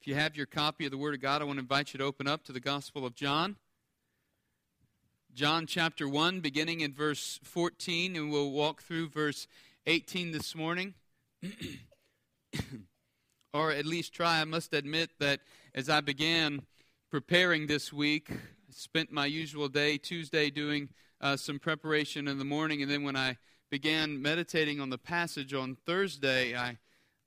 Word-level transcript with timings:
If 0.00 0.06
you 0.06 0.14
have 0.14 0.36
your 0.36 0.46
copy 0.46 0.84
of 0.84 0.92
the 0.92 0.96
Word 0.96 1.16
of 1.16 1.20
God, 1.20 1.42
I 1.42 1.44
want 1.44 1.56
to 1.56 1.62
invite 1.62 1.92
you 1.92 1.98
to 1.98 2.04
open 2.04 2.28
up 2.28 2.44
to 2.44 2.52
the 2.52 2.60
Gospel 2.60 3.04
of 3.04 3.16
John. 3.16 3.56
John 5.34 5.66
chapter 5.66 6.08
1, 6.08 6.38
beginning 6.38 6.82
in 6.82 6.94
verse 6.94 7.40
14, 7.42 8.14
and 8.14 8.30
we'll 8.30 8.52
walk 8.52 8.80
through 8.80 9.08
verse 9.08 9.48
18 9.88 10.30
this 10.30 10.54
morning. 10.54 10.94
or 13.52 13.72
at 13.72 13.86
least 13.86 14.14
try. 14.14 14.40
I 14.40 14.44
must 14.44 14.72
admit 14.72 15.10
that 15.18 15.40
as 15.74 15.90
I 15.90 16.00
began 16.00 16.62
preparing 17.10 17.66
this 17.66 17.92
week, 17.92 18.30
I 18.30 18.36
spent 18.70 19.10
my 19.10 19.26
usual 19.26 19.68
day, 19.68 19.98
Tuesday, 19.98 20.48
doing 20.48 20.90
uh, 21.20 21.36
some 21.36 21.58
preparation 21.58 22.28
in 22.28 22.38
the 22.38 22.44
morning, 22.44 22.82
and 22.82 22.90
then 22.90 23.02
when 23.02 23.16
I 23.16 23.36
began 23.68 24.22
meditating 24.22 24.80
on 24.80 24.90
the 24.90 24.98
passage 24.98 25.52
on 25.52 25.76
Thursday, 25.84 26.56
I 26.56 26.78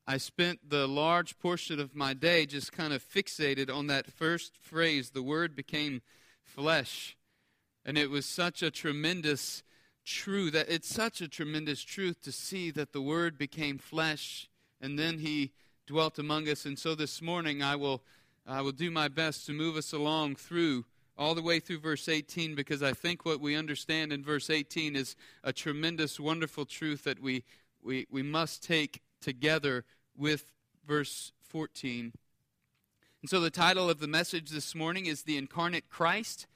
I 0.07 0.17
spent 0.17 0.69
the 0.69 0.87
large 0.87 1.37
portion 1.39 1.79
of 1.79 1.95
my 1.95 2.13
day 2.13 2.45
just 2.45 2.71
kind 2.71 2.91
of 2.93 3.03
fixated 3.03 3.73
on 3.73 3.87
that 3.87 4.11
first 4.11 4.57
phrase, 4.57 5.11
the 5.11 5.21
word 5.21 5.55
became 5.55 6.01
flesh. 6.43 7.15
And 7.85 7.97
it 7.97 8.09
was 8.09 8.25
such 8.25 8.61
a 8.61 8.71
tremendous 8.71 9.63
truth 10.03 10.53
that 10.53 10.69
it's 10.69 10.93
such 10.93 11.21
a 11.21 11.27
tremendous 11.27 11.83
truth 11.83 12.21
to 12.23 12.31
see 12.31 12.71
that 12.71 12.91
the 12.91 13.01
word 13.01 13.37
became 13.37 13.77
flesh 13.77 14.49
and 14.81 14.97
then 14.97 15.19
he 15.19 15.51
dwelt 15.85 16.17
among 16.17 16.49
us. 16.49 16.65
And 16.65 16.77
so 16.77 16.95
this 16.95 17.21
morning 17.21 17.61
I 17.61 17.75
will 17.75 18.01
I 18.47 18.61
will 18.61 18.71
do 18.71 18.89
my 18.89 19.07
best 19.07 19.45
to 19.45 19.53
move 19.53 19.77
us 19.77 19.93
along 19.93 20.35
through 20.35 20.85
all 21.17 21.35
the 21.35 21.41
way 21.43 21.59
through 21.59 21.79
verse 21.79 22.09
18 22.09 22.55
because 22.55 22.81
I 22.81 22.93
think 22.93 23.23
what 23.23 23.39
we 23.39 23.55
understand 23.55 24.11
in 24.11 24.23
verse 24.23 24.49
18 24.49 24.95
is 24.95 25.15
a 25.43 25.53
tremendous, 25.53 26.19
wonderful 26.19 26.65
truth 26.65 27.03
that 27.03 27.21
we, 27.21 27.43
we, 27.83 28.07
we 28.09 28.23
must 28.23 28.63
take 28.63 29.03
together 29.21 29.85
with 30.17 30.51
verse 30.85 31.31
14. 31.49 32.13
And 33.21 33.29
so 33.29 33.39
the 33.39 33.51
title 33.51 33.89
of 33.89 33.99
the 33.99 34.07
message 34.07 34.49
this 34.49 34.73
morning 34.73 35.05
is 35.05 35.23
The 35.23 35.37
Incarnate 35.37 35.89
Christ, 35.89 36.47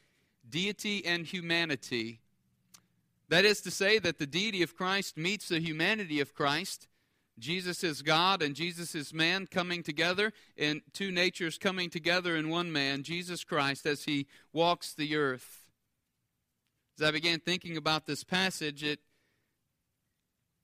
Deity 0.50 1.06
and 1.06 1.26
Humanity. 1.26 2.20
That 3.30 3.46
is 3.46 3.62
to 3.62 3.72
say, 3.72 4.00
that 4.00 4.20
the 4.20 4.28
deity 4.28 4.62
of 4.64 4.76
Christ 4.76 5.18
meets 5.18 5.50
the 5.50 5.60
humanity 5.60 6.20
of 6.20 6.34
Christ. 6.34 6.88
Jesus 7.38 7.84
is 7.84 8.02
God 8.02 8.42
and 8.42 8.56
Jesus 8.56 8.96
is 8.96 9.14
man 9.14 9.48
coming 9.48 9.84
together, 9.84 10.32
and 10.58 10.82
two 10.94 11.12
natures 11.12 11.58
coming 11.58 11.90
together 11.90 12.36
in 12.36 12.50
one 12.50 12.72
man, 12.72 13.04
Jesus 13.04 13.44
Christ, 13.44 13.86
as 13.86 14.06
he 14.06 14.28
walks 14.54 14.94
the 14.94 15.16
earth. 15.16 15.66
As 16.98 17.08
I 17.08 17.12
began 17.12 17.40
thinking 17.40 17.76
about 17.78 18.06
this 18.06 18.24
passage, 18.24 18.84
it 18.84 19.00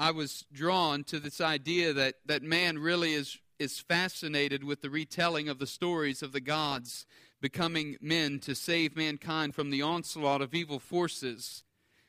I 0.02 0.10
was 0.10 0.46
drawn 0.52 1.04
to 1.06 1.20
this 1.20 1.40
idea 1.40 1.94
that, 1.94 2.16
that 2.26 2.42
man 2.42 2.80
really 2.80 3.14
is, 3.14 3.38
is 3.60 3.78
fascinated 3.78 4.64
with 4.64 4.82
the 4.82 4.90
retelling 4.90 5.48
of 5.48 5.60
the 5.60 5.68
stories 5.68 6.24
of 6.24 6.32
the 6.32 6.42
gods 6.42 7.06
becoming 7.40 7.98
men 8.02 8.40
to 8.40 8.56
save 8.56 8.96
mankind 8.96 9.54
from 9.54 9.70
the 9.70 9.84
onslaught 9.84 10.42
of 10.42 10.56
evil 10.56 10.80
forces. 10.80 11.62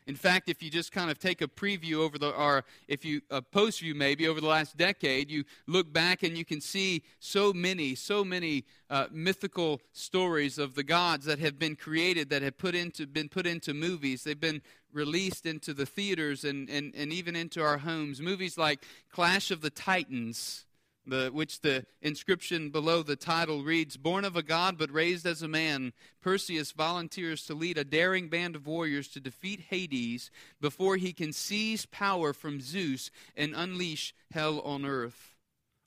In 0.07 0.17
fact, 0.17 0.49
if 0.49 0.63
you 0.63 0.71
just 0.71 0.91
kind 0.91 1.11
of 1.11 1.19
take 1.19 1.43
a 1.43 1.49
preview 1.49 1.97
over 1.97 2.19
the, 2.19 2.31
or 2.31 2.65
if 2.89 3.05
you, 3.05 3.23
a 3.31 3.41
post 3.41 3.81
view 3.81 3.95
maybe 3.95 4.27
over 4.27 4.41
the 4.41 4.47
last 4.49 4.77
decade, 4.77 5.31
you 5.31 5.45
look 5.67 5.93
back 5.93 6.23
and 6.23 6.37
you 6.37 6.45
can 6.45 6.61
see 6.61 7.03
so 7.21 7.53
many, 7.53 7.95
so 7.95 8.25
many 8.25 8.65
uh, 8.91 9.07
mythical 9.13 9.81
stories 9.93 10.59
of 10.59 10.75
the 10.75 10.83
gods 10.83 11.25
that 11.27 11.39
have 11.39 11.59
been 11.59 11.77
created, 11.77 12.31
that 12.31 12.43
have 12.43 12.59
put 12.59 12.75
into, 12.75 13.07
been 13.07 13.29
put 13.29 13.47
into 13.47 13.73
movies. 13.73 14.25
They've 14.25 14.39
been 14.39 14.63
released 14.93 15.47
into 15.47 15.73
the 15.73 15.87
theaters 15.87 16.45
and, 16.45 16.69
and, 16.69 16.93
and 16.95 17.13
even 17.13 17.37
into 17.37 17.63
our 17.63 17.79
homes. 17.79 18.21
Movies 18.21 18.59
like 18.59 18.85
Clash 19.11 19.51
of 19.51 19.61
the 19.61 19.71
Titans, 19.71 20.67
the, 21.07 21.31
which 21.33 21.61
the 21.61 21.85
inscription 22.01 22.71
below 22.71 23.03
the 23.03 23.17
title 23.17 23.63
reads 23.63 23.97
Born 23.97 24.25
of 24.25 24.37
a 24.37 24.43
god 24.43 24.79
but 24.79 24.93
raised 24.93 25.27
as 25.27 25.43
a 25.43 25.49
man, 25.49 25.93
Perseus 26.21 26.73
volunteers 26.73 27.45
to 27.47 27.55
lead 27.55 27.79
a 27.79 27.85
daring 27.85 28.29
band 28.29 28.55
of 28.55 28.67
warriors 28.67 29.09
to 29.09 29.21
defeat 29.21 29.67
Hades 29.71 30.31
before 30.61 30.97
he 30.97 31.13
can 31.13 31.33
seize 31.33 31.87
power 31.87 32.33
from 32.33 32.61
Zeus 32.61 33.11
and 33.37 33.55
unleash 33.55 34.15
hell 34.31 34.61
on 34.61 34.85
earth. 34.85 35.35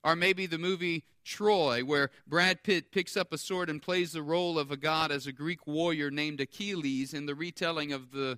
Or 0.04 0.16
maybe 0.16 0.46
the 0.46 0.58
movie 0.58 1.06
Troy, 1.24 1.84
where 1.84 2.12
Brad 2.28 2.62
Pitt 2.64 2.92
picks 2.92 3.18
up 3.18 3.34
a 3.34 3.38
sword 3.38 3.70
and 3.70 3.82
plays 3.82 4.12
the 4.12 4.22
role 4.22 4.60
of 4.60 4.70
a 4.70 4.78
god 4.78 5.12
as 5.12 5.26
a 5.26 5.32
Greek 5.32 5.66
warrior 5.66 6.12
named 6.12 6.40
Achilles 6.40 7.14
in 7.14 7.26
the 7.26 7.34
retelling 7.34 7.92
of 7.92 8.12
the 8.12 8.38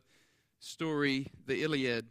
story, 0.60 1.28
the 1.46 1.62
Iliad. 1.62 2.08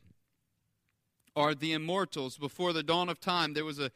Or 1.34 1.54
the 1.54 1.72
Immortals, 1.72 2.36
before 2.36 2.72
the 2.72 2.82
dawn 2.82 3.08
of 3.08 3.20
time, 3.20 3.54
there 3.54 3.64
was 3.64 3.78
a 3.78 3.90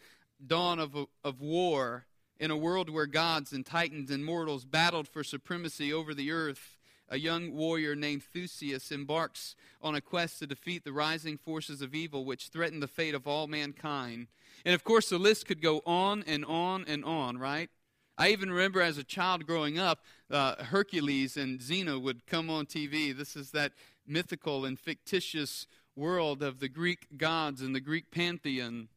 dawn 0.47 0.79
of, 0.79 0.97
of 1.25 1.41
war 1.41 2.07
in 2.39 2.51
a 2.51 2.57
world 2.57 2.89
where 2.89 3.07
gods 3.07 3.53
and 3.53 3.65
titans 3.65 4.11
and 4.11 4.25
mortals 4.25 4.65
battled 4.65 5.07
for 5.07 5.23
supremacy 5.23 5.93
over 5.93 6.15
the 6.15 6.33
earth, 6.33 6.79
a 7.09 7.19
young 7.19 7.53
warrior 7.53 7.95
named 7.95 8.23
Theseus 8.23 8.91
embarks 8.91 9.55
on 9.83 9.95
a 9.95 10.01
quest 10.01 10.39
to 10.39 10.47
defeat 10.47 10.85
the 10.85 10.93
rising 10.93 11.37
forces 11.37 11.83
of 11.83 11.95
evil 11.95 12.25
which 12.25 12.49
threaten 12.49 12.81
the 12.81 12.89
fate 12.89 13.15
of 13.15 13.27
all 13.27 13.47
mankind. 13.47 14.29
And 14.65 14.75
of 14.75 14.85
course, 14.85 15.09
the 15.09 15.19
list 15.19 15.47
could 15.47 15.61
go 15.61 15.83
on 15.85 16.25
and 16.27 16.45
on 16.45 16.85
and 16.87 17.05
on, 17.05 17.37
right? 17.37 17.69
I 18.17 18.29
even 18.29 18.51
remember 18.51 18.81
as 18.81 18.99
a 18.99 19.05
child 19.05 19.47
growing 19.47 19.79
up, 19.79 20.05
uh, 20.31 20.63
Hercules 20.65 21.37
and 21.37 21.59
Xena 21.59 22.01
would 22.01 22.27
come 22.27 22.51
on 22.51 22.67
TV. 22.67 23.17
This 23.17 23.35
is 23.35 23.51
that 23.53 23.73
mythical 24.07 24.65
and 24.65 24.79
fictitious 24.79 25.67
world 25.97 26.43
of 26.43 26.61
the 26.61 26.69
Greek 26.69 27.07
gods 27.17 27.61
and 27.63 27.75
the 27.75 27.81
Greek 27.81 28.11
pantheon. 28.11 28.89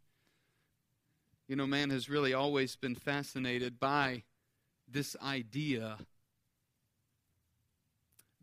You 1.54 1.58
know, 1.58 1.68
man 1.68 1.92
has 1.92 2.10
really 2.10 2.34
always 2.34 2.76
been 2.76 2.96
fascinated 2.96 3.80
by 3.80 4.24
this 4.88 5.16
idea. 5.22 6.00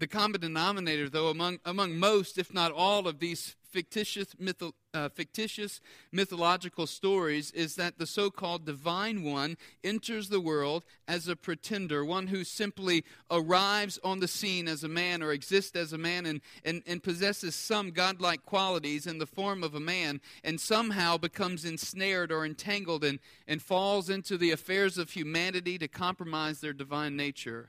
The 0.00 0.09
common 0.09 0.41
denominator, 0.41 1.11
though, 1.11 1.28
among, 1.28 1.59
among 1.62 1.99
most, 1.99 2.38
if 2.38 2.55
not 2.55 2.72
all, 2.72 3.06
of 3.06 3.19
these 3.19 3.55
fictitious, 3.71 4.28
mytho, 4.41 4.72
uh, 4.94 5.11
fictitious 5.11 5.83
mythological 6.11 6.87
stories 6.87 7.50
is 7.50 7.77
that 7.77 7.99
the 7.99 8.06
so 8.06 8.31
called 8.31 8.65
divine 8.65 9.22
one 9.22 9.59
enters 9.84 10.31
the 10.31 10.41
world 10.41 10.84
as 11.06 11.28
a 11.28 11.37
pretender, 11.37 12.03
one 12.03 12.28
who 12.28 12.44
simply 12.44 13.05
arrives 13.31 13.99
on 14.03 14.21
the 14.21 14.27
scene 14.27 14.69
as 14.69 14.83
a 14.83 14.88
man 14.88 15.22
or 15.22 15.33
exists 15.33 15.77
as 15.77 15.93
a 15.93 15.99
man 15.99 16.25
and, 16.25 16.41
and, 16.65 16.82
and 16.87 17.03
possesses 17.03 17.55
some 17.55 17.91
godlike 17.91 18.43
qualities 18.47 19.06
in 19.06 19.19
the 19.19 19.27
form 19.27 19.62
of 19.62 19.75
a 19.75 19.81
man 19.81 20.19
and 20.43 20.59
somehow 20.59 21.19
becomes 21.19 21.67
ensnared 21.67 22.32
or 22.32 22.47
entangled 22.47 23.05
and, 23.05 23.19
and 23.47 23.61
falls 23.61 24.09
into 24.09 24.38
the 24.38 24.50
affairs 24.50 24.97
of 24.97 25.11
humanity 25.11 25.77
to 25.77 25.88
compromise 25.88 26.62
their 26.62 26.72
divine 26.72 27.17
nature. 27.17 27.69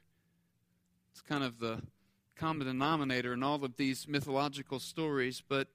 It's 1.12 1.22
kind 1.22 1.44
of 1.44 1.60
the 1.60 1.82
common 2.42 2.66
denominator 2.66 3.34
in 3.34 3.44
all 3.44 3.64
of 3.64 3.78
these 3.78 4.08
mythological 4.08 4.80
stories, 4.80 5.44
but 5.48 5.68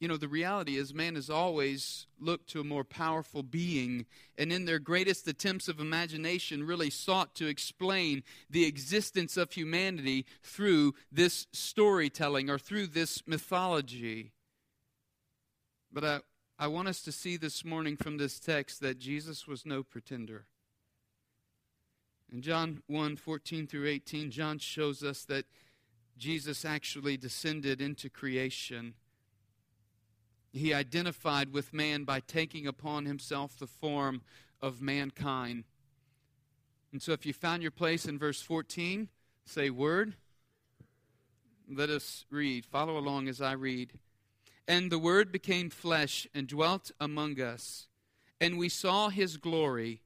you 0.00 0.06
know, 0.06 0.18
the 0.18 0.28
reality 0.28 0.76
is 0.76 0.92
man 0.92 1.14
has 1.14 1.30
always 1.30 2.06
looked 2.20 2.50
to 2.50 2.60
a 2.60 2.64
more 2.64 2.84
powerful 2.84 3.42
being, 3.42 4.04
and 4.36 4.52
in 4.52 4.66
their 4.66 4.78
greatest 4.78 5.26
attempts 5.26 5.66
of 5.66 5.80
imagination, 5.80 6.62
really 6.62 6.90
sought 6.90 7.34
to 7.36 7.46
explain 7.46 8.22
the 8.50 8.66
existence 8.66 9.38
of 9.38 9.50
humanity 9.50 10.26
through 10.42 10.94
this 11.10 11.46
storytelling 11.52 12.50
or 12.50 12.58
through 12.58 12.88
this 12.88 13.26
mythology. 13.26 14.32
But 15.90 16.04
I, 16.04 16.20
I 16.58 16.66
want 16.66 16.88
us 16.88 17.00
to 17.00 17.12
see 17.12 17.38
this 17.38 17.64
morning 17.64 17.96
from 17.96 18.18
this 18.18 18.38
text 18.38 18.82
that 18.82 18.98
Jesus 18.98 19.48
was 19.48 19.64
no 19.64 19.82
pretender. 19.82 20.44
In 22.32 22.42
John 22.42 22.82
1 22.86 23.16
14 23.16 23.66
through 23.66 23.86
18, 23.86 24.30
John 24.30 24.58
shows 24.58 25.02
us 25.02 25.24
that 25.24 25.46
Jesus 26.16 26.64
actually 26.64 27.16
descended 27.16 27.80
into 27.80 28.10
creation 28.10 28.94
he 30.52 30.72
identified 30.72 31.52
with 31.52 31.72
man 31.72 32.04
by 32.04 32.20
taking 32.20 32.66
upon 32.66 33.04
himself 33.04 33.58
the 33.58 33.66
form 33.66 34.22
of 34.60 34.80
mankind. 34.80 35.64
And 36.92 37.02
so, 37.02 37.12
if 37.12 37.26
you 37.26 37.32
found 37.32 37.62
your 37.62 37.70
place 37.70 38.06
in 38.06 38.18
verse 38.18 38.40
14, 38.40 39.08
say, 39.44 39.70
Word. 39.70 40.14
Let 41.70 41.90
us 41.90 42.24
read. 42.30 42.64
Follow 42.64 42.96
along 42.96 43.28
as 43.28 43.42
I 43.42 43.52
read. 43.52 43.92
And 44.66 44.90
the 44.90 44.98
Word 44.98 45.30
became 45.30 45.68
flesh 45.68 46.26
and 46.34 46.46
dwelt 46.46 46.90
among 46.98 47.40
us, 47.40 47.88
and 48.40 48.56
we 48.56 48.70
saw 48.70 49.10
his 49.10 49.36
glory 49.36 50.00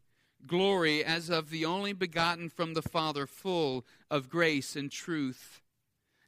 glory 0.47 1.05
as 1.05 1.31
of 1.31 1.50
the 1.50 1.65
only 1.65 1.93
begotten 1.93 2.49
from 2.49 2.75
the 2.75 2.83
Father, 2.83 3.27
full 3.27 3.85
of 4.11 4.29
grace 4.29 4.77
and 4.77 4.91
truth. 4.91 5.61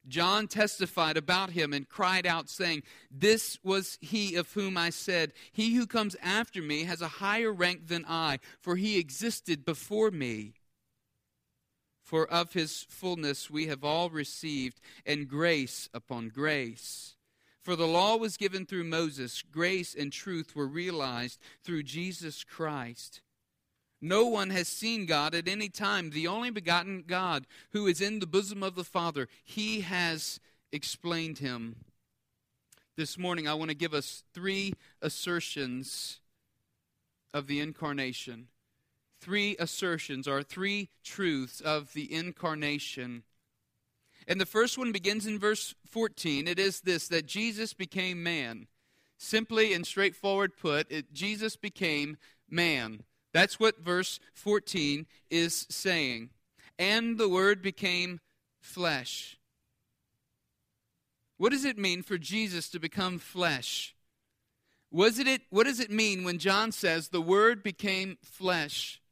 John 0.06 0.49
testified 0.49 1.16
about 1.16 1.50
him 1.50 1.72
and 1.72 1.88
cried 1.88 2.26
out, 2.26 2.50
saying, 2.50 2.82
This 3.11 3.58
was 3.62 3.99
he 4.00 4.37
of 4.37 4.52
whom 4.52 4.76
I 4.76 4.90
said, 4.90 5.32
He 5.52 5.75
who 5.75 5.87
comes 5.87 6.16
after 6.22 6.61
me 6.61 6.84
has 6.84 7.00
a 7.00 7.08
higher 7.08 7.52
rank 7.52 7.88
than 7.88 8.05
I, 8.06 8.40
for 8.61 8.76
he 8.76 8.99
existed 8.99 9.64
before 9.64 10.11
me. 10.11 10.55
For 12.02 12.26
of 12.26 12.52
his 12.52 12.84
fullness 12.88 13.50
we 13.50 13.66
have 13.69 13.82
all 13.82 14.11
received, 14.11 14.78
and 15.06 15.26
grace 15.26 15.88
upon 15.94 16.28
grace. 16.28 17.16
For 17.62 17.76
the 17.76 17.87
law 17.87 18.16
was 18.16 18.37
given 18.37 18.66
through 18.66 18.84
Moses, 18.84 19.40
grace 19.40 19.94
and 19.94 20.12
truth 20.12 20.55
were 20.55 20.66
realized 20.66 21.40
through 21.62 21.84
Jesus 21.84 22.44
Christ. 22.44 23.22
No 24.04 24.26
one 24.26 24.50
has 24.50 24.68
seen 24.68 25.06
God 25.06 25.34
at 25.34 25.48
any 25.48 25.70
time. 25.70 26.10
The 26.10 26.26
only 26.26 26.50
begotten 26.50 27.04
God 27.06 27.46
who 27.70 27.86
is 27.86 28.02
in 28.02 28.18
the 28.18 28.26
bosom 28.26 28.62
of 28.62 28.74
the 28.74 28.84
Father, 28.84 29.28
he 29.42 29.80
has 29.80 30.40
explained 30.70 31.38
him. 31.38 31.76
This 32.98 33.16
morning, 33.16 33.48
I 33.48 33.54
want 33.54 33.70
to 33.70 33.74
give 33.74 33.94
us 33.94 34.22
three 34.34 34.74
assertions 35.00 36.20
of 37.32 37.46
the 37.46 37.60
incarnation. 37.60 38.48
Three 39.22 39.56
assertions 39.58 40.28
or 40.28 40.42
three 40.42 40.90
truths 41.02 41.62
of 41.62 41.94
the 41.94 42.12
incarnation. 42.12 43.22
And 44.28 44.38
the 44.38 44.44
first 44.44 44.76
one 44.76 44.92
begins 44.92 45.26
in 45.26 45.38
verse 45.38 45.74
14. 45.86 46.46
It 46.46 46.58
is 46.58 46.82
this 46.82 47.08
that 47.08 47.24
Jesus 47.24 47.72
became 47.72 48.22
man. 48.22 48.66
Simply 49.16 49.72
and 49.72 49.86
straightforward 49.86 50.58
put, 50.58 50.92
it, 50.92 51.14
Jesus 51.14 51.56
became 51.56 52.18
man. 52.50 53.04
That's 53.34 53.58
what 53.58 53.81
verse 53.81 54.20
14 54.32 55.06
is 55.28 55.66
saying. 55.69 56.31
And 56.78 57.19
the 57.19 57.28
Word 57.28 57.60
became 57.60 58.20
flesh. 58.60 59.36
What 61.36 61.50
does 61.50 61.64
it 61.64 61.76
mean 61.76 62.02
for 62.02 62.16
Jesus 62.16 62.70
to 62.70 62.78
become 62.78 63.19
flesh? 63.19 63.94
Was 64.92 65.19
it, 65.19 65.42
what 65.50 65.66
does 65.66 65.81
it 65.81 65.90
mean 65.90 66.22
when 66.22 66.38
John 66.38 66.70
says 66.70 67.08
the 67.08 67.20
Word 67.20 67.64
became 67.64 68.19
flesh? 68.22 69.02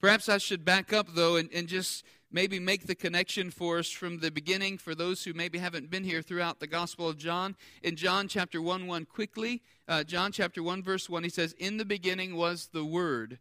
Perhaps 0.00 0.28
I 0.28 0.38
should 0.38 0.64
back 0.64 0.92
up, 0.92 1.06
though, 1.14 1.36
and, 1.36 1.48
and 1.54 1.68
just 1.68 2.04
maybe 2.30 2.58
make 2.58 2.86
the 2.86 2.94
connection 2.94 3.50
for 3.50 3.78
us 3.78 3.90
from 3.90 4.18
the 4.20 4.30
beginning 4.30 4.78
for 4.78 4.94
those 4.94 5.24
who 5.24 5.32
maybe 5.32 5.58
haven't 5.58 5.90
been 5.90 6.04
here 6.04 6.22
throughout 6.22 6.60
the 6.60 6.66
Gospel 6.66 7.08
of 7.08 7.18
John. 7.18 7.56
In 7.82 7.96
John 7.96 8.28
chapter 8.28 8.60
1 8.60 8.86
1, 8.86 9.04
quickly, 9.06 9.62
uh, 9.88 10.04
John 10.04 10.32
chapter 10.32 10.62
1, 10.62 10.82
verse 10.82 11.08
1, 11.08 11.22
he 11.22 11.30
says, 11.30 11.54
In 11.58 11.76
the 11.76 11.84
beginning 11.84 12.36
was 12.36 12.68
the 12.72 12.84
Word. 12.84 13.38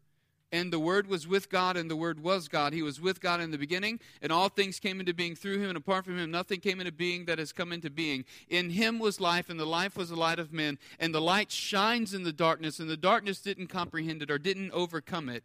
And 0.52 0.72
the 0.72 0.80
Word 0.80 1.08
was 1.08 1.28
with 1.28 1.50
God, 1.50 1.76
and 1.76 1.90
the 1.90 1.96
Word 1.96 2.22
was 2.22 2.48
God. 2.48 2.72
He 2.72 2.82
was 2.82 3.02
with 3.02 3.20
God 3.20 3.42
in 3.42 3.52
the 3.52 3.58
beginning, 3.58 4.00
and 4.22 4.32
all 4.32 4.48
things 4.48 4.80
came 4.80 5.00
into 5.00 5.14
being 5.14 5.36
through 5.36 5.60
him, 5.60 5.70
and 5.70 5.78
apart 5.78 6.06
from 6.06 6.18
him, 6.18 6.32
nothing 6.32 6.62
came 6.62 6.80
into 6.80 6.94
being 6.94 7.26
that 7.26 7.40
has 7.40 7.52
come 7.52 7.74
into 7.74 7.90
being. 7.90 8.24
In 8.48 8.70
him 8.70 9.00
was 9.00 9.20
life, 9.20 9.50
and 9.50 9.60
the 9.60 9.66
life 9.66 9.98
was 9.98 10.10
the 10.10 10.16
light 10.16 10.40
of 10.40 10.54
men, 10.54 10.78
and 11.00 11.14
the 11.14 11.20
light 11.20 11.52
shines 11.52 12.14
in 12.14 12.24
the 12.24 12.32
darkness, 12.32 12.80
and 12.80 12.90
the 12.90 12.96
darkness 12.96 13.42
didn't 13.42 13.68
comprehend 13.68 14.22
it 14.22 14.32
or 14.32 14.38
didn't 14.38 14.72
overcome 14.72 15.28
it. 15.28 15.44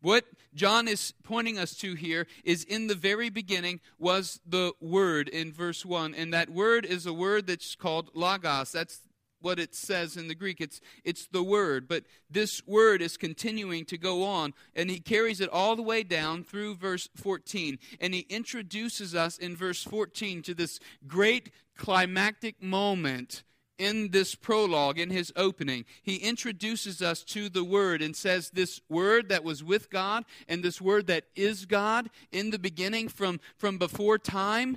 What 0.00 0.24
John 0.54 0.88
is 0.88 1.12
pointing 1.22 1.58
us 1.58 1.76
to 1.76 1.94
here 1.94 2.26
is 2.44 2.64
in 2.64 2.86
the 2.86 2.94
very 2.94 3.30
beginning 3.30 3.80
was 3.98 4.40
the 4.46 4.72
Word 4.80 5.28
in 5.28 5.52
verse 5.52 5.84
1. 5.84 6.14
And 6.14 6.32
that 6.34 6.50
word 6.50 6.84
is 6.84 7.06
a 7.06 7.12
word 7.12 7.46
that's 7.46 7.74
called 7.76 8.10
logos. 8.14 8.72
That's 8.72 9.00
what 9.40 9.58
it 9.58 9.74
says 9.74 10.16
in 10.16 10.28
the 10.28 10.34
Greek. 10.34 10.60
It's, 10.60 10.80
it's 11.04 11.26
the 11.26 11.42
word, 11.42 11.88
but 11.88 12.04
this 12.30 12.66
word 12.66 13.02
is 13.02 13.16
continuing 13.16 13.84
to 13.86 13.98
go 13.98 14.22
on, 14.22 14.52
and 14.76 14.90
he 14.90 15.00
carries 15.00 15.40
it 15.40 15.48
all 15.48 15.76
the 15.76 15.82
way 15.82 16.02
down 16.02 16.44
through 16.44 16.76
verse 16.76 17.08
14. 17.16 17.78
And 18.00 18.14
he 18.14 18.20
introduces 18.28 19.14
us 19.14 19.38
in 19.38 19.56
verse 19.56 19.82
14 19.82 20.42
to 20.42 20.54
this 20.54 20.78
great 21.06 21.50
climactic 21.76 22.62
moment 22.62 23.42
in 23.80 24.10
this 24.10 24.34
prologue, 24.34 24.98
in 24.98 25.10
his 25.10 25.32
opening, 25.34 25.86
he 26.02 26.16
introduces 26.16 27.00
us 27.00 27.24
to 27.24 27.48
the 27.48 27.64
Word 27.64 28.02
and 28.02 28.14
says, 28.14 28.50
This 28.50 28.80
Word 28.88 29.30
that 29.30 29.42
was 29.42 29.64
with 29.64 29.88
God 29.90 30.24
and 30.46 30.62
this 30.62 30.80
Word 30.80 31.06
that 31.06 31.24
is 31.34 31.64
God 31.64 32.10
in 32.30 32.50
the 32.50 32.58
beginning 32.58 33.08
from, 33.08 33.40
from 33.56 33.78
before 33.78 34.18
time, 34.18 34.76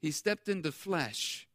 he 0.00 0.10
stepped 0.10 0.48
into 0.48 0.70
flesh. 0.70 1.48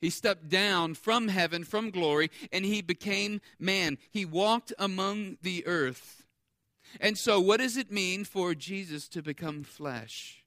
He 0.00 0.10
stepped 0.10 0.48
down 0.48 0.94
from 0.94 1.28
heaven, 1.28 1.64
from 1.64 1.90
glory, 1.90 2.30
and 2.52 2.64
he 2.64 2.80
became 2.80 3.40
man. 3.58 3.98
He 4.10 4.24
walked 4.24 4.72
among 4.78 5.38
the 5.42 5.66
earth. 5.66 6.24
And 7.00 7.18
so, 7.18 7.40
what 7.40 7.58
does 7.58 7.76
it 7.76 7.90
mean 7.90 8.24
for 8.24 8.54
Jesus 8.54 9.08
to 9.08 9.22
become 9.22 9.64
flesh? 9.64 10.44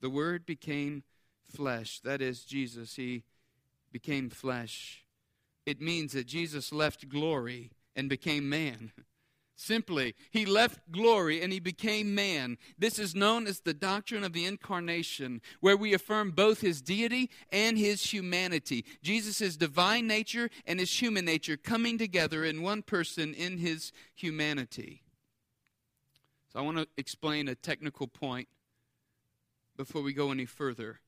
The 0.00 0.10
Word 0.10 0.46
became 0.46 1.02
flesh. 1.42 2.00
That 2.00 2.22
is, 2.22 2.44
Jesus. 2.44 2.96
He 2.96 3.24
became 3.94 4.28
flesh. 4.28 5.04
It 5.64 5.80
means 5.80 6.14
that 6.14 6.26
Jesus 6.26 6.72
left 6.72 7.08
glory 7.08 7.70
and 7.94 8.08
became 8.08 8.48
man. 8.48 8.90
Simply, 9.56 10.16
he 10.32 10.44
left 10.44 10.90
glory 10.90 11.40
and 11.40 11.52
he 11.52 11.60
became 11.60 12.12
man. 12.12 12.58
This 12.76 12.98
is 12.98 13.14
known 13.14 13.46
as 13.46 13.60
the 13.60 13.72
doctrine 13.72 14.24
of 14.24 14.32
the 14.32 14.46
incarnation, 14.46 15.40
where 15.60 15.76
we 15.76 15.94
affirm 15.94 16.32
both 16.32 16.60
his 16.60 16.82
deity 16.82 17.30
and 17.52 17.78
his 17.78 18.12
humanity. 18.12 18.84
Jesus' 19.00 19.56
divine 19.56 20.08
nature 20.08 20.50
and 20.66 20.80
his 20.80 21.00
human 21.00 21.24
nature 21.24 21.56
coming 21.56 21.96
together 21.96 22.44
in 22.44 22.62
one 22.62 22.82
person 22.82 23.32
in 23.32 23.58
his 23.58 23.92
humanity. 24.16 25.02
So, 26.52 26.58
I 26.58 26.62
want 26.62 26.78
to 26.78 26.88
explain 26.96 27.46
a 27.46 27.54
technical 27.54 28.08
point 28.08 28.48
before 29.76 30.02
we 30.02 30.12
go 30.12 30.32
any 30.32 30.46
further 30.46 30.98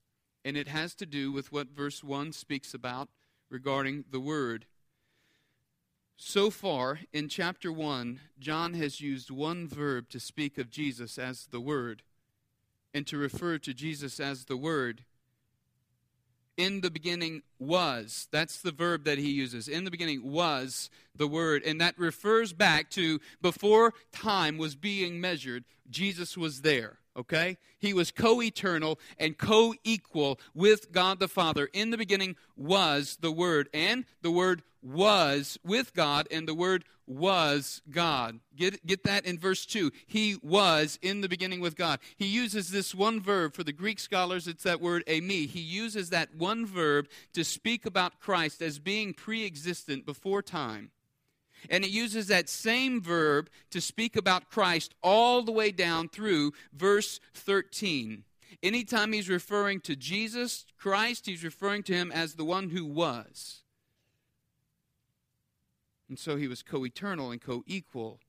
and 0.47 0.57
it 0.57 0.69
has 0.69 0.95
to 0.95 1.05
do 1.05 1.33
with 1.33 1.51
what 1.51 1.75
verse 1.77 2.05
1 2.05 2.31
speaks 2.31 2.73
about 2.73 3.09
regarding 3.51 4.05
the 4.13 4.21
Word. 4.21 4.65
So 6.17 6.51
far 6.51 7.01
in 7.13 7.29
chapter 7.29 7.73
1, 7.73 8.21
John 8.39 8.75
has 8.75 9.01
used 9.01 9.29
one 9.29 9.67
verb 9.67 10.09
to 10.11 10.21
speak 10.21 10.57
of 10.57 10.71
Jesus 10.71 11.19
as 11.19 11.49
the 11.51 11.61
Word 11.61 12.05
and 12.95 13.05
to 13.09 13.19
refer 13.19 13.59
to 13.59 13.75
Jesus 13.75 14.21
as 14.21 14.45
the 14.45 14.57
Word. 14.57 15.05
In 16.57 16.81
the 16.81 16.93
beginning 16.93 17.43
was. 17.59 18.29
That's 18.31 18.63
the 18.63 18.71
verb 18.71 19.03
that 19.03 19.19
he 19.19 19.33
uses. 19.33 19.67
In 19.67 19.83
the 19.83 19.91
beginning 19.91 20.31
was 20.31 20.91
the 21.13 21.27
Word. 21.27 21.65
And 21.65 21.81
that 21.81 21.99
refers 21.99 22.53
back 22.53 22.89
to 22.91 23.21
before 23.43 23.95
time 24.13 24.59
was 24.59 24.77
being 24.77 25.21
measured, 25.21 25.65
Jesus 25.91 26.37
was 26.39 26.63
there 26.63 26.99
okay? 27.17 27.57
He 27.79 27.95
was 27.95 28.11
co 28.11 28.43
eternal 28.43 28.99
and 29.19 29.39
co 29.39 29.75
equal 29.85 30.39
with 30.55 30.93
God 30.93 31.19
the 31.19 31.29
Father. 31.29 31.69
In 31.73 31.91
the 31.91 31.99
beginning 31.99 32.37
was 32.57 33.19
the 33.21 33.33
Word, 33.33 33.69
and 33.73 34.05
the 34.23 34.31
Word 34.31 34.63
was 34.83 35.59
with 35.65 35.95
God, 35.95 36.29
and 36.31 36.47
the 36.47 36.55
Word 36.55 36.85
was 37.07 37.83
God. 37.91 38.41
Get, 38.57 38.85
get 38.85 39.05
that 39.05 39.27
in 39.27 39.39
verse 39.39 39.65
2. 39.65 39.93
He 40.07 40.37
was 40.43 40.99
in 41.03 41.21
the 41.21 41.29
beginning 41.29 41.61
with 41.61 41.77
God. 41.77 42.01
He 42.17 42.27
uses 42.27 42.71
this 42.71 42.95
one 42.95 43.21
verb. 43.21 43.55
For 43.55 43.63
the 43.63 43.73
Greek 43.73 44.01
scholars, 44.01 44.49
it's 44.49 44.65
that 44.65 44.81
word 44.81 45.05
eimi. 45.07 45.49
He 45.49 45.61
uses 45.61 46.11
that 46.11 46.35
one 46.35 46.67
verb 46.67 47.09
to 47.33 47.45
speak 47.45 47.87
about 47.87 48.21
Christ 48.21 48.61
as 48.61 48.79
being 48.79 49.15
pre 49.15 49.45
existent 49.45 50.05
before 50.05 50.43
time. 50.43 50.91
And 51.71 51.85
it 51.85 51.91
uses 51.91 52.29
that 52.29 52.49
same 52.49 53.01
verb 53.01 53.49
to 53.71 53.81
speak 53.81 54.17
about 54.17 54.51
Christ 54.51 54.95
all 55.03 55.43
the 55.43 55.53
way 55.53 55.71
down 55.71 56.09
through 56.09 56.53
verse 56.73 57.21
13. 57.35 58.25
Anytime 58.63 59.13
he's 59.13 59.29
referring 59.29 59.81
to 59.83 59.97
Jesus 59.97 60.67
Christ, 60.79 61.27
he's 61.27 61.45
referring 61.45 61.83
to 61.85 61.95
him 61.95 62.11
as 62.11 62.35
the 62.35 62.45
one 62.45 62.71
who 62.71 62.85
was. 62.85 63.63
And 66.09 66.19
so 66.19 66.37
he 66.37 66.49
was 66.49 66.63
co 66.63 66.85
eternal 66.85 67.31
and 67.31 67.41
co 67.41 67.65
equal. 67.67 68.21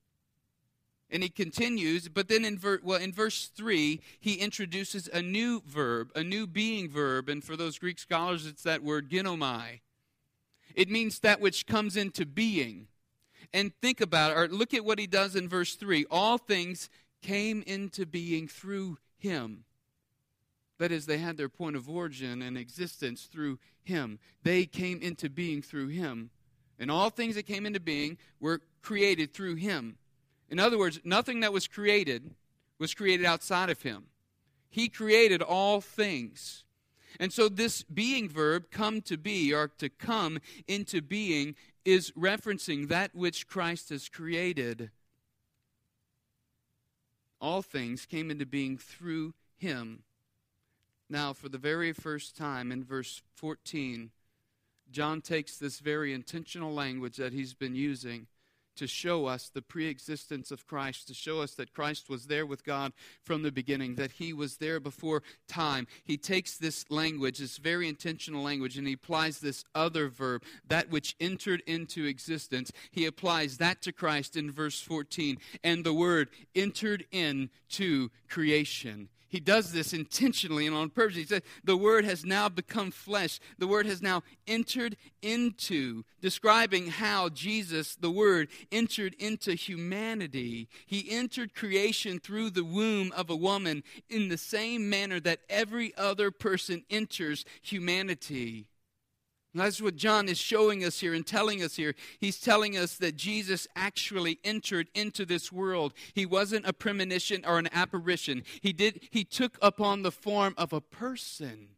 And 1.10 1.24
he 1.24 1.30
continues, 1.30 2.10
but 2.10 2.28
then 2.28 2.44
in, 2.44 2.58
ver- 2.58 2.82
well, 2.84 3.00
in 3.00 3.14
verse 3.14 3.48
3, 3.48 4.02
he 4.20 4.34
introduces 4.34 5.08
a 5.08 5.22
new 5.22 5.62
verb, 5.66 6.12
a 6.16 6.24
new 6.24 6.46
being 6.46 6.90
verb. 6.90 7.30
And 7.30 7.42
for 7.42 7.56
those 7.56 7.80
Greek 7.80 7.98
scholars, 7.98 8.46
it's 8.46 8.64
that 8.64 8.84
word 8.84 9.10
ginomai. 9.10 9.80
It 10.76 10.90
means 10.90 11.20
that 11.20 11.40
which 11.40 11.66
comes 11.66 11.96
into 11.96 12.26
being 12.26 12.88
and 13.54 13.72
think 13.82 14.02
about 14.02 14.32
it, 14.32 14.38
or 14.38 14.48
look 14.48 14.74
at 14.74 14.86
what 14.86 15.00
he 15.00 15.08
does 15.08 15.36
in 15.36 15.48
verse 15.50 15.76
3. 15.76 16.06
All 16.10 16.38
things 16.38 16.90
came 17.22 17.64
into 17.66 18.06
being 18.06 18.48
through 18.48 18.98
him. 19.18 19.64
That 20.80 20.92
is, 20.92 21.06
they 21.06 21.18
had 21.18 21.38
their 21.38 21.50
point 21.50 21.76
of 21.76 21.90
origin 21.90 22.42
and 22.42 22.58
existence 22.58 23.24
through 23.24 23.58
him. 23.84 24.20
They 24.44 24.66
came 24.66 25.02
into 25.02 25.30
being 25.30 25.62
through 25.62 25.88
him. 25.88 26.30
And 26.80 26.92
all 26.92 27.10
things 27.10 27.36
that 27.36 27.48
came 27.48 27.66
into 27.66 27.80
being 27.80 28.18
were 28.40 28.62
created 28.82 29.34
through 29.34 29.56
him. 29.56 29.98
In 30.50 30.60
other 30.60 30.78
words, 30.78 31.00
nothing 31.04 31.40
that 31.40 31.52
was 31.54 31.68
created 31.68 32.36
was 32.80 32.94
created 32.94 33.26
outside 33.26 33.70
of 33.70 33.82
him. 33.82 34.06
He 34.70 34.88
created 34.88 35.42
all 35.42 35.82
things. 35.82 36.64
And 37.20 37.34
so, 37.34 37.50
this 37.50 37.82
being 37.84 38.30
verb, 38.30 38.66
come 38.70 39.02
to 39.04 39.18
be, 39.18 39.52
or 39.54 39.70
to 39.80 39.90
come 39.90 40.40
into 40.68 41.02
being, 41.02 41.56
is 41.88 42.12
referencing 42.12 42.90
that 42.90 43.16
which 43.16 43.48
Christ 43.48 43.92
has 43.92 44.10
created. 44.10 44.92
All 47.40 47.62
things 47.62 48.06
came 48.06 48.30
into 48.30 48.46
being 48.46 48.78
through 48.78 49.36
him. 49.56 50.04
Now, 51.10 51.32
for 51.32 51.48
the 51.48 51.58
very 51.58 51.94
first 51.94 52.36
time 52.36 52.74
in 52.74 52.84
verse 52.84 53.22
14, 53.36 54.12
John 54.92 55.22
takes 55.22 55.58
this 55.58 55.80
very 55.80 56.14
intentional 56.14 56.74
language 56.74 57.16
that 57.16 57.32
he's 57.32 57.54
been 57.54 57.74
using 57.74 58.28
to 58.78 58.88
show 58.88 59.26
us 59.26 59.50
the 59.50 59.62
preexistence 59.62 60.52
of 60.52 60.66
Christ, 60.68 61.08
to 61.08 61.14
show 61.14 61.42
us 61.42 61.54
that 61.56 61.74
Christ 61.74 62.10
was 62.10 62.28
there 62.28 62.46
with 62.46 62.64
God 62.64 62.94
from 63.24 63.44
the 63.44 63.52
beginning, 63.52 63.96
that 63.96 64.14
he 64.14 64.34
was 64.34 64.58
there 64.58 64.80
before 64.80 65.24
time. 65.48 65.88
He 66.04 66.18
takes 66.18 66.58
this 66.58 66.86
language, 66.90 67.40
this 67.40 67.58
very 67.58 67.88
intentional 67.88 68.44
language, 68.44 68.78
and 68.78 68.88
he 68.88 68.94
applies 68.94 69.40
this 69.40 69.64
other 69.76 70.08
verb, 70.08 70.44
that 70.68 70.90
which 70.90 71.16
entered 71.20 71.62
into 71.68 72.06
existence. 72.06 72.72
He 72.92 73.06
applies 73.06 73.58
that 73.58 73.82
to 73.84 73.92
Christ 73.92 74.36
in 74.36 74.52
verse 74.52 74.80
14. 74.80 75.38
And 75.64 75.84
the 75.84 75.94
word 75.94 76.30
entered 76.56 77.06
into 77.12 78.10
creation. 78.30 79.10
He 79.30 79.40
does 79.40 79.72
this 79.72 79.94
intentionally 79.94 80.68
and 80.68 80.76
on 80.76 80.90
purpose. 80.90 81.18
He 81.18 81.26
said, 81.26 81.44
The 81.64 81.76
Word 81.78 82.06
has 82.06 82.26
now 82.26 82.48
become 82.48 82.92
flesh. 82.92 83.40
The 83.58 83.68
Word 83.68 83.86
has 83.86 84.02
now 84.02 84.24
entered 84.48 84.96
into, 85.22 86.04
describing 86.22 86.88
how 86.88 87.30
Jesus, 87.30 87.96
the 87.96 88.12
Word, 88.12 88.48
entered 88.72 89.16
into 89.20 89.54
humanity. 89.54 90.70
He 90.86 91.12
entered 91.12 91.56
creation 91.56 92.20
through 92.20 92.52
the 92.52 92.64
womb 92.64 93.12
of 93.16 93.30
a 93.30 93.36
woman 93.36 93.84
in 94.10 94.30
the 94.30 94.38
same 94.38 94.90
manner 94.90 95.20
that 95.20 95.42
every 95.50 95.96
other 95.98 96.32
person 96.32 96.84
enters 96.90 97.44
humanity. 97.62 98.68
That's 99.54 99.82
what 99.82 99.96
John 99.96 100.30
is 100.30 100.38
showing 100.38 100.84
us 100.84 101.00
here 101.00 101.14
and 101.14 101.26
telling 101.26 101.64
us 101.64 101.76
here. 101.76 101.96
He's 102.20 102.40
telling 102.40 102.78
us 102.78 102.96
that 102.98 103.16
Jesus 103.16 103.68
actually 103.76 104.40
entered 104.44 104.88
into 104.94 105.26
this 105.26 105.52
world. 105.52 105.94
He 106.14 106.26
wasn't 106.26 106.68
a 106.68 106.74
premonition 106.74 107.44
or 107.46 107.58
an 107.58 107.70
apparition. 107.72 108.44
He 108.62 108.72
did 108.72 109.08
he 109.10 109.24
took 109.24 109.58
upon 109.62 110.04
the 110.04 110.12
form 110.12 110.54
of 110.58 110.74
a 110.74 110.82
person. 110.82 111.70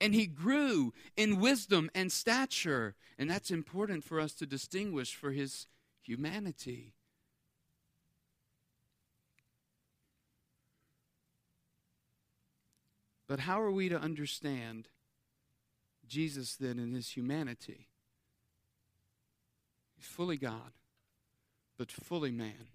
And 0.00 0.14
he 0.14 0.26
grew 0.26 0.92
in 1.16 1.38
wisdom 1.38 1.90
and 1.94 2.10
stature. 2.10 2.94
And 3.18 3.30
that's 3.30 3.50
important 3.50 4.04
for 4.04 4.18
us 4.18 4.32
to 4.34 4.46
distinguish 4.46 5.14
for 5.14 5.32
his 5.32 5.66
humanity. 6.00 6.94
But 13.28 13.40
how 13.40 13.62
are 13.62 13.70
we 13.70 13.88
to 13.88 13.98
understand 13.98 14.88
Jesus, 16.12 16.56
then, 16.56 16.78
in 16.78 16.92
his 16.92 17.08
humanity, 17.08 17.88
he's 19.96 20.04
fully 20.04 20.36
God, 20.36 20.72
but 21.78 21.90
fully 21.90 22.30
man. 22.30 22.68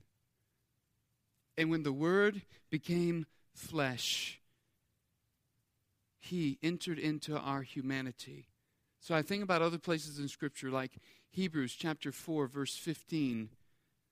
And 1.56 1.70
when 1.70 1.84
the 1.84 1.94
Word 1.94 2.42
became 2.72 3.28
flesh, 3.54 4.42
he 6.20 6.58
entered 6.64 6.98
into 6.98 7.38
our 7.38 7.62
humanity. 7.62 8.48
So 9.00 9.14
I 9.14 9.22
think 9.22 9.44
about 9.44 9.62
other 9.62 9.78
places 9.78 10.18
in 10.18 10.28
Scripture, 10.28 10.72
like 10.72 10.94
Hebrews 11.30 11.76
chapter 11.76 12.12
4, 12.12 12.48
verse 12.48 12.76
15, 12.76 13.50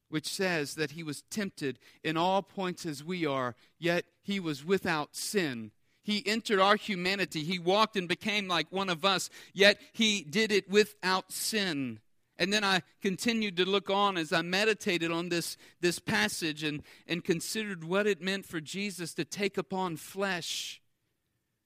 which 0.10 0.28
says 0.28 0.76
that 0.76 0.92
he 0.92 1.02
was 1.02 1.24
tempted 1.32 1.80
in 2.04 2.16
all 2.16 2.44
points 2.44 2.86
as 2.86 3.04
we 3.04 3.26
are, 3.26 3.56
yet 3.80 4.06
he 4.22 4.40
was 4.40 4.64
without 4.64 5.16
sin. 5.16 5.72
He 6.06 6.24
entered 6.28 6.60
our 6.60 6.76
humanity. 6.76 7.44
He 7.44 7.58
walked 7.58 7.98
and 7.98 8.08
became 8.08 8.48
like 8.48 8.68
one 8.70 8.90
of 8.90 9.04
us, 9.04 9.32
yet 9.54 9.82
he 9.92 10.22
did 10.22 10.52
it 10.52 10.70
without 10.70 11.32
sin. 11.32 12.00
And 12.38 12.54
then 12.54 12.64
I 12.64 12.84
continued 13.02 13.58
to 13.58 13.66
look 13.66 13.90
on 13.90 14.16
as 14.16 14.32
I 14.32 14.44
meditated 14.44 15.10
on 15.10 15.30
this, 15.30 15.58
this 15.82 15.98
passage 15.98 16.64
and, 16.64 16.84
and 17.08 17.24
considered 17.24 17.84
what 17.84 18.06
it 18.06 18.22
meant 18.22 18.46
for 18.46 18.62
Jesus 18.62 19.16
to 19.16 19.26
take 19.26 19.58
upon 19.58 19.98
flesh. 19.98 20.80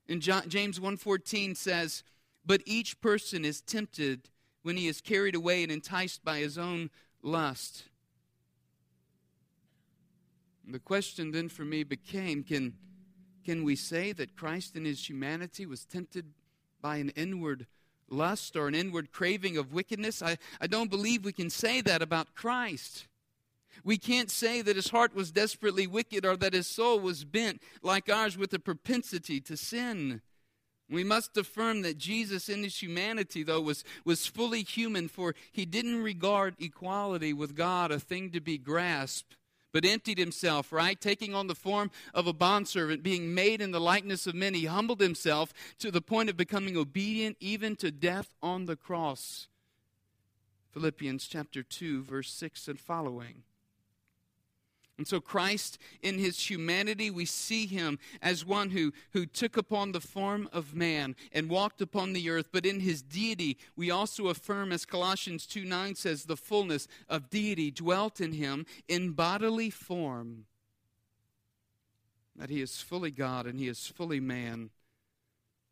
And 0.07 0.21
James 0.21 0.79
1.14 0.79 1.57
says, 1.57 2.03
But 2.45 2.61
each 2.65 3.01
person 3.01 3.43
is 3.43 3.59
tempted 3.59 4.29
when 4.61 4.77
he 4.77 4.87
is 4.87 5.01
carried 5.01 5.35
away 5.35 5.63
and 5.63 5.71
enticed 5.71 6.23
by 6.23 6.39
his 6.39 6.57
own 6.57 6.91
lust. 7.21 7.83
The 10.65 10.79
question 10.79 11.31
then 11.31 11.49
for 11.49 11.65
me 11.65 11.83
became, 11.83 12.43
can 12.43 12.75
can 13.43 13.63
we 13.63 13.75
say 13.75 14.11
that 14.13 14.35
Christ 14.35 14.75
in 14.75 14.85
his 14.85 15.09
humanity 15.09 15.65
was 15.65 15.85
tempted 15.85 16.33
by 16.81 16.97
an 16.97 17.09
inward 17.09 17.67
lust 18.09 18.55
or 18.55 18.67
an 18.67 18.75
inward 18.75 19.11
craving 19.11 19.57
of 19.57 19.73
wickedness? 19.73 20.21
I, 20.21 20.37
I 20.59 20.67
don't 20.67 20.89
believe 20.89 21.25
we 21.25 21.31
can 21.31 21.49
say 21.49 21.81
that 21.81 22.01
about 22.01 22.35
Christ. 22.35 23.07
We 23.83 23.97
can't 23.97 24.29
say 24.29 24.61
that 24.61 24.75
his 24.75 24.89
heart 24.89 25.15
was 25.15 25.31
desperately 25.31 25.87
wicked 25.87 26.25
or 26.25 26.35
that 26.37 26.53
his 26.53 26.67
soul 26.67 26.99
was 26.99 27.23
bent 27.23 27.61
like 27.81 28.09
ours 28.09 28.37
with 28.37 28.53
a 28.53 28.59
propensity 28.59 29.39
to 29.41 29.55
sin. 29.55 30.21
We 30.89 31.03
must 31.03 31.37
affirm 31.37 31.83
that 31.83 31.99
Jesus 31.99 32.49
in 32.49 32.63
his 32.63 32.81
humanity, 32.81 33.43
though, 33.43 33.61
was, 33.61 33.83
was 34.05 34.25
fully 34.25 34.63
human, 34.63 35.07
for 35.07 35.35
he 35.51 35.65
didn't 35.65 36.01
regard 36.01 36.55
equality 36.59 37.31
with 37.31 37.55
God 37.55 37.91
a 37.91 37.99
thing 37.99 38.31
to 38.31 38.41
be 38.41 38.57
grasped, 38.57 39.37
but 39.71 39.85
emptied 39.85 40.17
himself, 40.17 40.71
right? 40.71 40.99
Taking 40.99 41.33
on 41.33 41.47
the 41.47 41.55
form 41.55 41.91
of 42.13 42.27
a 42.27 42.33
bondservant, 42.33 43.03
being 43.03 43.33
made 43.33 43.61
in 43.61 43.71
the 43.71 43.79
likeness 43.79 44.27
of 44.27 44.35
men, 44.35 44.53
he 44.53 44.65
humbled 44.65 45.01
himself 45.01 45.53
to 45.79 45.91
the 45.91 46.01
point 46.01 46.29
of 46.29 46.37
becoming 46.37 46.77
obedient 46.77 47.37
even 47.39 47.75
to 47.77 47.91
death 47.91 48.35
on 48.41 48.65
the 48.65 48.75
cross. 48.75 49.47
Philippians 50.71 51.27
chapter 51.27 51.63
2, 51.63 52.03
verse 52.03 52.31
6 52.31 52.67
and 52.67 52.79
following. 52.79 53.43
And 54.99 55.07
so, 55.07 55.21
Christ, 55.21 55.77
in 56.01 56.19
his 56.19 56.49
humanity, 56.49 57.09
we 57.09 57.23
see 57.23 57.65
him 57.65 57.99
as 58.21 58.45
one 58.45 58.71
who, 58.71 58.91
who 59.13 59.25
took 59.25 59.55
upon 59.55 59.93
the 59.93 60.01
form 60.01 60.49
of 60.51 60.75
man 60.75 61.15
and 61.31 61.49
walked 61.49 61.79
upon 61.79 62.11
the 62.11 62.29
earth. 62.29 62.49
But 62.51 62.65
in 62.65 62.81
his 62.81 63.01
deity, 63.01 63.57
we 63.77 63.89
also 63.89 64.27
affirm, 64.27 64.73
as 64.73 64.85
Colossians 64.85 65.45
2 65.45 65.63
9 65.63 65.95
says, 65.95 66.25
the 66.25 66.35
fullness 66.35 66.89
of 67.07 67.29
deity 67.29 67.71
dwelt 67.71 68.19
in 68.19 68.33
him 68.33 68.65
in 68.89 69.11
bodily 69.11 69.69
form. 69.69 70.47
That 72.35 72.49
he 72.49 72.61
is 72.61 72.81
fully 72.81 73.11
God 73.11 73.45
and 73.45 73.57
he 73.57 73.69
is 73.69 73.87
fully 73.87 74.19
man. 74.19 74.69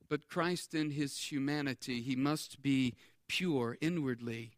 But 0.08 0.30
Christ, 0.30 0.74
in 0.74 0.92
his 0.92 1.34
humanity, 1.34 2.02
he 2.02 2.16
must 2.16 2.62
be 2.62 2.96
pure 3.28 3.78
inwardly 3.82 4.57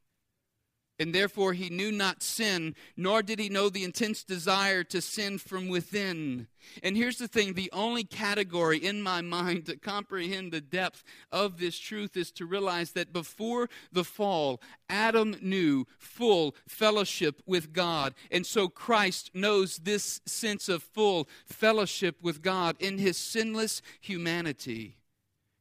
and 0.99 1.15
therefore 1.15 1.53
he 1.53 1.69
knew 1.69 1.91
not 1.91 2.21
sin, 2.21 2.75
nor 2.97 3.21
did 3.21 3.39
he 3.39 3.47
know 3.47 3.69
the 3.69 3.85
intense 3.85 4.23
desire 4.23 4.83
to 4.83 5.01
sin 5.01 5.37
from 5.37 5.69
within. 5.69 6.47
And 6.83 6.97
here's 6.97 7.17
the 7.17 7.27
thing 7.27 7.53
the 7.53 7.71
only 7.71 8.03
category 8.03 8.77
in 8.77 9.01
my 9.01 9.21
mind 9.21 9.65
to 9.67 9.77
comprehend 9.77 10.51
the 10.51 10.59
depth 10.59 11.03
of 11.31 11.57
this 11.57 11.79
truth 11.79 12.17
is 12.17 12.31
to 12.33 12.45
realize 12.45 12.91
that 12.91 13.13
before 13.13 13.69
the 13.93 14.03
fall, 14.03 14.61
Adam 14.89 15.37
knew 15.41 15.85
full 15.97 16.53
fellowship 16.67 17.41
with 17.45 17.71
God. 17.71 18.13
And 18.29 18.45
so 18.45 18.67
Christ 18.67 19.31
knows 19.33 19.77
this 19.77 20.19
sense 20.25 20.67
of 20.67 20.83
full 20.83 21.29
fellowship 21.45 22.17
with 22.21 22.41
God 22.41 22.75
in 22.79 22.97
his 22.97 23.15
sinless 23.15 23.81
humanity. 24.01 24.97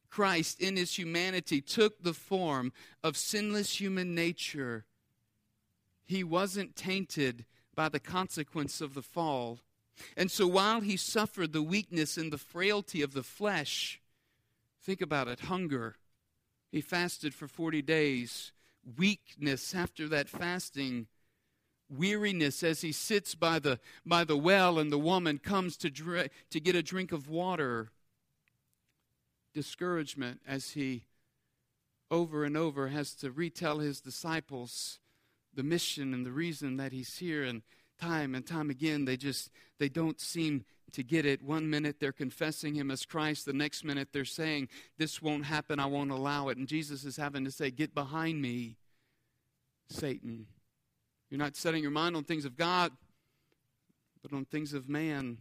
Christ, 0.09 0.59
in 0.59 0.75
his 0.75 0.97
humanity, 0.97 1.61
took 1.61 2.01
the 2.01 2.13
form 2.13 2.73
of 3.03 3.15
sinless 3.15 3.79
human 3.79 4.15
nature 4.15 4.85
he 6.09 6.23
wasn't 6.23 6.75
tainted 6.75 7.45
by 7.75 7.87
the 7.87 7.99
consequence 7.99 8.81
of 8.81 8.95
the 8.95 9.03
fall. 9.03 9.59
And 10.17 10.31
so 10.31 10.47
while 10.47 10.81
he 10.81 10.97
suffered 10.97 11.53
the 11.53 11.61
weakness 11.61 12.17
and 12.17 12.33
the 12.33 12.39
frailty 12.39 13.03
of 13.03 13.13
the 13.13 13.21
flesh, 13.21 14.01
think 14.81 15.01
about 15.01 15.27
it 15.27 15.41
hunger. 15.41 15.97
He 16.71 16.81
fasted 16.81 17.35
for 17.35 17.47
40 17.47 17.83
days, 17.83 18.51
weakness 18.97 19.75
after 19.75 20.07
that 20.07 20.29
fasting, 20.29 21.05
weariness 21.95 22.63
as 22.63 22.81
he 22.81 22.91
sits 22.91 23.35
by 23.35 23.59
the, 23.59 23.79
by 24.03 24.23
the 24.23 24.37
well 24.37 24.79
and 24.79 24.91
the 24.91 24.97
woman 24.97 25.37
comes 25.37 25.77
to, 25.77 25.91
dr- 25.91 26.31
to 26.49 26.59
get 26.59 26.73
a 26.73 26.81
drink 26.81 27.11
of 27.11 27.29
water, 27.29 27.91
discouragement 29.53 30.41
as 30.47 30.71
he 30.71 31.03
over 32.09 32.45
and 32.45 32.57
over 32.57 32.87
has 32.87 33.13
to 33.13 33.29
retell 33.29 33.77
his 33.77 34.01
disciples 34.01 34.97
the 35.53 35.63
mission 35.63 36.13
and 36.13 36.25
the 36.25 36.31
reason 36.31 36.77
that 36.77 36.91
he's 36.91 37.17
here 37.17 37.43
and 37.43 37.61
time 37.99 38.33
and 38.33 38.45
time 38.45 38.69
again 38.69 39.05
they 39.05 39.17
just 39.17 39.51
they 39.77 39.89
don't 39.89 40.19
seem 40.21 40.63
to 40.93 41.03
get 41.03 41.23
it. 41.23 41.43
One 41.43 41.69
minute 41.69 41.97
they're 41.99 42.11
confessing 42.11 42.75
him 42.75 42.89
as 42.91 43.05
christ 43.05 43.45
the 43.45 43.53
next 43.53 43.83
minute 43.83 44.09
they're 44.11 44.25
saying 44.25 44.69
this 44.97 45.21
won't 45.21 45.45
happen 45.45 45.79
i 45.79 45.85
won't 45.85 46.11
allow 46.11 46.49
it. 46.49 46.57
And 46.57 46.67
jesus 46.67 47.03
is 47.05 47.17
having 47.17 47.45
to 47.45 47.51
say 47.51 47.71
get 47.71 47.93
behind 47.93 48.41
me 48.41 48.77
satan. 49.89 50.47
You're 51.29 51.39
not 51.39 51.55
setting 51.55 51.83
your 51.83 51.91
mind 51.91 52.15
on 52.15 52.23
things 52.23 52.45
of 52.45 52.55
god 52.55 52.91
but 54.21 54.33
on 54.33 54.45
things 54.45 54.73
of 54.73 54.89
man 54.89 55.37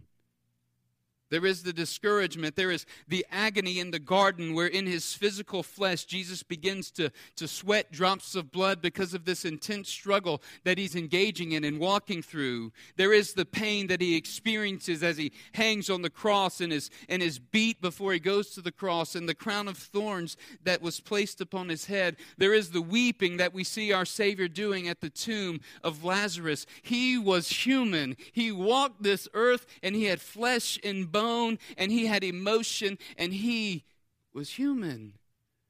There 1.30 1.44
is 1.44 1.62
the 1.62 1.73
discouragement. 1.73 2.56
There 2.56 2.70
is 2.70 2.87
the 3.06 3.26
agony 3.30 3.78
in 3.78 3.90
the 3.90 3.99
garden 3.99 4.54
where, 4.54 4.66
in 4.66 4.87
his 4.87 5.12
physical 5.12 5.62
flesh, 5.62 6.04
Jesus 6.04 6.42
begins 6.42 6.90
to, 6.92 7.11
to 7.37 7.47
sweat 7.47 7.92
drops 7.92 8.35
of 8.35 8.50
blood 8.50 8.80
because 8.80 9.12
of 9.12 9.25
this 9.25 9.44
intense 9.44 9.88
struggle 9.88 10.42
that 10.64 10.78
he's 10.78 10.97
engaging 10.97 11.52
in 11.52 11.64
and 11.64 11.78
walking 11.78 12.23
through. 12.23 12.73
There 12.97 13.12
is 13.12 13.35
the 13.35 13.44
pain 13.44 13.88
that 13.88 14.00
he 14.00 14.16
experiences 14.16 15.02
as 15.02 15.18
he 15.18 15.32
hangs 15.52 15.90
on 15.90 16.02
the 16.02 16.11
cross 16.11 16.61
and 16.62 16.73
is, 16.73 16.90
and 17.08 17.23
is 17.23 17.38
beat 17.38 17.82
before 17.82 18.14
he 18.14 18.18
goes 18.18 18.50
to 18.50 18.62
the 18.62 18.73
cross, 18.73 19.14
and 19.14 19.28
the 19.28 19.35
crown 19.35 19.68
of 19.68 19.76
thorns 19.76 20.37
that 20.64 20.80
was 20.80 21.00
placed 21.00 21.40
upon 21.40 21.68
his 21.68 21.87
head. 21.87 22.16
There 22.38 22.54
is 22.54 22.70
the 22.70 22.82
weeping 22.82 23.37
that 23.37 23.52
we 23.52 23.64
see 23.64 23.92
our 23.92 24.06
Savior 24.06 24.49
doing 24.49 24.88
at 24.88 25.00
the 25.02 25.11
tomb 25.11 25.61
of 25.85 26.04
Lazarus. 26.04 26.64
He 26.82 27.18
was 27.18 27.50
human, 27.50 28.16
he 28.32 28.50
walked 28.50 29.02
this 29.02 29.28
earth, 29.35 29.66
and 29.82 29.94
he 29.94 30.04
had 30.04 30.20
flesh 30.20 30.78
and 30.82 31.11
bone 31.11 31.18
bone 31.19 31.59
and 31.77 31.91
he 31.91 32.07
had 32.07 32.23
emotion 32.23 32.99
and 33.17 33.33
he 33.33 33.85
was 34.33 34.51
human. 34.51 35.15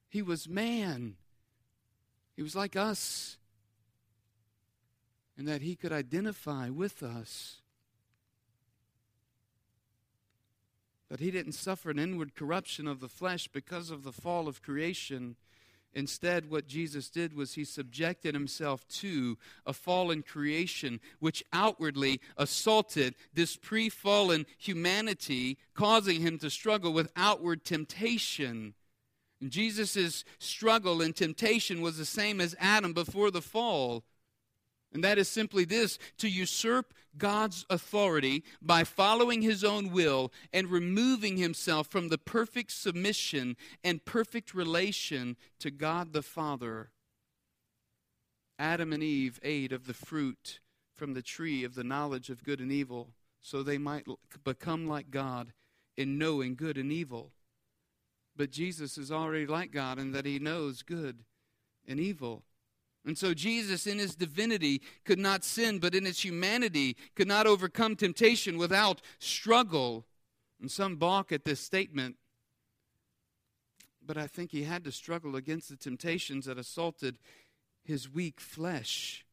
He 0.09 0.23
was 0.23 0.49
man. 0.49 1.17
He 2.37 2.43
was 2.43 2.55
like 2.55 2.77
us. 2.77 3.37
And 5.37 5.47
that 5.47 5.63
he 5.63 5.77
could 5.77 5.93
identify 5.93 6.69
with 6.69 7.03
us. 7.03 7.63
But 11.09 11.21
he 11.21 11.31
didn't 11.31 11.53
suffer 11.53 11.91
an 11.91 11.99
inward 11.99 12.35
corruption 12.35 12.87
of 12.87 13.01
the 13.01 13.09
flesh 13.09 13.49
because 13.49 13.91
of 13.91 14.03
the 14.03 14.13
fall 14.13 14.49
of 14.49 14.63
creation. 14.63 15.37
Instead, 15.95 16.51
what 16.51 16.67
Jesus 16.67 17.09
did 17.09 17.35
was 17.35 17.55
he 17.55 17.65
subjected 17.65 18.35
himself 18.35 18.87
to 18.89 19.39
a 19.67 19.73
fallen 19.73 20.23
creation, 20.23 21.01
which 21.19 21.45
outwardly 21.53 22.21
assaulted 22.37 23.15
this 23.33 23.57
pre 23.57 23.89
fallen 23.89 24.47
humanity, 24.59 25.59
causing 25.75 26.21
him 26.21 26.39
to 26.39 26.51
struggle 26.51 26.93
with 26.93 27.11
outward 27.17 27.65
temptation. 27.65 28.75
Jesus' 29.47 30.25
struggle 30.39 31.01
and 31.01 31.15
temptation 31.15 31.81
was 31.81 31.97
the 31.97 32.05
same 32.05 32.41
as 32.41 32.57
Adam 32.59 32.93
before 32.93 33.31
the 33.31 33.43
fall. 33.43 34.05
And 34.93 35.05
that 35.05 35.19
is 35.19 35.29
simply 35.29 35.65
this 35.65 35.99
to 36.19 36.29
usurp 36.29 36.95
God's 37.17 37.67
authority 37.69 38.45
by 38.63 38.85
following 38.85 39.43
his 39.43 39.63
own 39.63 39.91
will 39.91 40.33
and 40.53 40.69
removing 40.69 41.37
himself 41.37 41.89
from 41.89 42.09
the 42.09 42.19
perfect 42.19 42.73
submission 42.73 43.57
and 43.85 44.05
perfect 44.05 44.55
relation 44.55 45.37
to 45.61 45.71
God 45.71 46.13
the 46.13 46.23
Father. 46.23 46.91
Adam 48.59 48.93
and 48.93 49.03
Eve 49.03 49.39
ate 49.43 49.73
of 49.73 49.87
the 49.87 49.95
fruit 49.95 50.61
from 50.95 51.15
the 51.15 51.23
tree 51.23 51.65
of 51.65 51.75
the 51.75 51.85
knowledge 51.85 52.31
of 52.31 52.43
good 52.43 52.61
and 52.61 52.73
evil, 52.73 53.11
so 53.41 53.63
they 53.63 53.79
might 53.79 54.07
become 54.43 54.89
like 54.89 55.11
God 55.11 55.53
in 55.97 56.19
knowing 56.19 56.55
good 56.57 56.77
and 56.77 56.91
evil. 56.91 57.33
But 58.37 58.51
Jesus 58.51 58.99
is 58.99 59.13
already 59.13 59.47
like 59.47 59.71
God 59.71 59.99
in 59.99 60.13
that 60.13 60.27
he 60.27 60.39
knows 60.39 60.83
good 60.83 61.25
and 61.87 62.01
evil. 62.01 62.45
And 63.09 63.17
so 63.17 63.33
Jesus, 63.33 63.87
in 63.87 63.99
his 63.99 64.15
divinity, 64.15 64.83
could 65.07 65.19
not 65.19 65.43
sin, 65.43 65.79
but 65.79 65.95
in 65.95 66.05
his 66.05 66.23
humanity, 66.23 66.95
could 67.15 67.27
not 67.27 67.47
overcome 67.47 67.97
temptation 67.97 68.59
without 68.59 69.01
struggle. 69.19 70.05
And 70.61 70.71
some 70.71 70.97
balk 70.97 71.33
at 71.33 71.47
this 71.47 71.59
statement. 71.59 72.17
But 74.05 74.19
I 74.19 74.27
think 74.27 74.51
he 74.51 74.65
had 74.65 74.85
to 74.85 74.93
struggle 74.93 75.37
against 75.37 75.71
the 75.71 75.77
temptations 75.77 76.45
that 76.45 76.59
assaulted 76.59 77.19
his 77.83 78.13
weak 78.13 78.41
flesh. 78.41 79.25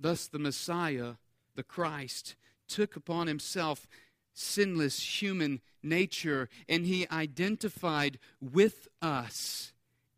Thus, 0.00 0.26
the 0.26 0.38
Messiah, 0.38 1.16
the 1.54 1.62
Christ, 1.62 2.36
took 2.66 2.96
upon 2.96 3.26
himself 3.26 3.86
sinless 4.32 5.20
human 5.20 5.60
nature, 5.82 6.48
and 6.66 6.86
he 6.86 7.06
identified 7.10 8.18
with 8.40 8.88
us 9.02 9.71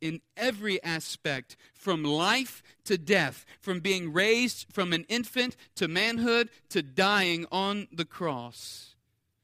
in 0.04 0.20
every 0.36 0.80
aspect, 0.84 1.56
from 1.72 2.04
life 2.04 2.62
to 2.84 2.98
death, 2.98 3.46
from 3.62 3.80
being 3.80 4.12
raised 4.12 4.66
from 4.70 4.92
an 4.92 5.06
infant 5.08 5.56
to 5.74 5.88
manhood 5.88 6.50
to 6.68 6.82
dying 6.82 7.46
on 7.50 7.88
the 7.90 8.04
cross. 8.04 8.96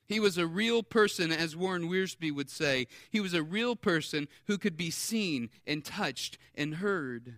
He 0.06 0.20
was 0.20 0.36
a 0.36 0.46
real 0.46 0.82
person, 0.82 1.32
as 1.32 1.56
Warren 1.56 1.88
Wiersbe 1.88 2.34
would 2.34 2.50
say. 2.50 2.88
He 3.08 3.20
was 3.20 3.32
a 3.32 3.42
real 3.42 3.74
person 3.74 4.28
who 4.48 4.58
could 4.58 4.76
be 4.76 4.90
seen 4.90 5.48
and 5.66 5.82
touched 5.82 6.36
and 6.54 6.74
heard. 6.74 7.36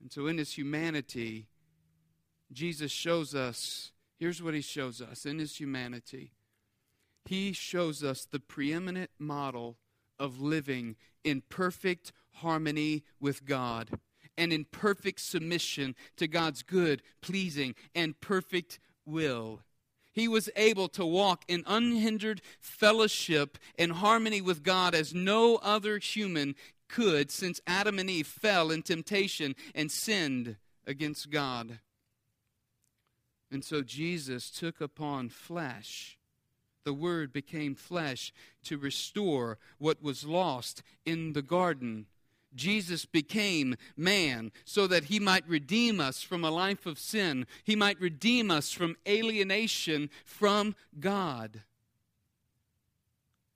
And 0.00 0.10
so, 0.10 0.26
in 0.26 0.38
his 0.38 0.58
humanity, 0.58 1.46
Jesus 2.50 2.90
shows 2.90 3.36
us 3.36 3.92
here's 4.18 4.42
what 4.42 4.54
he 4.54 4.62
shows 4.62 5.00
us 5.00 5.24
in 5.24 5.38
his 5.38 5.60
humanity. 5.60 6.32
He 7.24 7.52
shows 7.52 8.02
us 8.02 8.24
the 8.24 8.40
preeminent 8.40 9.10
model 9.16 9.76
of 10.18 10.40
living 10.40 10.96
in 11.24 11.42
perfect 11.48 12.12
harmony 12.36 13.04
with 13.20 13.44
God 13.44 13.90
and 14.36 14.52
in 14.52 14.64
perfect 14.64 15.20
submission 15.20 15.94
to 16.16 16.26
God's 16.26 16.62
good, 16.62 17.02
pleasing, 17.20 17.74
and 17.94 18.20
perfect 18.20 18.78
will. 19.04 19.60
He 20.12 20.28
was 20.28 20.50
able 20.56 20.88
to 20.90 21.06
walk 21.06 21.44
in 21.48 21.64
unhindered 21.66 22.42
fellowship 22.60 23.58
and 23.78 23.92
harmony 23.92 24.40
with 24.40 24.62
God 24.62 24.94
as 24.94 25.14
no 25.14 25.56
other 25.56 25.98
human 25.98 26.54
could 26.88 27.30
since 27.30 27.60
Adam 27.66 27.98
and 27.98 28.10
Eve 28.10 28.26
fell 28.26 28.70
in 28.70 28.82
temptation 28.82 29.54
and 29.74 29.90
sinned 29.90 30.56
against 30.86 31.30
God. 31.30 31.78
And 33.50 33.64
so 33.64 33.82
Jesus 33.82 34.50
took 34.50 34.80
upon 34.80 35.28
flesh 35.28 36.18
the 36.84 36.94
Word 36.94 37.32
became 37.32 37.74
flesh 37.74 38.32
to 38.64 38.78
restore 38.78 39.58
what 39.78 40.02
was 40.02 40.24
lost 40.24 40.82
in 41.04 41.32
the 41.32 41.42
garden. 41.42 42.06
Jesus 42.54 43.04
became 43.04 43.76
man 43.96 44.52
so 44.64 44.86
that 44.86 45.04
he 45.04 45.18
might 45.18 45.48
redeem 45.48 46.00
us 46.00 46.22
from 46.22 46.44
a 46.44 46.50
life 46.50 46.86
of 46.86 46.98
sin. 46.98 47.46
He 47.64 47.76
might 47.76 48.00
redeem 48.00 48.50
us 48.50 48.72
from 48.72 48.96
alienation 49.08 50.10
from 50.24 50.74
God. 51.00 51.62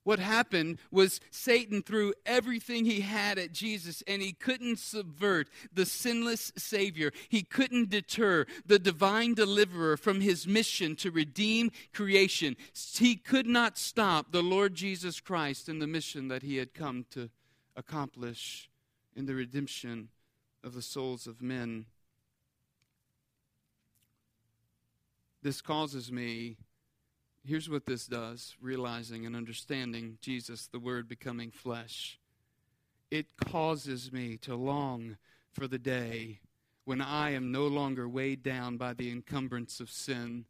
What 0.07 0.19
happened 0.19 0.77
was 0.89 1.19
Satan 1.31 1.83
threw 1.83 2.13
everything 2.25 2.85
he 2.85 3.01
had 3.01 3.37
at 3.37 3.51
Jesus 3.51 4.01
and 4.07 4.21
he 4.21 4.31
couldn't 4.31 4.79
subvert 4.79 5.49
the 5.73 5.85
sinless 5.85 6.53
Savior. 6.55 7.11
He 7.27 7.43
couldn't 7.43 7.89
deter 7.89 8.45
the 8.65 8.79
divine 8.79 9.33
deliverer 9.33 9.97
from 9.97 10.21
his 10.21 10.47
mission 10.47 10.95
to 10.95 11.11
redeem 11.11 11.71
creation. 11.91 12.55
He 12.73 13.17
could 13.17 13.47
not 13.47 13.77
stop 13.77 14.31
the 14.31 14.41
Lord 14.41 14.75
Jesus 14.75 15.19
Christ 15.19 15.67
in 15.67 15.79
the 15.79 15.87
mission 15.87 16.29
that 16.29 16.41
he 16.41 16.55
had 16.55 16.73
come 16.73 17.05
to 17.11 17.29
accomplish 17.75 18.69
in 19.13 19.25
the 19.25 19.35
redemption 19.35 20.07
of 20.63 20.73
the 20.73 20.81
souls 20.81 21.27
of 21.27 21.41
men. 21.41 21.85
This 25.43 25.61
causes 25.61 26.13
me 26.13 26.55
here's 27.47 27.69
what 27.69 27.85
this 27.85 28.07
does 28.07 28.55
realizing 28.61 29.25
and 29.25 29.35
understanding 29.35 30.17
Jesus, 30.21 30.67
the 30.67 30.79
Word 30.79 31.07
becoming 31.07 31.49
flesh. 31.49 32.19
It 33.09 33.37
causes 33.37 34.11
me 34.11 34.37
to 34.41 34.55
long 34.55 35.17
for 35.53 35.67
the 35.67 35.79
day 35.79 36.41
when 36.83 37.01
I 37.01 37.31
am 37.31 37.51
no 37.51 37.67
longer 37.67 38.07
weighed 38.07 38.43
down 38.43 38.77
by 38.77 38.93
the 38.93 39.09
encumbrance 39.11 39.79
of 39.79 39.89
sin. 39.89 40.45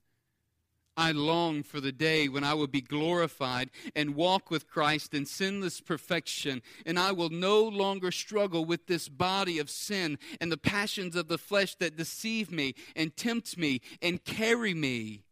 I 0.96 1.12
long 1.12 1.62
for 1.62 1.80
the 1.80 1.92
day 1.92 2.28
when 2.28 2.44
I 2.44 2.56
will 2.56 2.68
be 2.68 2.82
glorified 2.82 3.70
and 3.96 4.16
walk 4.16 4.50
with 4.50 4.68
Christ 4.68 5.14
in 5.14 5.28
sinless 5.28 5.80
perfection, 5.80 6.64
and 6.88 6.98
I 6.98 7.12
will 7.12 7.30
no 7.30 7.62
longer 7.62 8.10
struggle 8.10 8.66
with 8.66 8.88
this 8.88 9.08
body 9.08 9.60
of 9.60 9.70
sin 9.70 10.18
and 10.42 10.52
the 10.52 10.58
passions 10.58 11.16
of 11.16 11.28
the 11.28 11.38
flesh 11.38 11.76
that 11.76 11.96
deceive 11.96 12.52
me 12.52 12.74
and 12.96 13.16
tempt 13.16 13.56
me 13.56 13.82
and 14.02 14.24
carry 14.24 14.74
me. 14.74 15.27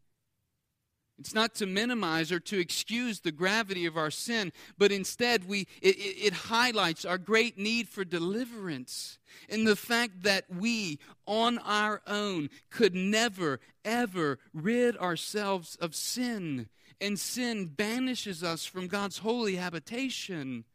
It's 1.17 1.33
not 1.33 1.55
to 1.55 1.65
minimize 1.65 2.31
or 2.31 2.39
to 2.41 2.59
excuse 2.59 3.21
the 3.21 3.31
gravity 3.31 3.85
of 3.85 3.95
our 3.95 4.11
sin, 4.11 4.51
but 4.77 4.91
instead 4.91 5.47
we, 5.47 5.61
it, 5.81 5.95
it, 5.97 6.33
highlights 6.33 7.05
our 7.05 7.17
great 7.17 7.57
need 7.57 7.87
for 7.87 8.03
deliverance 8.03 9.17
and 9.49 9.65
the 9.65 9.77
fact 9.77 10.23
that 10.23 10.45
we, 10.49 10.99
on 11.25 11.57
our 11.59 12.01
own, 12.05 12.49
could 12.69 12.95
never, 12.95 13.61
ever 13.85 14.39
rid 14.53 14.97
ourselves 14.97 15.77
of 15.77 15.95
sin. 15.95 16.67
And 16.99 17.17
sin 17.17 17.67
banishes 17.67 18.43
us 18.43 18.65
from 18.65 18.87
God's 18.87 19.19
holy 19.19 19.55
habitation. 19.55 20.65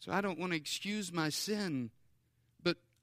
So 0.00 0.12
I 0.12 0.20
don't 0.20 0.38
want 0.38 0.52
to 0.52 0.58
excuse 0.58 1.12
my 1.12 1.28
sin. 1.28 1.90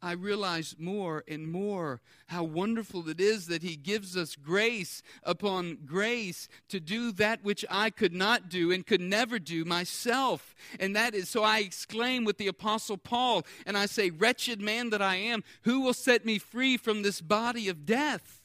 I 0.06 0.12
realize 0.12 0.76
more 0.78 1.24
and 1.28 1.52
more 1.52 2.00
how 2.28 2.44
wonderful 2.44 3.10
it 3.10 3.20
is 3.20 3.48
that 3.48 3.64
He 3.64 3.76
gives 3.76 4.16
us 4.16 4.36
grace 4.36 5.02
upon 5.24 5.80
grace 5.84 6.48
to 6.70 6.80
do 6.80 7.12
that 7.14 7.44
which 7.44 7.66
I 7.72 7.90
could 7.90 8.14
not 8.14 8.48
do 8.48 8.72
and 8.72 8.86
could 8.86 9.02
never 9.02 9.40
do 9.40 9.66
myself. 9.66 10.54
And 10.80 10.96
that 10.96 11.16
is 11.16 11.28
so 11.28 11.42
I 11.42 11.58
exclaim 11.60 12.24
with 12.24 12.38
the 12.38 12.46
Apostle 12.48 12.98
Paul 12.98 13.48
and 13.66 13.76
I 13.76 13.88
say, 13.88 14.12
Wretched 14.12 14.62
man 14.62 14.92
that 14.92 15.02
I 15.02 15.16
am, 15.16 15.44
who 15.64 15.82
will 15.82 15.94
set 15.94 16.24
me 16.24 16.38
free 16.38 16.78
from 16.78 17.02
this 17.02 17.20
body 17.20 17.68
of 17.68 17.88
death? 17.88 18.44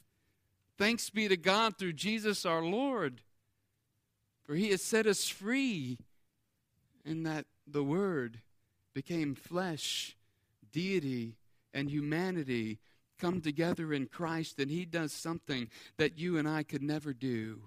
Thanks 0.79 1.11
be 1.11 1.29
to 1.29 1.37
God 1.37 1.77
through 1.77 1.93
Jesus 1.93 2.47
our 2.47 2.63
Lord. 2.63 3.21
For 4.45 4.55
he 4.55 4.71
has 4.71 4.81
set 4.81 5.07
us 5.07 5.29
free, 5.29 5.99
and 7.05 7.27
that 7.27 7.45
the 7.67 7.85
Word 7.85 8.41
became 8.95 9.35
flesh, 9.35 10.17
deity, 10.73 11.37
and 11.73 11.91
humanity 11.91 12.79
come 13.19 13.41
together 13.41 13.93
in 13.93 14.07
Christ, 14.07 14.59
and 14.59 14.71
he 14.71 14.85
does 14.85 15.13
something 15.13 15.69
that 15.99 16.19
you 16.19 16.39
and 16.39 16.49
I 16.49 16.63
could 16.63 16.83
never 16.83 17.13
do. 17.13 17.63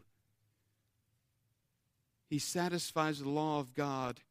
He 2.29 2.39
satisfies 2.39 3.19
the 3.19 3.29
law 3.29 3.59
of 3.59 3.75
God 3.75 4.21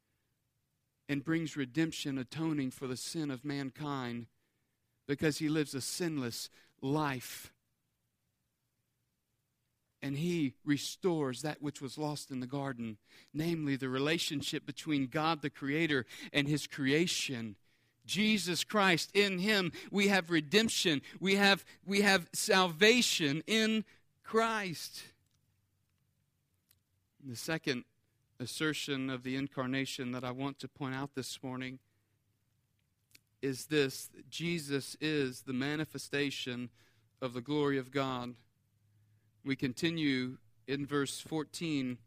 and 1.09 1.25
brings 1.25 1.57
redemption, 1.57 2.19
atoning 2.19 2.71
for 2.71 2.87
the 2.87 2.97
sin 2.97 3.31
of 3.31 3.45
mankind 3.45 4.27
because 5.07 5.39
he 5.39 5.49
lives 5.49 5.75
a 5.75 5.81
sinless 5.81 6.49
life. 6.81 7.53
And 10.01 10.17
he 10.17 10.55
restores 10.65 11.43
that 11.43 11.63
which 11.63 11.81
was 11.81 11.97
lost 11.97 12.33
in 12.33 12.41
the 12.41 12.47
garden, 12.47 12.99
namely 13.33 13.77
the 13.77 13.89
relationship 13.89 14.67
between 14.67 15.07
God 15.07 15.43
the 15.43 15.51
Creator 15.51 16.07
and 16.33 16.49
his 16.49 16.67
creation. 16.67 17.55
Jesus 18.07 18.65
Christ, 18.65 19.11
in 19.15 19.39
him 19.39 19.73
we 19.91 20.09
have 20.09 20.31
redemption, 20.31 21.03
we 21.21 21.37
have, 21.37 21.65
we 21.87 22.03
have 22.03 22.29
salvation 22.33 23.43
in 23.47 23.85
Christ. 24.25 25.03
The 27.25 27.37
second 27.37 27.85
assertion 28.41 29.09
of 29.09 29.23
the 29.23 29.37
incarnation 29.37 30.13
that 30.13 30.25
I 30.25 30.33
want 30.33 30.59
to 30.61 30.69
point 30.69 30.95
out 30.95 31.15
this 31.15 31.43
morning 31.43 31.79
is 33.41 33.67
this 33.67 34.11
Jesus 34.31 34.97
is 35.01 35.43
the 35.43 35.53
manifestation 35.53 36.71
of 37.21 37.35
the 37.35 37.41
glory 37.41 37.79
of 37.79 37.91
God. 37.91 38.35
We 39.45 39.57
continue 39.57 40.39
in 40.67 40.87
verse 40.87 41.21
14. 41.21 41.99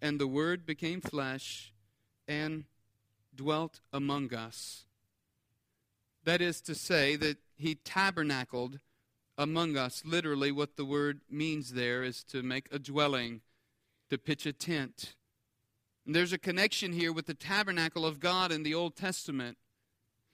And 0.00 0.20
the 0.20 0.26
Word 0.26 0.66
became 0.66 1.00
flesh 1.00 1.72
and 2.28 2.64
dwelt 3.36 3.80
among 3.92 4.34
us. 4.34 4.84
That 6.24 6.40
is 6.40 6.60
to 6.62 6.74
say, 6.74 7.16
that 7.16 7.38
he 7.56 7.74
tabernacled 7.74 8.80
among 9.36 9.76
us. 9.76 10.02
Literally, 10.04 10.52
what 10.52 10.76
the 10.76 10.84
word 10.84 11.20
means 11.30 11.72
there 11.72 12.02
is 12.02 12.22
to 12.24 12.42
make 12.42 12.68
a 12.72 12.78
dwelling 12.78 13.42
to 14.10 14.18
pitch 14.18 14.46
a 14.46 14.52
tent. 14.52 15.14
And 16.06 16.14
there's 16.14 16.32
a 16.32 16.38
connection 16.38 16.92
here 16.92 17.12
with 17.12 17.26
the 17.26 17.34
tabernacle 17.34 18.06
of 18.06 18.20
God 18.20 18.52
in 18.52 18.62
the 18.62 18.74
Old 18.74 18.96
Testament. 18.96 19.56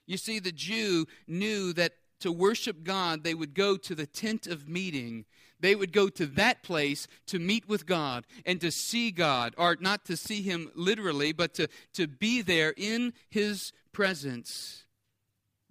You 0.05 0.17
see, 0.17 0.39
the 0.39 0.51
Jew 0.51 1.07
knew 1.27 1.73
that 1.73 1.93
to 2.19 2.31
worship 2.31 2.83
God, 2.83 3.23
they 3.23 3.33
would 3.33 3.53
go 3.53 3.77
to 3.77 3.95
the 3.95 4.05
tent 4.05 4.47
of 4.47 4.69
meeting. 4.69 5.25
They 5.61 5.75
would 5.75 5.93
go 5.93 6.09
to 6.09 6.25
that 6.25 6.63
place 6.63 7.07
to 7.27 7.39
meet 7.39 7.69
with 7.69 7.85
God 7.85 8.25
and 8.45 8.59
to 8.61 8.71
see 8.71 9.11
God, 9.11 9.53
or 9.57 9.77
not 9.79 10.05
to 10.05 10.17
see 10.17 10.41
Him 10.41 10.71
literally, 10.75 11.31
but 11.31 11.53
to, 11.53 11.67
to 11.93 12.07
be 12.07 12.41
there 12.41 12.73
in 12.75 13.13
His 13.29 13.71
presence. 13.93 14.85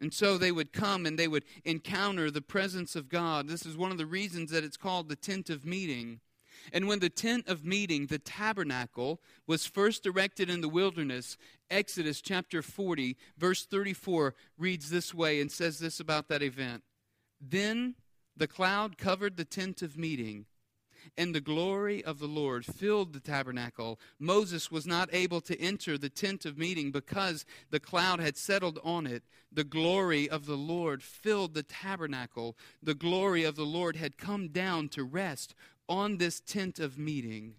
And 0.01 0.15
so 0.15 0.39
they 0.39 0.53
would 0.53 0.73
come 0.73 1.05
and 1.05 1.19
they 1.19 1.29
would 1.29 1.45
encounter 1.65 2.31
the 2.31 2.41
presence 2.41 2.97
of 2.97 3.09
God. 3.09 3.49
This 3.49 3.67
is 3.67 3.77
one 3.77 3.91
of 3.91 3.99
the 3.99 4.07
reasons 4.07 4.51
that 4.51 4.65
it's 4.65 4.79
called 4.79 5.09
the 5.09 5.17
tent 5.17 5.51
of 5.51 5.67
meeting. 5.67 6.21
And 6.73 6.87
when 6.87 7.01
the 7.01 7.11
tent 7.11 7.49
of 7.49 7.65
meeting, 7.65 8.07
the 8.07 8.19
tabernacle, 8.19 9.21
was 9.47 9.67
first 9.67 10.07
erected 10.07 10.49
in 10.49 10.61
the 10.61 10.69
wilderness, 10.69 11.37
Exodus 11.71 12.21
chapter 12.21 12.63
40, 12.63 13.17
verse 13.37 13.67
34 13.67 14.35
reads 14.57 14.91
this 14.91 15.13
way 15.13 15.41
and 15.41 15.51
says 15.51 15.79
this 15.79 16.01
about 16.01 16.29
that 16.29 16.43
event. 16.43 16.83
Then 17.41 17.95
the 18.41 18.49
cloud 18.49 18.97
covered 18.97 19.37
the 19.37 19.45
tent 19.45 19.83
of 19.83 19.99
meeting, 19.99 20.47
and 21.19 21.35
the 21.35 21.43
glory 21.43 22.03
of 22.03 22.19
the 22.19 22.27
Lord 22.27 22.65
filled 22.65 23.13
the 23.13 23.21
tabernacle. 23.21 24.01
Moses 24.19 24.71
was 24.71 24.87
not 24.87 25.11
able 25.13 25.43
to 25.43 25.61
enter 25.61 25.99
the 25.99 26.09
tent 26.09 26.47
of 26.47 26.57
meeting 26.57 26.91
because 26.91 27.45
the 27.69 27.79
cloud 27.79 28.19
had 28.19 28.39
settled 28.39 28.79
on 28.83 29.07
it. 29.07 29.25
The 29.53 29.63
glory 29.63 30.27
of 30.27 30.47
the 30.47 30.57
Lord 30.57 31.03
filled 31.03 31.53
the 31.53 31.63
tabernacle. 31.63 32.57
The 32.83 32.95
glory 32.95 33.45
of 33.45 33.57
the 33.57 33.67
Lord 33.67 33.97
had 33.97 34.17
come 34.17 34.49
down 34.49 34.89
to 34.91 35.05
rest 35.05 35.55
on 35.87 36.17
this 36.17 36.41
tent 36.41 36.79
of 36.79 36.99
meeting, 36.99 37.57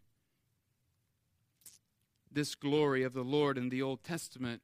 this 2.31 2.55
glory 2.55 3.03
of 3.03 3.13
the 3.13 3.23
Lord 3.23 3.55
in 3.55 3.69
the 3.69 3.83
Old 3.83 4.03
Testament, 4.03 4.63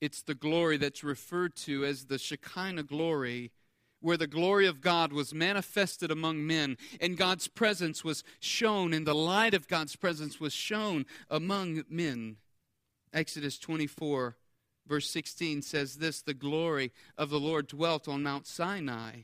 it's 0.00 0.22
the 0.22 0.34
glory 0.34 0.78
that's 0.78 1.04
referred 1.04 1.54
to 1.56 1.84
as 1.84 2.06
the 2.06 2.18
Shekinah 2.18 2.84
glory, 2.84 3.52
where 4.00 4.16
the 4.16 4.26
glory 4.26 4.66
of 4.66 4.80
God 4.80 5.12
was 5.12 5.34
manifested 5.34 6.10
among 6.10 6.46
men, 6.46 6.76
and 7.00 7.16
God's 7.16 7.48
presence 7.48 8.02
was 8.02 8.24
shown, 8.40 8.92
and 8.92 9.06
the 9.06 9.14
light 9.14 9.54
of 9.54 9.68
God's 9.68 9.96
presence 9.96 10.40
was 10.40 10.52
shown 10.52 11.06
among 11.30 11.84
men. 11.88 12.36
Exodus 13.12 13.58
24, 13.58 14.36
verse 14.86 15.10
16 15.10 15.62
says 15.62 15.96
this 15.96 16.22
The 16.22 16.34
glory 16.34 16.92
of 17.18 17.30
the 17.30 17.40
Lord 17.40 17.66
dwelt 17.66 18.08
on 18.08 18.22
Mount 18.22 18.46
Sinai 18.46 19.22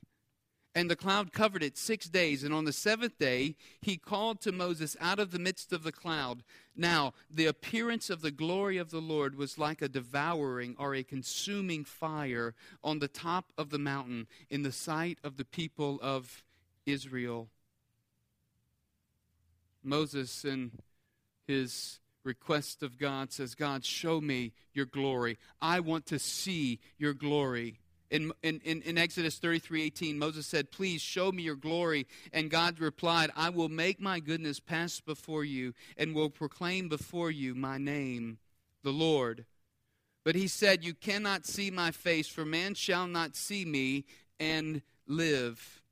and 0.77 0.91
the 0.91 0.95
cloud 0.95 1.33
covered 1.33 1.63
it 1.63 1.79
six 1.79 2.07
days. 2.07 2.45
And 2.45 2.53
on 2.53 2.67
the 2.67 2.73
seventh 2.73 3.19
day, 3.19 3.57
he 3.81 3.97
called 3.97 4.43
to 4.43 4.53
Moses 4.53 4.95
out 5.01 5.19
of 5.19 5.31
the 5.31 5.39
midst 5.39 5.73
of 5.73 5.83
the 5.83 5.91
cloud. 5.91 6.43
Now, 6.77 7.15
the 7.31 7.47
appearance 7.47 8.11
of 8.11 8.21
the 8.21 8.31
glory 8.31 8.77
of 8.77 8.91
the 8.91 9.01
Lord 9.01 9.37
was 9.37 9.59
like 9.59 9.81
a 9.81 9.89
devouring 9.89 10.77
or 10.79 10.95
a 10.95 11.03
consuming 11.03 11.87
fire 11.87 12.55
on 12.85 12.99
the 12.99 13.09
top 13.09 13.55
of 13.57 13.71
the 13.71 13.79
mountain 13.79 14.27
in 14.51 14.65
the 14.65 14.71
sight 14.71 15.19
of 15.25 15.39
the 15.39 15.47
people 15.47 15.99
of 16.03 16.45
Israel. 16.85 17.49
Moses, 19.83 20.45
in 20.45 20.73
his 21.47 22.01
request 22.23 22.83
of 22.83 22.99
God, 22.99 23.33
says, 23.33 23.55
God, 23.55 23.83
show 23.83 24.21
me 24.21 24.53
your 24.75 24.85
glory. 24.85 25.39
I 25.63 25.81
want 25.81 26.05
to 26.07 26.19
see 26.19 26.81
your 26.99 27.15
glory. 27.15 27.79
In, 28.11 28.33
in, 28.43 28.61
in, 28.63 28.99
Exodus 28.99 29.39
33 29.39 29.83
18, 29.83 30.19
Moses 30.19 30.47
said, 30.47 30.71
Please 30.71 31.01
show 31.01 31.33
me 31.33 31.43
your 31.43 31.57
glory. 31.57 32.07
And 32.33 32.51
God 32.51 32.79
replied, 32.79 33.31
I 33.35 33.51
will 33.51 33.69
make 33.69 34.01
my 34.01 34.21
goodness 34.21 34.61
pass 34.61 35.01
before 35.01 35.45
you 35.45 35.75
and 35.97 36.15
will 36.15 36.31
proclaim 36.31 36.89
before 36.89 37.31
you 37.31 37.55
my 37.55 37.79
name, 37.79 38.39
the 38.83 38.93
Lord. 38.93 39.45
But 40.25 40.35
he 40.35 40.49
said, 40.49 40.85
You 40.85 40.95
cannot 40.95 41.47
see 41.47 41.71
my 41.71 41.91
face, 41.91 42.29
for 42.29 42.45
man 42.45 42.75
shall 42.75 43.07
not 43.07 43.37
see 43.37 43.65
me 43.65 44.05
and 44.39 44.83
live. 45.07 45.83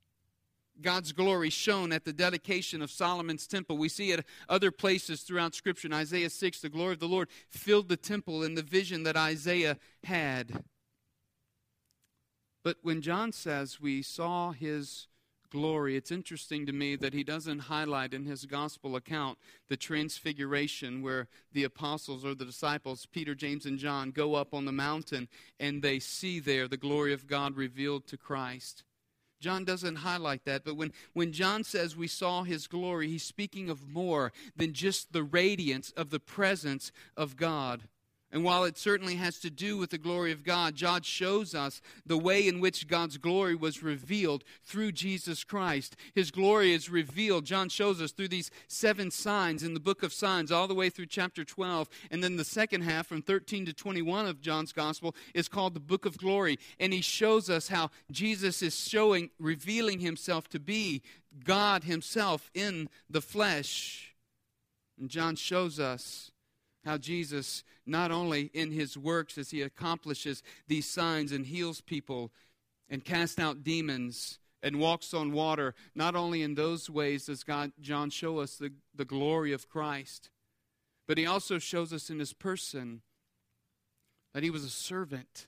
God's 0.81 1.13
glory 1.13 1.49
shown 1.49 1.91
at 1.91 2.03
the 2.03 2.13
dedication 2.13 2.81
of 2.81 2.91
Solomon's 2.91 3.47
temple. 3.47 3.77
We 3.77 3.89
see 3.89 4.11
it 4.11 4.25
other 4.49 4.71
places 4.71 5.21
throughout 5.21 5.55
Scripture. 5.55 5.87
In 5.87 5.93
Isaiah 5.93 6.29
6, 6.29 6.61
the 6.61 6.69
glory 6.69 6.93
of 6.93 6.99
the 6.99 7.07
Lord 7.07 7.29
filled 7.49 7.87
the 7.87 7.97
temple 7.97 8.43
in 8.43 8.55
the 8.55 8.61
vision 8.61 9.03
that 9.03 9.15
Isaiah 9.15 9.77
had. 10.03 10.63
But 12.65 12.77
when 12.81 13.03
John 13.03 13.31
says 13.31 13.79
we 13.79 14.01
saw 14.01 14.51
his 14.51 15.05
glory, 15.51 15.95
it's 15.95 16.09
interesting 16.09 16.65
to 16.65 16.73
me 16.73 16.95
that 16.95 17.13
he 17.13 17.23
doesn't 17.23 17.59
highlight 17.59 18.11
in 18.11 18.25
his 18.25 18.47
gospel 18.47 18.95
account 18.95 19.37
the 19.69 19.77
transfiguration 19.77 21.03
where 21.03 21.27
the 21.53 21.63
apostles 21.63 22.25
or 22.25 22.33
the 22.33 22.43
disciples, 22.43 23.05
Peter, 23.05 23.35
James, 23.35 23.67
and 23.67 23.77
John, 23.77 24.09
go 24.09 24.33
up 24.33 24.51
on 24.55 24.65
the 24.65 24.71
mountain 24.71 25.27
and 25.59 25.83
they 25.83 25.99
see 25.99 26.39
there 26.39 26.67
the 26.67 26.75
glory 26.75 27.13
of 27.13 27.27
God 27.27 27.55
revealed 27.55 28.07
to 28.07 28.17
Christ. 28.17 28.83
John 29.39 29.63
doesn't 29.63 29.97
highlight 29.97 30.43
that, 30.45 30.63
but 30.65 30.75
when, 30.75 30.91
when 31.13 31.33
John 31.33 31.63
says 31.63 31.95
we 31.95 32.07
saw 32.07 32.41
his 32.41 32.65
glory, 32.65 33.09
he's 33.09 33.21
speaking 33.21 33.69
of 33.69 33.87
more 33.87 34.33
than 34.55 34.73
just 34.73 35.13
the 35.13 35.21
radiance 35.21 35.91
of 35.91 36.09
the 36.09 36.19
presence 36.19 36.91
of 37.15 37.37
God. 37.37 37.83
And 38.35 38.43
while 38.43 38.65
it 38.65 38.77
certainly 38.77 39.15
has 39.15 39.39
to 39.39 39.49
do 39.49 39.77
with 39.77 39.91
the 39.91 39.97
glory 39.97 40.33
of 40.33 40.43
God, 40.43 40.75
John 40.75 41.03
shows 41.03 41.55
us 41.55 41.81
the 42.05 42.17
way 42.17 42.45
in 42.45 42.59
which 42.59 42.89
God's 42.89 43.17
glory 43.17 43.55
was 43.55 43.81
revealed 43.81 44.43
through 44.65 44.91
Jesus 44.91 45.45
Christ. 45.45 45.95
His 46.13 46.31
glory 46.31 46.73
is 46.73 46.89
revealed, 46.89 47.45
John 47.45 47.69
shows 47.69 48.01
us 48.01 48.11
through 48.11 48.27
these 48.27 48.51
seven 48.67 49.09
signs 49.09 49.63
in 49.63 49.73
the 49.73 49.79
book 49.79 50.03
of 50.03 50.11
signs, 50.11 50.51
all 50.51 50.67
the 50.67 50.75
way 50.75 50.89
through 50.89 51.05
chapter 51.05 51.45
12. 51.45 51.87
And 52.11 52.21
then 52.21 52.35
the 52.35 52.43
second 52.43 52.81
half, 52.81 53.07
from 53.07 53.21
13 53.21 53.67
to 53.67 53.73
21 53.73 54.25
of 54.25 54.41
John's 54.41 54.73
gospel, 54.73 55.15
is 55.33 55.47
called 55.47 55.73
the 55.73 55.79
book 55.79 56.05
of 56.05 56.17
glory. 56.17 56.59
And 56.77 56.91
he 56.91 56.99
shows 56.99 57.49
us 57.49 57.69
how 57.69 57.89
Jesus 58.11 58.61
is 58.61 58.77
showing, 58.77 59.29
revealing 59.39 60.01
himself 60.01 60.49
to 60.49 60.59
be 60.59 61.03
God 61.45 61.85
himself 61.85 62.51
in 62.53 62.89
the 63.09 63.21
flesh. 63.21 64.13
And 64.99 65.09
John 65.09 65.37
shows 65.37 65.79
us 65.79 66.31
how 66.85 66.97
Jesus, 66.97 67.63
not 67.85 68.11
only 68.11 68.51
in 68.53 68.71
his 68.71 68.97
works 68.97 69.37
as 69.37 69.49
he 69.49 69.61
accomplishes 69.61 70.43
these 70.67 70.87
signs 70.87 71.31
and 71.31 71.47
heals 71.47 71.81
people 71.81 72.31
and 72.89 73.03
casts 73.03 73.39
out 73.39 73.63
demons 73.63 74.39
and 74.61 74.79
walks 74.79 75.13
on 75.13 75.31
water, 75.31 75.73
not 75.95 76.15
only 76.15 76.43
in 76.43 76.53
those 76.53 76.89
ways 76.89 77.25
does 77.25 77.43
God, 77.43 77.71
John 77.81 78.11
show 78.11 78.39
us 78.39 78.55
the, 78.55 78.71
the 78.95 79.05
glory 79.05 79.51
of 79.51 79.67
Christ, 79.67 80.29
but 81.07 81.17
he 81.17 81.25
also 81.25 81.57
shows 81.57 81.91
us 81.91 82.09
in 82.09 82.19
his 82.19 82.33
person 82.33 83.01
that 84.33 84.43
he 84.43 84.49
was 84.49 84.63
a 84.63 84.69
servant, 84.69 85.47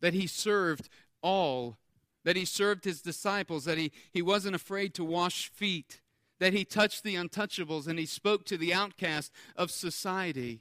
that 0.00 0.14
he 0.14 0.26
served 0.26 0.88
all, 1.22 1.76
that 2.24 2.36
he 2.36 2.44
served 2.44 2.84
his 2.84 3.02
disciples, 3.02 3.64
that 3.64 3.78
he, 3.78 3.90
he 4.12 4.22
wasn't 4.22 4.54
afraid 4.54 4.94
to 4.94 5.04
wash 5.04 5.48
feet 5.48 6.00
that 6.42 6.52
he 6.52 6.64
touched 6.64 7.04
the 7.04 7.14
untouchables 7.14 7.86
and 7.86 8.00
he 8.00 8.04
spoke 8.04 8.44
to 8.44 8.56
the 8.56 8.74
outcast 8.74 9.30
of 9.54 9.70
society, 9.70 10.60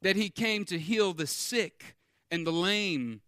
that 0.00 0.16
he 0.16 0.30
came 0.30 0.64
to 0.64 0.78
heal 0.78 1.12
the 1.12 1.26
sick 1.26 1.96
and 2.30 2.46
the 2.46 2.50
lame. 2.50 3.20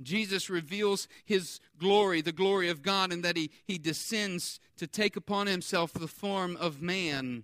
Jesus 0.00 0.48
reveals 0.48 1.08
his 1.24 1.58
glory, 1.76 2.20
the 2.20 2.30
glory 2.30 2.68
of 2.68 2.80
God, 2.80 3.12
and 3.12 3.24
that 3.24 3.36
he, 3.36 3.50
he 3.66 3.76
descends 3.76 4.60
to 4.76 4.86
take 4.86 5.16
upon 5.16 5.48
himself 5.48 5.92
the 5.92 6.06
form 6.06 6.56
of 6.56 6.80
man. 6.80 7.42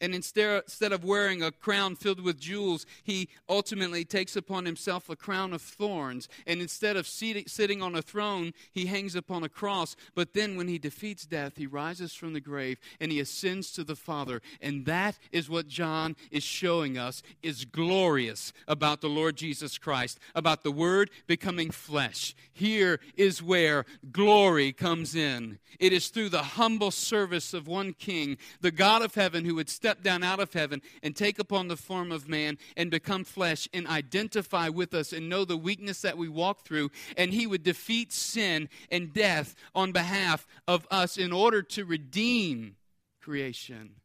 And 0.00 0.14
instead, 0.14 0.92
of 0.92 1.04
wearing 1.04 1.42
a 1.42 1.52
crown 1.52 1.96
filled 1.96 2.20
with 2.20 2.38
jewels, 2.38 2.84
he 3.02 3.28
ultimately 3.48 4.04
takes 4.04 4.36
upon 4.36 4.66
himself 4.66 5.08
a 5.08 5.16
crown 5.16 5.52
of 5.52 5.62
thorns. 5.62 6.28
And 6.46 6.60
instead 6.60 6.96
of 6.96 7.06
sitting 7.06 7.82
on 7.82 7.94
a 7.94 8.02
throne, 8.02 8.52
he 8.72 8.86
hangs 8.86 9.14
upon 9.14 9.44
a 9.44 9.48
cross. 9.48 9.96
But 10.14 10.34
then, 10.34 10.56
when 10.56 10.68
he 10.68 10.78
defeats 10.78 11.24
death, 11.24 11.54
he 11.56 11.66
rises 11.66 12.12
from 12.12 12.32
the 12.32 12.40
grave 12.40 12.78
and 13.00 13.10
he 13.10 13.20
ascends 13.20 13.72
to 13.72 13.84
the 13.84 13.96
Father. 13.96 14.42
And 14.60 14.84
that 14.86 15.18
is 15.32 15.48
what 15.48 15.68
John 15.68 16.16
is 16.30 16.42
showing 16.42 16.98
us 16.98 17.22
is 17.42 17.64
glorious 17.64 18.52
about 18.68 19.00
the 19.00 19.08
Lord 19.08 19.36
Jesus 19.36 19.78
Christ, 19.78 20.18
about 20.34 20.64
the 20.64 20.72
Word 20.72 21.10
becoming 21.26 21.70
flesh. 21.70 22.34
Here 22.52 23.00
is 23.16 23.42
where 23.42 23.86
glory 24.12 24.72
comes 24.72 25.14
in. 25.14 25.58
It 25.80 25.92
is 25.92 26.08
through 26.08 26.28
the 26.28 26.42
humble 26.42 26.90
service 26.90 27.54
of 27.54 27.66
one 27.66 27.94
King, 27.94 28.38
the 28.60 28.70
God 28.70 29.02
of 29.02 29.14
heaven, 29.14 29.44
who 29.44 29.56
would 29.56 29.68
step 29.84 30.02
down 30.02 30.24
out 30.24 30.40
of 30.40 30.50
heaven 30.54 30.80
and 31.02 31.14
take 31.14 31.38
upon 31.38 31.68
the 31.68 31.76
form 31.76 32.10
of 32.10 32.26
man 32.26 32.56
and 32.74 32.90
become 32.90 33.22
flesh 33.22 33.68
and 33.74 33.86
identify 33.86 34.66
with 34.66 34.94
us 34.94 35.12
and 35.12 35.28
know 35.28 35.44
the 35.44 35.58
weakness 35.58 36.00
that 36.00 36.16
we 36.16 36.26
walk 36.26 36.64
through. 36.64 36.90
And 37.18 37.34
he 37.34 37.46
would 37.46 37.62
defeat 37.62 38.10
sin 38.10 38.70
and 38.90 39.12
death 39.12 39.54
on 39.74 39.92
behalf 39.92 40.46
of 40.66 40.86
us 40.90 41.18
in 41.18 41.34
order 41.34 41.60
to 41.60 41.84
redeem 41.84 42.76
creation. 43.20 43.96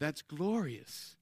That's 0.00 0.22
glorious. 0.22 1.14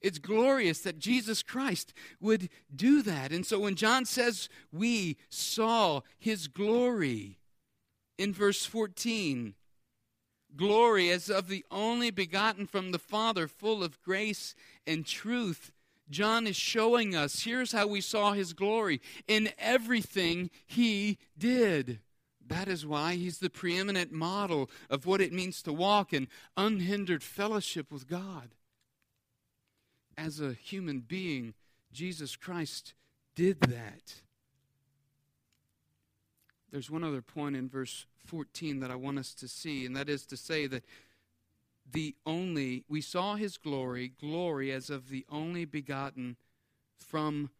It's 0.00 0.18
glorious 0.18 0.80
that 0.80 0.98
Jesus 0.98 1.42
Christ 1.42 1.92
would 2.22 2.48
do 2.74 3.02
that. 3.02 3.32
And 3.32 3.44
so 3.44 3.60
when 3.60 3.74
John 3.74 4.06
says 4.06 4.48
we 4.72 5.18
saw 5.28 6.00
his 6.18 6.48
glory 6.48 7.36
in 8.16 8.32
verse 8.32 8.64
14, 8.64 9.52
glory 10.56 11.10
as 11.10 11.28
of 11.28 11.48
the 11.48 11.64
only 11.70 12.10
begotten 12.10 12.66
from 12.66 12.92
the 12.92 12.98
Father, 12.98 13.48
full 13.48 13.82
of 13.82 14.00
grace 14.02 14.54
and 14.86 15.06
truth. 15.06 15.72
John 16.10 16.46
is 16.46 16.56
showing 16.56 17.14
us 17.14 17.42
here's 17.42 17.72
how 17.72 17.86
we 17.86 18.00
saw 18.00 18.32
his 18.32 18.52
glory 18.52 19.00
in 19.26 19.50
everything 19.58 20.50
he 20.66 21.18
did. 21.36 22.00
That 22.46 22.68
is 22.68 22.86
why 22.86 23.14
he's 23.14 23.38
the 23.38 23.48
preeminent 23.48 24.12
model 24.12 24.70
of 24.90 25.06
what 25.06 25.20
it 25.20 25.32
means 25.32 25.62
to 25.62 25.72
walk 25.72 26.12
in 26.12 26.28
unhindered 26.56 27.22
fellowship 27.22 27.90
with 27.90 28.06
God. 28.06 28.54
As 30.16 30.40
a 30.40 30.52
human 30.52 31.00
being, 31.00 31.54
Jesus 31.92 32.36
Christ 32.36 32.92
did 33.34 33.60
that. 33.62 34.22
There's 36.74 36.90
one 36.90 37.04
other 37.04 37.22
point 37.22 37.54
in 37.54 37.68
verse 37.68 38.04
14 38.26 38.80
that 38.80 38.90
I 38.90 38.96
want 38.96 39.20
us 39.20 39.32
to 39.34 39.46
see, 39.46 39.86
and 39.86 39.94
that 39.94 40.08
is 40.08 40.26
to 40.26 40.36
say 40.36 40.66
that 40.66 40.82
the 41.88 42.16
only, 42.26 42.82
we 42.88 43.00
saw 43.00 43.36
his 43.36 43.58
glory, 43.58 44.10
glory 44.20 44.72
as 44.72 44.90
of 44.90 45.08
the 45.08 45.24
only 45.30 45.66
begotten 45.66 46.36
from 46.98 47.50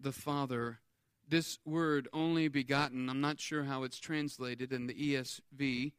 the 0.00 0.10
Father. 0.10 0.80
This 1.28 1.60
word, 1.64 2.08
only 2.12 2.48
begotten, 2.48 3.08
I'm 3.08 3.20
not 3.20 3.38
sure 3.38 3.62
how 3.62 3.84
it's 3.84 4.00
translated 4.00 4.72
in 4.72 4.88
the 4.88 4.94
ESV, 4.94 5.92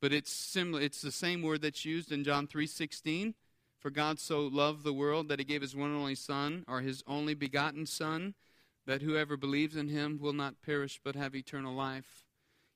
but 0.00 0.12
it's 0.12 0.30
similar. 0.30 0.80
It's 0.80 1.02
the 1.02 1.10
same 1.10 1.42
word 1.42 1.62
that's 1.62 1.84
used 1.84 2.12
in 2.12 2.22
John 2.22 2.46
3:16. 2.46 3.34
For 3.80 3.90
God 3.90 4.20
so 4.20 4.46
loved 4.46 4.84
the 4.84 4.92
world 4.92 5.26
that 5.26 5.40
he 5.40 5.44
gave 5.44 5.62
his 5.62 5.74
one 5.74 5.90
and 5.90 5.98
only 5.98 6.14
Son, 6.14 6.64
or 6.68 6.80
his 6.80 7.02
only 7.08 7.34
begotten 7.34 7.86
Son, 7.86 8.34
that 8.90 9.02
whoever 9.02 9.36
believes 9.36 9.76
in 9.76 9.86
him 9.86 10.18
will 10.20 10.32
not 10.32 10.62
perish 10.62 11.00
but 11.04 11.14
have 11.14 11.32
eternal 11.32 11.72
life. 11.72 12.24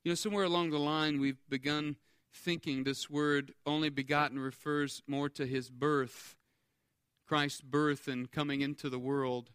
You 0.04 0.12
know, 0.12 0.14
somewhere 0.14 0.44
along 0.44 0.70
the 0.70 0.78
line, 0.78 1.18
we've 1.18 1.42
begun 1.48 1.96
thinking 2.32 2.84
this 2.84 3.10
word 3.10 3.52
only 3.66 3.88
begotten 3.88 4.38
refers 4.38 5.02
more 5.08 5.28
to 5.30 5.44
his 5.44 5.70
birth, 5.70 6.36
Christ's 7.26 7.62
birth 7.62 8.06
and 8.06 8.30
coming 8.30 8.60
into 8.60 8.88
the 8.88 8.98
world. 8.98 9.50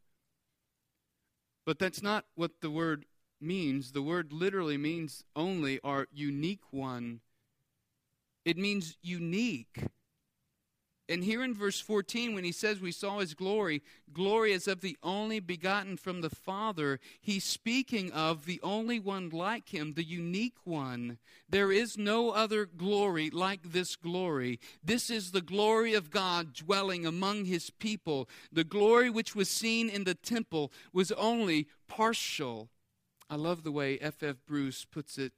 But 1.65 1.79
that's 1.79 2.03
not 2.03 2.25
what 2.35 2.59
the 2.59 2.69
word 2.69 3.05
means. 3.39 3.93
The 3.93 4.01
word 4.01 4.33
literally 4.33 4.77
means 4.77 5.23
only 5.37 5.79
or 5.79 6.07
unique 6.11 6.73
one. 6.73 7.21
It 8.43 8.57
means 8.57 8.97
unique. 9.01 9.85
And 11.09 11.23
here 11.23 11.43
in 11.43 11.55
verse 11.55 11.81
14, 11.81 12.35
when 12.35 12.43
he 12.43 12.51
says 12.51 12.79
we 12.79 12.91
saw 12.91 13.17
his 13.17 13.33
glory, 13.33 13.81
glory 14.13 14.51
is 14.51 14.67
of 14.67 14.81
the 14.81 14.95
only 15.01 15.39
begotten 15.39 15.97
from 15.97 16.21
the 16.21 16.29
Father, 16.29 16.99
he's 17.19 17.43
speaking 17.43 18.11
of 18.11 18.45
the 18.45 18.59
only 18.61 18.99
one 18.99 19.29
like 19.29 19.73
him, 19.73 19.93
the 19.93 20.03
unique 20.03 20.57
one. 20.65 21.17
There 21.49 21.71
is 21.71 21.97
no 21.97 22.29
other 22.29 22.67
glory 22.67 23.31
like 23.31 23.71
this 23.71 23.95
glory. 23.95 24.59
This 24.83 25.09
is 25.09 25.31
the 25.31 25.41
glory 25.41 25.95
of 25.95 26.11
God 26.11 26.53
dwelling 26.53 27.07
among 27.07 27.45
his 27.45 27.71
people. 27.71 28.29
The 28.51 28.63
glory 28.63 29.09
which 29.09 29.35
was 29.35 29.49
seen 29.49 29.89
in 29.89 30.03
the 30.03 30.13
temple 30.13 30.71
was 30.93 31.11
only 31.13 31.67
partial. 31.87 32.69
I 33.31 33.35
love 33.35 33.63
the 33.63 33.71
way 33.71 33.97
F.F. 33.99 34.37
Bruce 34.45 34.85
puts 34.85 35.17
it 35.17 35.33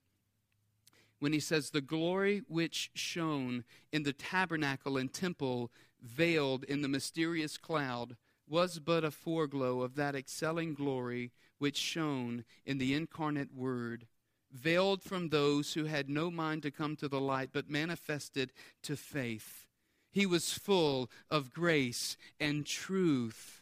when 1.22 1.34
he 1.34 1.40
says, 1.40 1.70
The 1.70 1.82
glory 1.82 2.42
which 2.48 2.90
shone 2.96 3.64
in 3.94 4.02
the 4.04 4.12
tabernacle 4.12 4.98
and 4.98 5.14
temple, 5.14 5.72
veiled 6.02 6.64
in 6.64 6.82
the 6.82 6.88
mysterious 6.88 7.58
cloud, 7.58 8.18
was 8.50 8.80
but 8.80 9.04
a 9.04 9.12
foreglow 9.12 9.84
of 9.84 9.94
that 9.96 10.16
excelling 10.16 10.74
glory 10.74 11.32
which 11.60 11.78
shone 11.78 12.44
in 12.66 12.80
the 12.80 12.96
incarnate 12.96 13.54
Word, 13.54 14.08
veiled 14.52 15.04
from 15.04 15.30
those 15.30 15.76
who 15.76 15.86
had 15.86 16.10
no 16.10 16.32
mind 16.32 16.64
to 16.64 16.72
come 16.72 16.96
to 16.96 17.08
the 17.08 17.22
light, 17.22 17.52
but 17.54 17.70
manifested 17.70 18.52
to 18.82 18.98
faith. 18.98 19.68
He 20.12 20.26
was 20.26 20.52
full 20.52 21.12
of 21.30 21.54
grace 21.54 22.18
and 22.40 22.66
truth. 22.66 23.62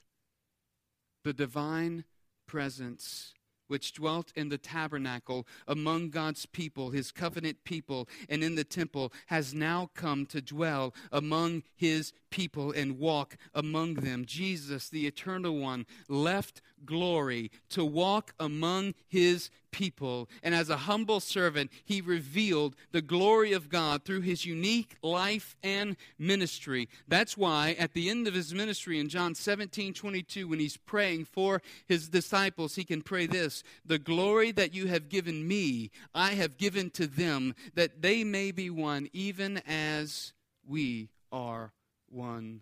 The 1.26 1.34
divine 1.34 2.06
presence 2.48 3.34
which 3.70 3.94
dwelt 3.94 4.34
in 4.36 4.50
the 4.50 4.58
tabernacle 4.58 5.48
among 5.68 6.10
God's 6.10 6.46
people, 6.46 6.90
his 6.90 7.12
covenant 7.12 7.64
people, 7.64 8.10
and 8.28 8.44
in 8.44 8.56
the 8.56 8.64
temple, 8.64 9.14
has 9.28 9.54
now 9.54 9.90
come 9.96 10.26
to 10.26 10.42
dwell 10.42 10.94
among 11.12 11.64
his 11.76 12.12
people 12.30 12.72
and 12.72 13.00
walk 13.00 13.38
among 13.54 13.96
them. 13.96 14.26
Jesus, 14.26 14.90
the 14.90 15.08
eternal 15.08 15.58
one, 15.58 15.86
left 16.08 16.62
glory 16.86 17.52
to 17.70 17.86
walk 17.86 18.34
among 18.40 18.94
his 19.08 19.50
people. 19.72 20.30
And 20.44 20.54
as 20.56 20.70
a 20.70 20.78
humble 20.78 21.20
servant, 21.20 21.72
he 21.86 22.02
revealed 22.02 22.76
the 22.92 23.02
glory 23.02 23.54
of 23.54 23.70
God 23.70 24.04
through 24.04 24.22
his 24.22 24.46
unique 24.46 24.96
life 25.02 25.56
and 25.64 25.96
ministry. 26.18 26.90
That's 27.08 27.38
why 27.38 27.76
at 27.80 27.94
the 27.94 28.10
end 28.10 28.28
of 28.28 28.34
his 28.34 28.54
ministry 28.54 29.00
in 29.00 29.10
John 29.10 29.36
17 29.36 29.94
22, 29.94 30.48
when 30.48 30.60
he's 30.60 30.78
praying 30.78 31.26
for 31.26 31.62
his 31.88 32.10
disciples, 32.10 32.76
he 32.76 32.84
can 32.84 33.02
pray 33.02 33.28
this 33.28 33.64
The 33.86 34.00
glory 34.00 34.52
that 34.52 34.74
you 34.74 34.88
have 34.88 35.10
given 35.10 35.48
me, 35.48 35.92
I 36.14 36.32
have 36.32 36.58
given 36.58 36.90
to 36.92 37.08
them, 37.08 37.56
that 37.76 38.02
they 38.02 38.24
may 38.24 38.52
be 38.52 38.70
one, 38.70 39.10
even 39.14 39.62
as 39.68 40.34
we 40.68 41.10
are 41.32 41.74
one. 42.10 42.62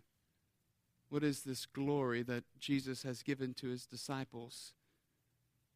What 1.09 1.23
is 1.23 1.43
this 1.43 1.65
glory 1.65 2.21
that 2.23 2.43
Jesus 2.59 3.03
has 3.03 3.23
given 3.23 3.53
to 3.55 3.67
his 3.67 3.85
disciples? 3.85 4.73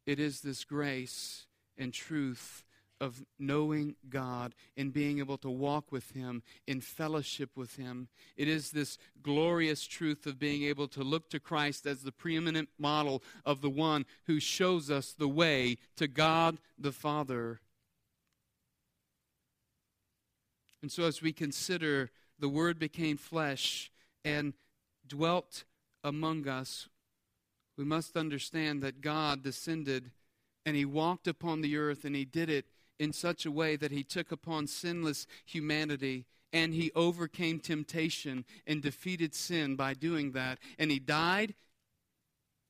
It 0.06 0.18
is 0.18 0.40
this 0.40 0.64
grace 0.64 1.46
and 1.78 1.92
truth 1.92 2.64
of 3.02 3.24
knowing 3.36 3.96
God 4.08 4.54
and 4.76 4.92
being 4.92 5.18
able 5.18 5.36
to 5.38 5.50
walk 5.50 5.90
with 5.90 6.12
Him 6.12 6.44
in 6.68 6.80
fellowship 6.80 7.50
with 7.56 7.74
Him. 7.74 8.06
It 8.36 8.46
is 8.46 8.70
this 8.70 8.96
glorious 9.22 9.84
truth 9.86 10.24
of 10.24 10.38
being 10.38 10.62
able 10.62 10.86
to 10.88 11.02
look 11.02 11.28
to 11.30 11.40
Christ 11.40 11.84
as 11.84 12.02
the 12.02 12.12
preeminent 12.12 12.68
model 12.78 13.20
of 13.44 13.60
the 13.60 13.68
one 13.68 14.06
who 14.26 14.38
shows 14.38 14.88
us 14.88 15.12
the 15.12 15.28
way 15.28 15.78
to 15.96 16.06
God 16.06 16.58
the 16.78 16.92
Father. 16.92 17.58
And 20.80 20.90
so, 20.90 21.02
as 21.02 21.20
we 21.20 21.32
consider 21.32 22.10
the 22.38 22.48
Word 22.48 22.78
became 22.78 23.16
flesh 23.16 23.90
and 24.24 24.54
dwelt 25.06 25.64
among 26.04 26.46
us, 26.46 26.88
we 27.76 27.84
must 27.84 28.16
understand 28.16 28.82
that 28.82 29.00
God 29.00 29.42
descended 29.42 30.10
and 30.64 30.76
he 30.76 30.84
walked 30.84 31.26
upon 31.26 31.60
the 31.60 31.76
earth 31.76 32.04
and 32.04 32.14
he 32.14 32.24
did 32.24 32.48
it 32.48 32.66
in 32.98 33.12
such 33.12 33.44
a 33.44 33.50
way 33.50 33.76
that 33.76 33.90
he 33.90 34.04
took 34.04 34.30
upon 34.30 34.66
sinless 34.66 35.26
humanity 35.44 36.26
and 36.52 36.74
he 36.74 36.92
overcame 36.94 37.58
temptation 37.58 38.44
and 38.66 38.82
defeated 38.82 39.34
sin 39.34 39.74
by 39.74 39.94
doing 39.94 40.32
that. 40.32 40.58
And 40.78 40.90
he 40.90 40.98
died, 40.98 41.54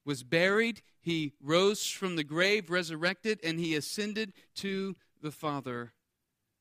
was 0.05 0.23
buried, 0.23 0.83
he 1.01 1.33
rose 1.43 1.87
from 1.87 2.17
the 2.17 2.25
grave, 2.25 2.71
resurrected, 2.71 3.41
and 3.43 3.59
he 3.59 3.75
ascended 3.75 4.33
to 4.57 4.95
the 5.21 5.33
Father. 5.33 5.93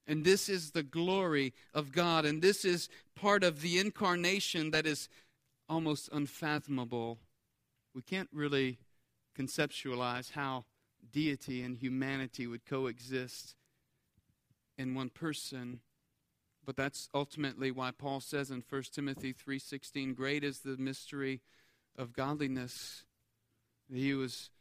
And 0.07 0.25
this 0.25 0.49
is 0.49 0.71
the 0.71 0.83
glory 0.83 1.53
of 1.73 1.91
God. 1.91 2.25
And 2.25 2.41
this 2.41 2.65
is 2.65 2.89
part 3.15 3.43
of 3.43 3.61
the 3.61 3.79
incarnation 3.79 4.71
that 4.71 4.87
is 4.87 5.07
almost 5.69 6.09
unfathomable. 6.11 7.19
We 7.93 8.01
can't 8.01 8.29
really 8.31 8.79
conceptualize 9.37 10.31
how 10.31 10.65
deity 11.11 11.61
and 11.61 11.77
humanity 11.77 12.47
would 12.47 12.65
coexist 12.65 13.55
in 14.77 14.93
one 14.93 15.09
person. 15.09 15.81
But 16.63 16.75
that's 16.75 17.09
ultimately 17.13 17.71
why 17.71 17.91
Paul 17.91 18.19
says 18.19 18.51
in 18.51 18.61
1 18.61 18.93
Timothy 18.93 19.33
3:16, 19.33 20.13
"Great 20.13 20.43
is 20.43 20.59
the 20.59 20.77
mystery 20.77 21.41
of 21.95 22.13
godliness. 22.13 23.03
He 23.91 24.13
was 24.13 24.51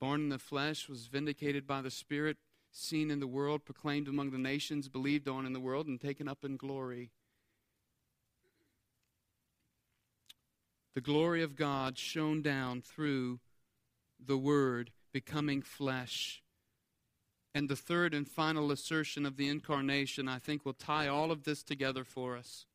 born 0.00 0.22
in 0.22 0.28
the 0.30 0.38
flesh, 0.38 0.88
was 0.88 1.06
vindicated 1.06 1.66
by 1.66 1.82
the 1.82 1.90
Spirit, 1.90 2.38
seen 2.70 3.10
in 3.10 3.20
the 3.20 3.26
world, 3.26 3.64
proclaimed 3.64 4.08
among 4.08 4.30
the 4.30 4.38
nations, 4.38 4.88
believed 4.88 5.28
on 5.28 5.46
in 5.46 5.52
the 5.52 5.60
world, 5.60 5.86
and 5.86 6.00
taken 6.00 6.28
up 6.28 6.44
in 6.44 6.56
glory." 6.56 7.12
The 10.98 11.02
glory 11.02 11.44
of 11.44 11.54
God 11.54 11.96
shone 11.96 12.42
down 12.42 12.82
through 12.82 13.38
the 14.18 14.36
Word 14.36 14.90
becoming 15.12 15.62
flesh. 15.62 16.42
And 17.54 17.68
the 17.68 17.76
third 17.76 18.14
and 18.14 18.26
final 18.26 18.72
assertion 18.72 19.24
of 19.24 19.36
the 19.36 19.46
incarnation, 19.46 20.26
I 20.26 20.40
think, 20.40 20.66
will 20.66 20.72
tie 20.72 21.06
all 21.06 21.30
of 21.30 21.44
this 21.44 21.62
together 21.62 22.02
for 22.02 22.36
us. 22.36 22.66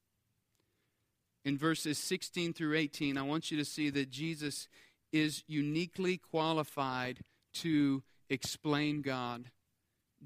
In 1.44 1.58
verses 1.58 1.98
16 1.98 2.54
through 2.54 2.78
18, 2.78 3.18
I 3.18 3.24
want 3.24 3.52
you 3.52 3.58
to 3.58 3.66
see 3.66 3.90
that 3.90 4.10
Jesus 4.10 4.70
is 5.12 5.44
uniquely 5.46 6.16
qualified 6.16 7.26
to 7.56 8.04
explain 8.30 9.02
God. 9.02 9.52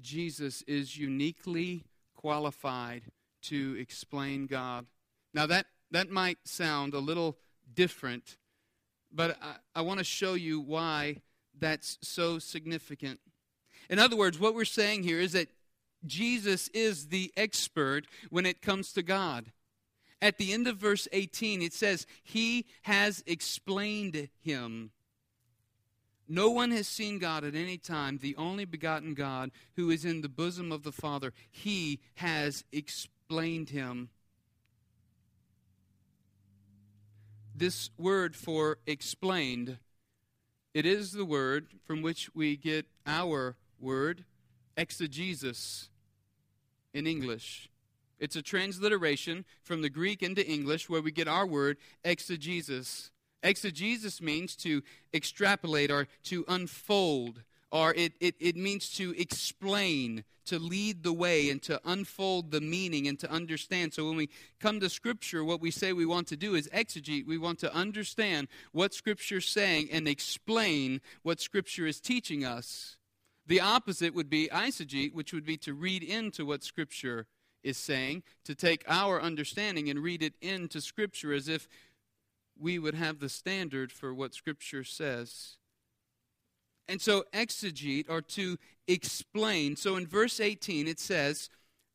Jesus 0.00 0.62
is 0.68 0.96
uniquely 0.96 1.82
qualified 2.14 3.06
to 3.46 3.76
explain 3.76 4.46
God. 4.46 4.86
Now, 5.34 5.46
that, 5.46 5.66
that 5.90 6.10
might 6.10 6.38
sound 6.44 6.94
a 6.94 7.00
little 7.00 7.38
different, 7.72 8.36
but 9.12 9.36
I, 9.42 9.56
I 9.76 9.80
want 9.82 9.98
to 9.98 10.04
show 10.04 10.34
you 10.34 10.60
why 10.60 11.22
that's 11.58 11.98
so 12.02 12.38
significant. 12.38 13.20
In 13.90 13.98
other 13.98 14.16
words, 14.16 14.38
what 14.38 14.54
we're 14.54 14.64
saying 14.64 15.02
here 15.02 15.20
is 15.20 15.32
that 15.32 15.48
Jesus 16.04 16.68
is 16.68 17.08
the 17.08 17.32
expert 17.36 18.06
when 18.30 18.46
it 18.46 18.62
comes 18.62 18.92
to 18.92 19.02
God. 19.02 19.52
At 20.20 20.38
the 20.38 20.52
end 20.52 20.66
of 20.66 20.76
verse 20.76 21.06
18, 21.12 21.62
it 21.62 21.72
says, 21.72 22.06
He 22.22 22.66
has 22.82 23.22
explained 23.26 24.28
him. 24.40 24.90
No 26.28 26.50
one 26.50 26.72
has 26.72 26.86
seen 26.86 27.18
God 27.18 27.44
at 27.44 27.54
any 27.54 27.78
time, 27.78 28.18
the 28.18 28.36
only 28.36 28.64
begotten 28.64 29.14
God 29.14 29.50
who 29.76 29.90
is 29.90 30.04
in 30.04 30.20
the 30.20 30.28
bosom 30.28 30.70
of 30.72 30.82
the 30.82 30.92
Father. 30.92 31.32
He 31.50 32.00
has 32.16 32.64
explained 32.70 33.70
him. 33.70 34.10
This 37.58 37.90
word 37.98 38.36
for 38.36 38.78
explained 38.86 39.78
it 40.74 40.86
is 40.86 41.10
the 41.10 41.24
word 41.24 41.66
from 41.84 42.02
which 42.02 42.32
we 42.32 42.56
get 42.56 42.86
our 43.04 43.56
word, 43.80 44.24
exegesis, 44.76 45.88
in 46.94 47.08
English. 47.08 47.68
It's 48.20 48.36
a 48.36 48.42
transliteration 48.42 49.44
from 49.64 49.82
the 49.82 49.90
Greek 49.90 50.22
into 50.22 50.48
English 50.48 50.88
where 50.88 51.02
we 51.02 51.10
get 51.10 51.26
our 51.26 51.44
word 51.44 51.78
exegesis. 52.04 53.10
Exegesis 53.42 54.22
means 54.22 54.54
to 54.54 54.80
extrapolate 55.12 55.90
or 55.90 56.06
to 56.24 56.44
unfold, 56.46 57.42
or 57.70 57.92
it, 57.94 58.12
it, 58.20 58.34
it 58.40 58.56
means 58.56 58.90
to 58.94 59.14
explain, 59.20 60.24
to 60.46 60.58
lead 60.58 61.02
the 61.02 61.12
way, 61.12 61.50
and 61.50 61.62
to 61.62 61.80
unfold 61.84 62.50
the 62.50 62.60
meaning 62.60 63.06
and 63.06 63.18
to 63.18 63.30
understand. 63.30 63.92
So 63.92 64.06
when 64.06 64.16
we 64.16 64.30
come 64.58 64.80
to 64.80 64.88
Scripture, 64.88 65.44
what 65.44 65.60
we 65.60 65.70
say 65.70 65.92
we 65.92 66.06
want 66.06 66.28
to 66.28 66.36
do 66.36 66.54
is 66.54 66.68
exegete. 66.68 67.26
We 67.26 67.38
want 67.38 67.58
to 67.60 67.74
understand 67.74 68.48
what 68.72 68.94
Scripture's 68.94 69.46
saying 69.46 69.88
and 69.92 70.08
explain 70.08 71.00
what 71.22 71.40
Scripture 71.40 71.86
is 71.86 72.00
teaching 72.00 72.44
us. 72.44 72.96
The 73.46 73.60
opposite 73.60 74.14
would 74.14 74.30
be 74.30 74.48
eisegete, 74.52 75.14
which 75.14 75.32
would 75.32 75.44
be 75.44 75.56
to 75.58 75.74
read 75.74 76.02
into 76.02 76.46
what 76.46 76.62
Scripture 76.62 77.26
is 77.62 77.76
saying, 77.76 78.22
to 78.44 78.54
take 78.54 78.84
our 78.86 79.20
understanding 79.20 79.90
and 79.90 79.98
read 79.98 80.22
it 80.22 80.34
into 80.40 80.80
Scripture 80.80 81.32
as 81.32 81.48
if 81.48 81.68
we 82.58 82.78
would 82.78 82.94
have 82.94 83.20
the 83.20 83.28
standard 83.28 83.92
for 83.92 84.14
what 84.14 84.34
Scripture 84.34 84.84
says. 84.84 85.56
And 86.88 87.00
so, 87.02 87.24
exegete, 87.34 88.06
or 88.08 88.22
to 88.22 88.56
explain. 88.86 89.76
So, 89.76 89.96
in 89.96 90.06
verse 90.06 90.40
18, 90.40 90.88
it 90.88 90.98
says, 90.98 91.50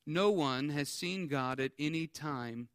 No 0.05 0.29
one 0.29 0.69
has 0.69 0.87
seen 0.89 1.27
God 1.27 1.59
at 1.59 1.71
any 1.79 2.05
time. 2.07 2.69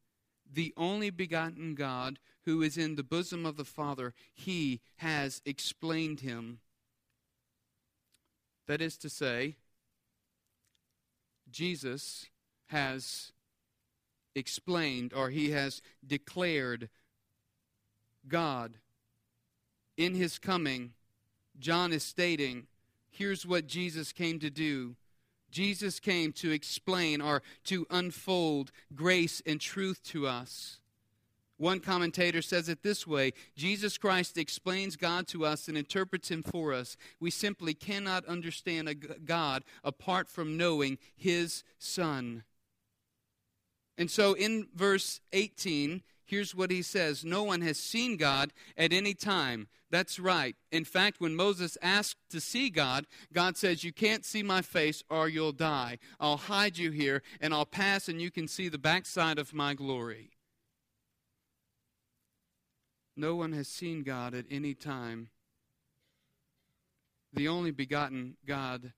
The 0.51 0.75
only 0.77 1.11
begotten 1.11 1.75
God 1.75 2.19
who 2.45 2.63
is 2.63 2.77
in 2.77 2.97
the 2.97 3.03
bosom 3.03 3.45
of 3.47 3.57
the 3.57 3.65
Father, 3.65 4.15
he 4.35 4.81
has 4.97 5.43
explained 5.45 6.21
him. 6.21 6.61
That 8.67 8.81
is 8.81 8.97
to 8.99 9.09
say, 9.09 9.57
Jesus 11.51 12.27
has 12.67 13.33
explained 14.35 15.13
or 15.15 15.31
he 15.31 15.51
has 15.51 15.83
declared 16.07 16.89
God 18.27 18.75
in 19.97 20.15
his 20.15 20.39
coming 20.39 20.93
John 21.59 21.93
is 21.93 22.03
stating 22.03 22.67
here's 23.11 23.47
what 23.47 23.67
Jesus 23.67 24.13
came 24.13 24.39
to 24.41 24.51
do. 24.51 24.97
Jesus 25.51 25.99
came 25.99 26.33
to 26.35 26.51
explain 26.51 27.21
or 27.21 27.43
to 27.65 27.87
unfold 27.91 28.71
grace 28.95 29.43
and 29.47 29.61
truth 29.61 30.03
to 30.05 30.27
us. 30.27 30.79
One 31.57 31.81
commentator 31.81 32.41
says 32.41 32.69
it 32.69 32.83
this 32.83 33.07
way 33.07 33.33
Jesus 33.57 33.99
Christ 33.99 34.39
explains 34.39 34.97
God 34.97 35.27
to 35.29 35.45
us 35.45 35.69
and 35.69 35.77
interprets 35.77 36.31
Him 36.31 36.43
for 36.43 36.73
us. 36.73 36.97
We 37.19 37.31
simply 37.31 37.75
cannot 37.75 38.25
understand 38.27 38.89
a 38.89 38.95
God 38.95 39.65
apart 39.83 40.29
from 40.29 40.57
knowing 40.57 40.99
His 41.17 41.65
Son. 41.79 42.45
And 43.97 44.09
so 44.09 44.35
in 44.35 44.69
verse 44.75 45.21
18, 45.33 46.03
here's 46.29 46.55
what 46.55 46.71
he 46.71 46.83
says 46.83 47.25
No 47.25 47.43
one 47.43 47.63
has 47.63 47.79
seen 47.79 48.17
God 48.17 48.53
at 48.77 48.93
any 48.93 49.15
time. 49.15 49.69
That's 49.91 50.21
right. 50.21 50.55
In 50.71 50.85
fact, 50.85 51.19
when 51.19 51.35
Moses 51.35 51.79
asked 51.81 52.19
to 52.31 52.41
see 52.41 52.69
God, 52.69 53.07
God 53.33 53.57
says, 53.57 53.83
You 53.83 53.93
can't 53.93 54.25
see 54.25 54.43
my 54.43 54.63
face 54.63 55.03
or 55.09 55.29
you'll 55.29 55.53
die. 55.53 55.99
I'll 56.21 56.37
hide 56.37 56.77
you 56.77 56.91
here 56.91 57.23
and 57.41 57.55
I'll 57.55 57.67
pass 57.67 58.09
and 58.09 58.21
you 58.21 58.31
can 58.31 58.47
see 58.47 58.69
the 58.69 58.79
backside 58.79 59.39
of 59.39 59.55
my 59.55 59.75
glory. 59.75 60.31
No 63.17 63.35
one 63.35 63.53
has 63.53 63.67
seen 63.67 64.03
God 64.03 64.35
at 64.35 64.45
any 64.51 64.75
time. 64.75 65.31
The 67.33 67.49
only 67.49 67.71
begotten 67.71 68.37
God. 68.47 68.93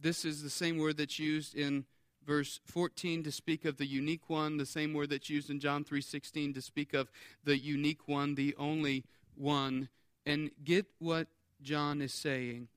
This 0.00 0.24
is 0.24 0.42
the 0.42 0.50
same 0.50 0.78
word 0.78 0.96
that's 0.96 1.18
used 1.18 1.54
in 1.54 1.86
verse 2.28 2.60
14 2.66 3.22
to 3.22 3.32
speak 3.32 3.64
of 3.64 3.78
the 3.78 3.86
unique 3.86 4.28
one, 4.28 4.58
the 4.58 4.66
same 4.66 4.92
word 4.92 5.08
that's 5.08 5.30
used 5.30 5.48
in 5.48 5.58
John 5.58 5.82
3:16 5.82 6.52
to 6.52 6.60
speak 6.60 6.92
of 6.92 7.10
the 7.42 7.56
unique 7.56 8.06
one, 8.06 8.34
the 8.34 8.54
only 8.56 9.06
one. 9.34 9.88
And 10.26 10.50
get 10.62 10.86
what 10.98 11.28
John 11.62 12.02
is 12.02 12.12
saying. 12.12 12.68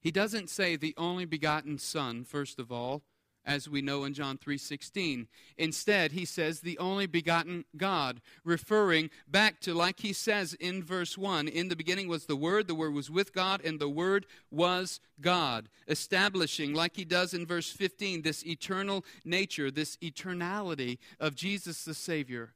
He 0.00 0.10
doesn't 0.10 0.50
say 0.50 0.74
the 0.74 0.94
only 0.96 1.24
begotten 1.24 1.78
son 1.78 2.24
first 2.24 2.58
of 2.58 2.72
all 2.72 3.04
as 3.50 3.68
we 3.68 3.82
know 3.82 4.04
in 4.04 4.14
John 4.14 4.38
3:16. 4.38 5.26
Instead, 5.58 6.12
he 6.12 6.24
says 6.24 6.60
the 6.60 6.78
only 6.78 7.06
begotten 7.06 7.64
God, 7.76 8.22
referring 8.44 9.10
back 9.26 9.60
to 9.62 9.74
like 9.74 9.98
he 9.98 10.12
says 10.12 10.54
in 10.54 10.84
verse 10.84 11.18
1, 11.18 11.48
in 11.48 11.66
the 11.68 11.74
beginning 11.74 12.06
was 12.06 12.26
the 12.26 12.36
word, 12.36 12.68
the 12.68 12.76
word 12.76 12.94
was 12.94 13.10
with 13.10 13.32
God 13.32 13.60
and 13.64 13.80
the 13.80 13.88
word 13.88 14.24
was 14.52 15.00
God, 15.20 15.68
establishing 15.88 16.74
like 16.74 16.94
he 16.94 17.04
does 17.04 17.34
in 17.34 17.44
verse 17.44 17.72
15 17.72 18.22
this 18.22 18.46
eternal 18.46 19.04
nature, 19.24 19.68
this 19.68 19.96
eternality 19.96 20.98
of 21.18 21.34
Jesus 21.34 21.84
the 21.84 21.94
Savior. 21.94 22.54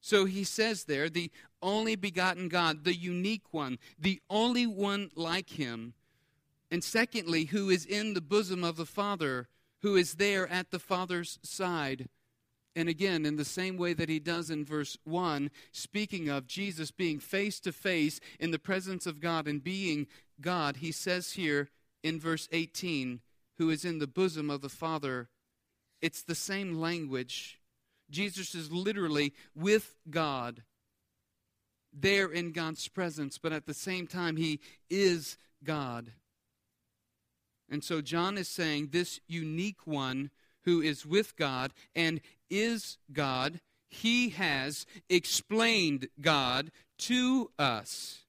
So 0.00 0.24
he 0.24 0.44
says 0.44 0.84
there, 0.84 1.08
the 1.10 1.32
only 1.60 1.96
begotten 1.96 2.48
God, 2.48 2.84
the 2.84 2.94
unique 2.94 3.52
one, 3.52 3.80
the 3.98 4.20
only 4.30 4.68
one 4.68 5.10
like 5.16 5.50
him. 5.50 5.94
And 6.70 6.84
secondly, 6.84 7.46
who 7.46 7.70
is 7.70 7.84
in 7.84 8.14
the 8.14 8.20
bosom 8.20 8.62
of 8.62 8.76
the 8.76 8.86
Father, 8.86 9.48
who 9.82 9.96
is 9.96 10.14
there 10.14 10.48
at 10.48 10.70
the 10.70 10.78
Father's 10.78 11.38
side. 11.42 12.08
And 12.74 12.88
again, 12.88 13.24
in 13.24 13.36
the 13.36 13.44
same 13.44 13.76
way 13.78 13.94
that 13.94 14.08
he 14.08 14.18
does 14.18 14.50
in 14.50 14.64
verse 14.64 14.98
1, 15.04 15.50
speaking 15.72 16.28
of 16.28 16.46
Jesus 16.46 16.90
being 16.90 17.18
face 17.18 17.58
to 17.60 17.72
face 17.72 18.20
in 18.38 18.50
the 18.50 18.58
presence 18.58 19.06
of 19.06 19.20
God 19.20 19.48
and 19.48 19.64
being 19.64 20.06
God, 20.40 20.76
he 20.76 20.92
says 20.92 21.32
here 21.32 21.70
in 22.02 22.20
verse 22.20 22.48
18, 22.52 23.20
who 23.58 23.70
is 23.70 23.84
in 23.84 23.98
the 23.98 24.06
bosom 24.06 24.50
of 24.50 24.60
the 24.60 24.68
Father. 24.68 25.28
It's 26.02 26.22
the 26.22 26.34
same 26.34 26.78
language. 26.78 27.58
Jesus 28.10 28.54
is 28.54 28.70
literally 28.70 29.32
with 29.54 29.96
God, 30.10 30.62
there 31.92 32.30
in 32.30 32.52
God's 32.52 32.86
presence, 32.88 33.38
but 33.38 33.52
at 33.52 33.66
the 33.66 33.74
same 33.74 34.06
time, 34.06 34.36
he 34.36 34.60
is 34.90 35.38
God. 35.64 36.12
And 37.68 37.82
so 37.82 38.00
John 38.00 38.38
is 38.38 38.48
saying 38.48 38.88
this 38.92 39.20
unique 39.26 39.86
one 39.86 40.30
who 40.64 40.80
is 40.80 41.06
with 41.06 41.36
God 41.36 41.72
and 41.94 42.20
is 42.50 42.98
God, 43.12 43.60
he 43.88 44.30
has 44.30 44.86
explained 45.08 46.08
God 46.20 46.70
to 46.98 47.50
us. 47.58 48.24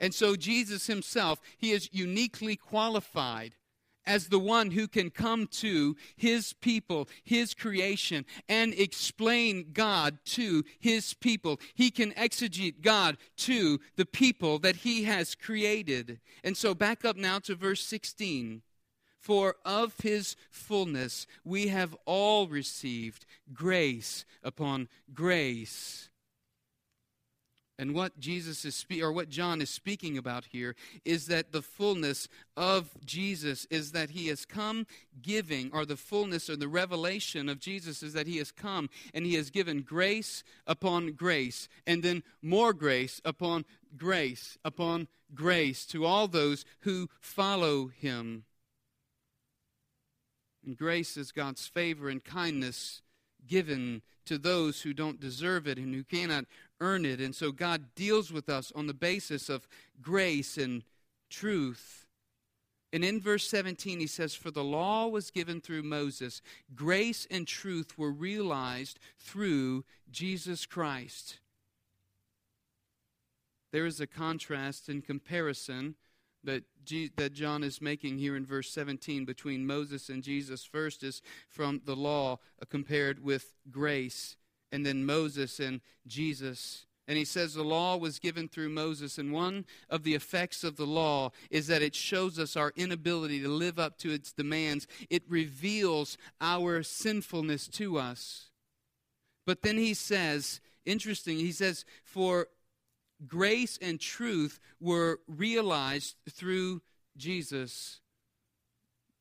And 0.00 0.14
so 0.14 0.36
Jesus 0.36 0.86
himself, 0.86 1.40
he 1.56 1.72
is 1.72 1.88
uniquely 1.92 2.56
qualified 2.56 3.54
as 4.06 4.28
the 4.28 4.38
one 4.38 4.70
who 4.70 4.86
can 4.86 5.10
come 5.10 5.46
to 5.46 5.96
his 6.16 6.52
people, 6.52 7.08
his 7.22 7.54
creation, 7.54 8.24
and 8.48 8.74
explain 8.74 9.70
God 9.72 10.18
to 10.26 10.64
his 10.78 11.14
people. 11.14 11.60
He 11.74 11.90
can 11.90 12.12
exegete 12.12 12.82
God 12.82 13.16
to 13.38 13.80
the 13.96 14.06
people 14.06 14.58
that 14.60 14.76
he 14.76 15.04
has 15.04 15.34
created. 15.34 16.20
And 16.42 16.56
so 16.56 16.74
back 16.74 17.04
up 17.04 17.16
now 17.16 17.38
to 17.40 17.54
verse 17.54 17.82
16. 17.82 18.62
For 19.18 19.56
of 19.64 19.94
his 20.02 20.36
fullness 20.50 21.26
we 21.44 21.68
have 21.68 21.96
all 22.04 22.46
received 22.46 23.24
grace 23.54 24.26
upon 24.42 24.88
grace. 25.14 26.10
And 27.78 27.94
what 27.94 28.20
Jesus 28.20 28.64
is 28.64 28.76
spe- 28.76 29.02
or 29.02 29.10
what 29.10 29.28
John 29.28 29.60
is 29.60 29.68
speaking 29.68 30.16
about 30.16 30.44
here 30.46 30.76
is 31.04 31.26
that 31.26 31.50
the 31.50 31.62
fullness 31.62 32.28
of 32.56 32.90
Jesus 33.04 33.66
is 33.68 33.92
that 33.92 34.10
he 34.10 34.28
has 34.28 34.44
come 34.44 34.86
giving 35.20 35.70
or 35.72 35.84
the 35.84 35.96
fullness 35.96 36.48
or 36.48 36.56
the 36.56 36.68
revelation 36.68 37.48
of 37.48 37.58
Jesus 37.58 38.02
is 38.02 38.12
that 38.12 38.28
he 38.28 38.38
has 38.38 38.52
come 38.52 38.88
and 39.12 39.26
he 39.26 39.34
has 39.34 39.50
given 39.50 39.82
grace 39.82 40.44
upon 40.66 41.12
grace 41.12 41.68
and 41.86 42.02
then 42.02 42.22
more 42.42 42.72
grace 42.72 43.20
upon 43.24 43.64
grace 43.96 44.56
upon 44.64 45.08
grace 45.34 45.84
to 45.86 46.04
all 46.04 46.28
those 46.28 46.64
who 46.80 47.08
follow 47.20 47.88
him. 47.88 48.44
And 50.64 50.76
grace 50.76 51.16
is 51.16 51.32
God's 51.32 51.66
favor 51.66 52.08
and 52.08 52.24
kindness 52.24 53.02
given 53.46 54.02
to 54.26 54.38
those 54.38 54.82
who 54.82 54.94
don't 54.94 55.20
deserve 55.20 55.66
it 55.66 55.78
and 55.78 55.94
who 55.94 56.04
cannot 56.04 56.46
earn 56.80 57.04
it. 57.04 57.20
And 57.20 57.34
so 57.34 57.52
God 57.52 57.94
deals 57.94 58.32
with 58.32 58.48
us 58.48 58.72
on 58.74 58.86
the 58.86 58.94
basis 58.94 59.48
of 59.48 59.66
grace 60.00 60.58
and 60.58 60.82
truth. 61.30 62.06
And 62.92 63.04
in 63.04 63.20
verse 63.20 63.48
17, 63.48 63.98
he 63.98 64.06
says, 64.06 64.34
For 64.34 64.50
the 64.50 64.62
law 64.62 65.08
was 65.08 65.30
given 65.30 65.60
through 65.60 65.82
Moses, 65.82 66.42
grace 66.74 67.26
and 67.30 67.46
truth 67.46 67.98
were 67.98 68.12
realized 68.12 69.00
through 69.18 69.84
Jesus 70.10 70.64
Christ. 70.64 71.38
There 73.72 73.86
is 73.86 74.00
a 74.00 74.06
contrast 74.06 74.88
and 74.88 75.04
comparison 75.04 75.96
that, 76.44 76.62
G- 76.84 77.10
that 77.16 77.32
John 77.32 77.64
is 77.64 77.80
making 77.80 78.18
here 78.18 78.36
in 78.36 78.46
verse 78.46 78.70
17 78.70 79.24
between 79.24 79.66
Moses 79.66 80.08
and 80.08 80.22
Jesus. 80.22 80.64
First 80.64 81.02
is 81.02 81.22
from 81.48 81.80
the 81.84 81.96
law 81.96 82.38
uh, 82.62 82.66
compared 82.68 83.24
with 83.24 83.54
grace 83.70 84.36
and 84.74 84.84
then 84.84 85.06
Moses 85.06 85.60
and 85.60 85.80
Jesus. 86.04 86.84
And 87.06 87.16
he 87.16 87.24
says 87.24 87.54
the 87.54 87.62
law 87.62 87.96
was 87.96 88.18
given 88.18 88.48
through 88.48 88.70
Moses, 88.70 89.18
and 89.18 89.32
one 89.32 89.66
of 89.88 90.02
the 90.02 90.14
effects 90.14 90.64
of 90.64 90.76
the 90.76 90.86
law 90.86 91.30
is 91.48 91.68
that 91.68 91.80
it 91.80 91.94
shows 91.94 92.40
us 92.40 92.56
our 92.56 92.72
inability 92.74 93.40
to 93.42 93.48
live 93.48 93.78
up 93.78 93.98
to 93.98 94.10
its 94.10 94.32
demands. 94.32 94.88
It 95.10 95.22
reveals 95.28 96.18
our 96.40 96.82
sinfulness 96.82 97.68
to 97.68 97.98
us. 97.98 98.50
But 99.46 99.62
then 99.62 99.78
he 99.78 99.94
says, 99.94 100.60
interesting, 100.84 101.38
he 101.38 101.52
says, 101.52 101.84
for 102.02 102.48
grace 103.28 103.78
and 103.80 104.00
truth 104.00 104.58
were 104.80 105.20
realized 105.28 106.16
through 106.28 106.82
Jesus. 107.16 108.00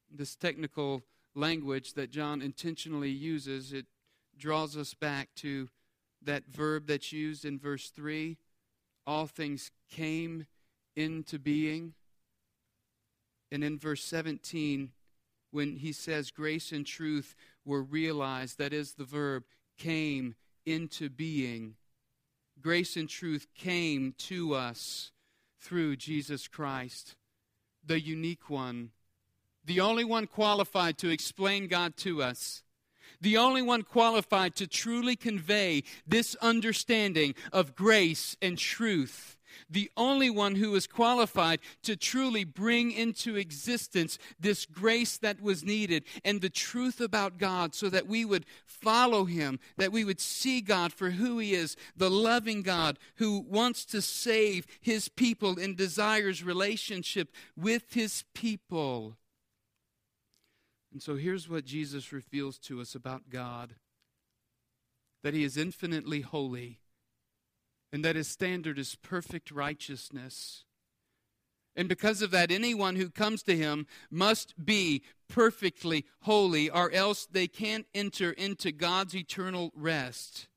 This 0.09 0.35
technical 0.35 1.03
language 1.35 1.93
that 1.93 2.09
John 2.09 2.41
intentionally 2.41 3.11
uses, 3.11 3.71
it 3.71 3.85
draws 4.37 4.75
us 4.77 4.93
back 4.93 5.29
to 5.35 5.69
that 6.21 6.47
verb 6.47 6.87
that's 6.87 7.11
used 7.11 7.45
in 7.45 7.59
verse 7.59 7.89
3 7.89 8.37
all 9.05 9.27
things 9.27 9.71
came 9.89 10.45
into 10.95 11.39
being. 11.39 11.93
And 13.51 13.63
in 13.63 13.77
verse 13.77 14.03
17, 14.03 14.91
when 15.51 15.77
he 15.77 15.91
says 15.91 16.31
grace 16.31 16.71
and 16.71 16.85
truth 16.85 17.35
were 17.65 17.83
realized, 17.83 18.57
that 18.57 18.73
is 18.73 18.93
the 18.93 19.03
verb, 19.03 19.43
came 19.77 20.35
into 20.65 21.09
being. 21.09 21.75
Grace 22.61 22.95
and 22.95 23.09
truth 23.09 23.47
came 23.55 24.13
to 24.17 24.55
us 24.55 25.11
through 25.59 25.95
Jesus 25.95 26.47
Christ, 26.47 27.15
the 27.85 27.99
unique 27.99 28.49
one, 28.49 28.91
the 29.65 29.79
only 29.79 30.03
one 30.03 30.27
qualified 30.27 30.97
to 30.97 31.09
explain 31.09 31.67
God 31.67 31.95
to 31.97 32.21
us 32.21 32.63
the 33.23 33.37
only 33.37 33.61
one 33.61 33.83
qualified 33.83 34.53
to 34.57 34.67
truly 34.67 35.15
convey 35.15 35.83
this 36.05 36.35
understanding 36.41 37.33
of 37.53 37.73
grace 37.73 38.35
and 38.41 38.57
truth. 38.57 39.37
The 39.69 39.89
only 39.95 40.29
one 40.29 40.55
who 40.55 40.71
was 40.71 40.87
qualified 40.87 41.61
to 41.83 41.95
truly 41.95 42.43
bring 42.43 42.91
into 42.91 43.37
existence 43.37 44.17
this 44.39 44.65
grace 44.65 45.17
that 45.19 45.41
was 45.41 45.63
needed 45.63 46.03
and 46.25 46.41
the 46.41 46.49
truth 46.49 46.99
about 46.99 47.37
God 47.37 47.73
so 47.73 47.89
that 47.89 48.07
we 48.07 48.25
would 48.25 48.45
follow 48.65 49.23
Him, 49.23 49.59
that 49.77 49.93
we 49.93 50.03
would 50.03 50.19
see 50.19 50.59
God 50.59 50.91
for 50.91 51.11
who 51.11 51.39
He 51.39 51.53
is, 51.53 51.77
the 51.95 52.11
loving 52.11 52.61
God 52.61 52.99
who 53.15 53.39
wants 53.39 53.85
to 53.85 54.01
save 54.01 54.67
His 54.81 55.07
people 55.07 55.57
and 55.57 55.77
desires 55.77 56.43
relationship 56.43 57.31
with 57.55 57.93
His 57.93 58.25
people. 58.33 59.15
And 60.93 61.01
so 61.01 61.15
here's 61.15 61.49
what 61.49 61.65
Jesus 61.65 62.13
reveals 62.13 62.59
to 62.59 62.79
us 62.79 62.93
about 62.93 63.31
God 63.31 63.75
that 65.23 65.33
he 65.33 65.43
is 65.43 65.57
infinitely 65.57 66.19
holy, 66.19 66.81
and 67.93 68.03
that 68.03 68.17
his 68.17 68.27
standard 68.27 68.77
is 68.77 68.97
perfect 69.01 69.49
righteousness. 69.51 70.65
And 71.77 71.87
because 71.87 72.21
of 72.21 72.31
that, 72.31 72.51
anyone 72.51 72.97
who 72.97 73.09
comes 73.09 73.41
to 73.43 73.55
him 73.55 73.87
must 74.11 74.53
be 74.63 75.01
perfectly 75.29 76.05
holy, 76.23 76.69
or 76.69 76.91
else 76.91 77.25
they 77.25 77.47
can't 77.47 77.87
enter 77.95 78.31
into 78.31 78.71
God's 78.73 79.15
eternal 79.15 79.71
rest. 79.75 80.49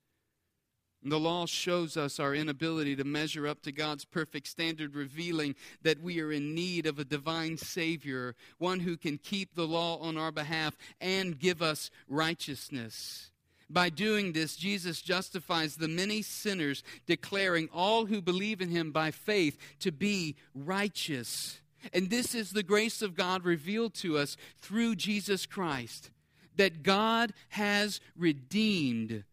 The 1.09 1.20
law 1.20 1.46
shows 1.46 1.96
us 1.96 2.18
our 2.18 2.34
inability 2.34 2.96
to 2.96 3.04
measure 3.04 3.46
up 3.46 3.62
to 3.62 3.70
God's 3.70 4.04
perfect 4.04 4.48
standard, 4.48 4.96
revealing 4.96 5.54
that 5.82 6.02
we 6.02 6.20
are 6.20 6.32
in 6.32 6.52
need 6.52 6.84
of 6.84 6.98
a 6.98 7.04
divine 7.04 7.59
Savior, 7.59 8.34
one 8.59 8.80
who 8.80 8.96
can 8.96 9.16
keep 9.16 9.54
the 9.54 9.68
law 9.68 9.98
on 9.98 10.18
our 10.18 10.32
behalf 10.32 10.76
and 11.00 11.38
give 11.38 11.62
us 11.62 11.90
righteousness. 12.09 13.30
By 13.70 13.88
doing 13.88 14.32
this, 14.32 14.57
Jesus 14.57 15.00
justifies 15.00 15.76
the 15.76 15.88
many 15.88 16.22
sinners, 16.22 16.82
declaring 17.07 17.68
all 17.72 18.07
who 18.07 18.20
believe 18.20 18.61
in 18.61 18.70
him 18.70 18.90
by 18.90 19.12
faith 19.12 19.59
to 19.80 19.92
be 19.92 20.34
righteous. 20.54 21.61
And 21.92 22.11
this 22.11 22.34
is 22.34 22.50
the 22.50 22.64
grace 22.64 23.00
of 23.00 23.14
God 23.14 23.44
revealed 23.44 23.94
to 23.94 24.18
us 24.18 24.36
through 24.61 24.96
Jesus 24.96 25.46
Christ 25.46 26.11
that 26.57 26.82
God 26.82 27.32
has 27.50 28.00
redeemed 28.16 29.24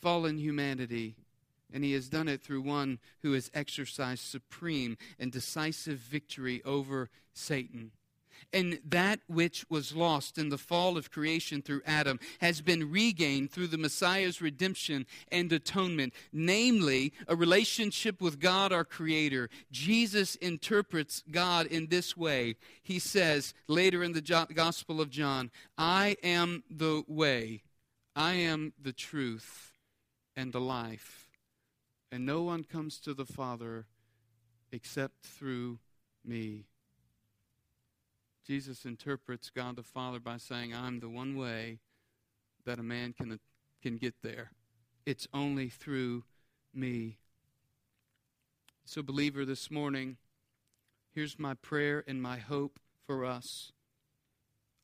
fallen 0.00 0.38
humanity, 0.38 1.14
and 1.72 1.84
he 1.84 1.92
has 1.92 2.08
done 2.08 2.28
it 2.28 2.42
through 2.42 2.62
one 2.62 2.98
who 3.22 3.32
has 3.32 3.50
exercised 3.54 4.24
supreme 4.24 4.96
and 5.18 5.30
decisive 5.30 5.98
victory 5.98 6.62
over 6.64 7.10
Satan. 7.32 7.92
And 8.52 8.80
that 8.88 9.20
which 9.26 9.64
was 9.68 9.94
lost 9.94 10.38
in 10.38 10.48
the 10.48 10.58
fall 10.58 10.96
of 10.96 11.10
creation 11.10 11.62
through 11.62 11.82
Adam 11.86 12.18
has 12.40 12.60
been 12.60 12.90
regained 12.90 13.50
through 13.50 13.68
the 13.68 13.78
Messiah's 13.78 14.40
redemption 14.40 15.06
and 15.30 15.52
atonement, 15.52 16.14
namely 16.32 17.12
a 17.28 17.36
relationship 17.36 18.20
with 18.20 18.40
God 18.40 18.72
our 18.72 18.84
Creator. 18.84 19.50
Jesus 19.70 20.34
interprets 20.36 21.22
God 21.30 21.66
in 21.66 21.88
this 21.88 22.16
way. 22.16 22.56
He 22.82 22.98
says 22.98 23.54
later 23.68 24.02
in 24.02 24.12
the 24.12 24.46
Gospel 24.54 25.00
of 25.00 25.10
John, 25.10 25.50
I 25.78 26.16
am 26.22 26.64
the 26.70 27.04
way, 27.06 27.62
I 28.16 28.32
am 28.34 28.72
the 28.80 28.92
truth 28.92 29.69
and 30.40 30.54
the 30.54 30.60
life. 30.60 31.28
And 32.10 32.24
no 32.24 32.40
one 32.42 32.64
comes 32.64 32.98
to 33.00 33.12
the 33.12 33.26
Father 33.26 33.84
except 34.72 35.22
through 35.22 35.80
me. 36.24 36.64
Jesus 38.46 38.86
interprets 38.86 39.50
God 39.50 39.76
the 39.76 39.82
Father 39.82 40.18
by 40.18 40.38
saying, 40.38 40.74
I'm 40.74 41.00
the 41.00 41.10
one 41.10 41.36
way 41.36 41.80
that 42.64 42.78
a 42.78 42.82
man 42.82 43.12
can, 43.12 43.38
can 43.82 43.98
get 43.98 44.14
there. 44.22 44.52
It's 45.04 45.28
only 45.34 45.68
through 45.68 46.24
me. 46.72 47.18
So, 48.86 49.02
believer, 49.02 49.44
this 49.44 49.70
morning, 49.70 50.16
here's 51.12 51.38
my 51.38 51.52
prayer 51.52 52.02
and 52.08 52.22
my 52.22 52.38
hope 52.38 52.80
for 53.06 53.26
us. 53.26 53.72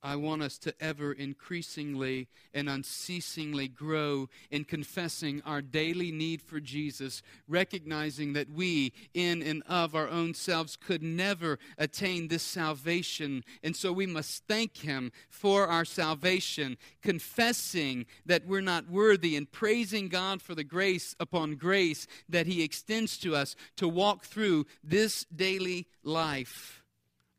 I 0.06 0.14
want 0.14 0.40
us 0.40 0.56
to 0.58 0.74
ever 0.80 1.12
increasingly 1.12 2.28
and 2.54 2.68
unceasingly 2.68 3.66
grow 3.66 4.28
in 4.52 4.62
confessing 4.62 5.42
our 5.44 5.60
daily 5.60 6.12
need 6.12 6.40
for 6.40 6.60
Jesus, 6.60 7.22
recognizing 7.48 8.32
that 8.34 8.48
we, 8.48 8.92
in 9.14 9.42
and 9.42 9.64
of 9.68 9.96
our 9.96 10.08
own 10.08 10.32
selves, 10.32 10.76
could 10.76 11.02
never 11.02 11.58
attain 11.76 12.28
this 12.28 12.44
salvation. 12.44 13.42
And 13.64 13.74
so 13.74 13.92
we 13.92 14.06
must 14.06 14.46
thank 14.46 14.76
Him 14.76 15.10
for 15.28 15.66
our 15.66 15.84
salvation, 15.84 16.76
confessing 17.02 18.06
that 18.26 18.46
we're 18.46 18.60
not 18.60 18.88
worthy 18.88 19.34
and 19.34 19.50
praising 19.50 20.08
God 20.08 20.40
for 20.40 20.54
the 20.54 20.62
grace 20.62 21.16
upon 21.18 21.56
grace 21.56 22.06
that 22.28 22.46
He 22.46 22.62
extends 22.62 23.18
to 23.18 23.34
us 23.34 23.56
to 23.74 23.88
walk 23.88 24.24
through 24.24 24.66
this 24.84 25.24
daily 25.34 25.88
life. 26.04 26.84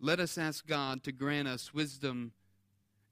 Let 0.02 0.20
us 0.20 0.38
ask 0.38 0.68
God 0.68 1.02
to 1.06 1.14
grant 1.14 1.48
us 1.48 1.74
wisdom 1.74 2.34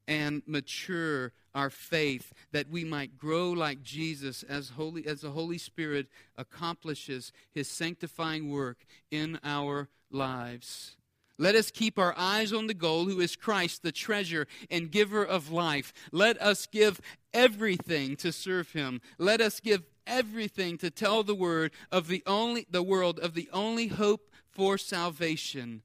and 0.08 0.41
mature 0.45 1.32
our 1.53 1.70
faith 1.70 2.34
that 2.51 2.70
we 2.70 2.84
might 2.84 3.18
grow 3.18 3.49
like 3.51 3.82
Jesus 3.82 4.43
as 4.43 4.70
holy 4.70 5.08
as 5.08 5.22
the 5.22 5.32
Holy 5.32 5.58
Spirit 5.58 6.08
accomplishes 6.38 7.32
his 7.53 7.68
sanctifying 7.70 8.51
work 8.51 8.86
in 9.10 9.39
our 9.43 9.88
lives. 10.12 10.97
Let 11.38 11.56
us 11.56 11.72
keep 11.72 11.99
our 11.99 12.14
eyes 12.18 12.53
on 12.53 12.68
the 12.68 12.74
goal, 12.74 13.06
who 13.06 13.20
is 13.20 13.36
Christ, 13.36 13.84
the 13.84 13.91
treasure 13.91 14.47
and 14.70 14.91
giver 14.91 15.24
of 15.24 15.51
life. 15.51 15.93
Let 16.12 16.41
us 16.41 16.66
give 16.66 17.01
everything 17.34 18.16
to 18.18 18.32
serve 18.32 18.72
him. 18.72 19.01
Let 19.18 19.41
us 19.41 19.60
give 19.60 19.84
everything 20.08 20.78
to 20.78 20.89
tell 20.89 21.24
the 21.24 21.36
word 21.36 21.72
of 21.91 22.08
the 22.08 22.24
only 22.26 22.68
the 22.70 22.84
world 22.84 23.20
of 23.20 23.34
the 23.34 23.49
only 23.51 23.88
hope 23.88 24.30
for 24.49 24.78
salvation. 24.78 25.82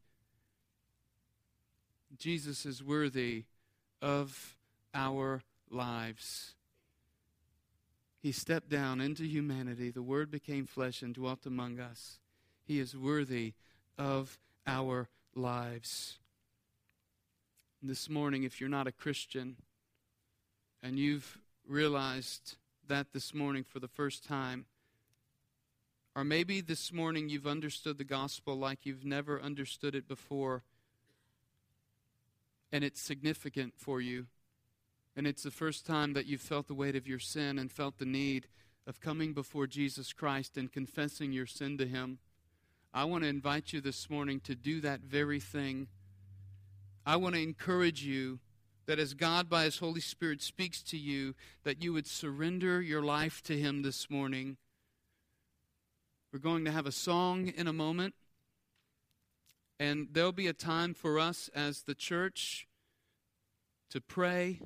Jesus 2.17 2.67
is 2.67 2.83
worthy 2.83 3.45
of 4.01 4.57
our 4.95 5.43
lives. 5.71 6.55
He 8.23 8.33
stepped 8.33 8.69
down 8.69 9.01
into 9.01 9.25
humanity. 9.25 9.91
The 9.91 10.03
Word 10.03 10.31
became 10.31 10.67
flesh 10.67 11.03
and 11.03 11.15
dwelt 11.15 11.47
among 11.47 11.81
us. 11.81 12.19
He 12.63 12.79
is 12.79 12.97
worthy 12.97 13.55
of 13.97 14.39
our 14.67 15.09
lives. 15.35 16.19
This 17.83 18.11
morning, 18.11 18.45
if 18.45 18.61
you're 18.61 18.69
not 18.69 18.87
a 18.87 18.93
Christian 18.93 19.57
and 20.83 20.99
you've 20.99 21.39
realized 21.67 22.57
that 22.89 23.13
this 23.13 23.33
morning 23.33 23.65
for 23.65 23.81
the 23.81 23.89
first 23.89 24.25
time, 24.25 24.67
or 26.15 26.25
maybe 26.25 26.61
this 26.61 26.93
morning 26.93 27.29
you've 27.29 27.47
understood 27.47 27.97
the 27.97 28.05
gospel 28.05 28.57
like 28.57 28.85
you've 28.85 29.05
never 29.05 29.41
understood 29.41 29.95
it 29.95 30.07
before, 30.07 30.63
and 32.73 32.85
it's 32.85 33.01
significant 33.01 33.75
for 33.77 34.01
you. 34.01 34.27
And 35.17 35.27
it's 35.27 35.43
the 35.43 35.51
first 35.51 35.87
time 35.87 36.13
that 36.15 36.27
you've 36.27 36.41
felt 36.41 36.69
the 36.69 36.75
weight 36.75 36.97
of 36.97 37.07
your 37.07 37.19
sin 37.19 37.59
and 37.59 37.71
felt 37.71 37.99
the 37.99 38.05
need 38.05 38.47
of 38.87 39.01
coming 39.01 39.33
before 39.33 39.67
Jesus 39.67 40.13
Christ 40.13 40.57
and 40.57 40.73
confessing 40.73 41.33
your 41.33 41.47
sin 41.47 41.79
to 41.79 41.87
Him. 41.87 42.19
I 42.93 43.05
want 43.05 43.25
to 43.25 43.29
invite 43.29 43.73
you 43.73 43.81
this 43.81 44.09
morning 44.09 44.41
to 44.41 44.55
do 44.55 44.81
that 44.81 45.01
very 45.01 45.41
thing. 45.41 45.89
I 47.05 47.17
want 47.17 47.35
to 47.35 47.43
encourage 47.43 48.05
you 48.05 48.41
that 48.87 48.99
as 48.99 49.15
God 49.15 49.49
by 49.49 49.65
His 49.65 49.79
Holy 49.79 50.01
Spirit 50.01 50.43
speaks 50.43 50.83
to 50.85 50.97
you, 50.97 51.35
that 51.65 51.83
you 51.83 51.93
would 51.93 52.07
surrender 52.07 52.81
your 52.81 53.03
life 53.03 53.43
to 53.45 53.57
Him 53.57 53.83
this 53.83 54.11
morning. 54.11 54.57
We're 56.33 56.39
going 56.41 56.65
to 56.65 56.73
have 56.73 56.87
a 56.87 56.93
song 56.93 57.49
in 57.49 57.67
a 57.67 57.73
moment. 57.73 58.15
And 59.81 60.09
there'll 60.13 60.31
be 60.31 60.47
a 60.47 60.53
time 60.53 60.93
for 60.93 61.19
us 61.19 61.49
as 61.55 61.85
the 61.85 61.95
church 61.95 62.69
to 63.89 63.99
pray, 63.99 64.61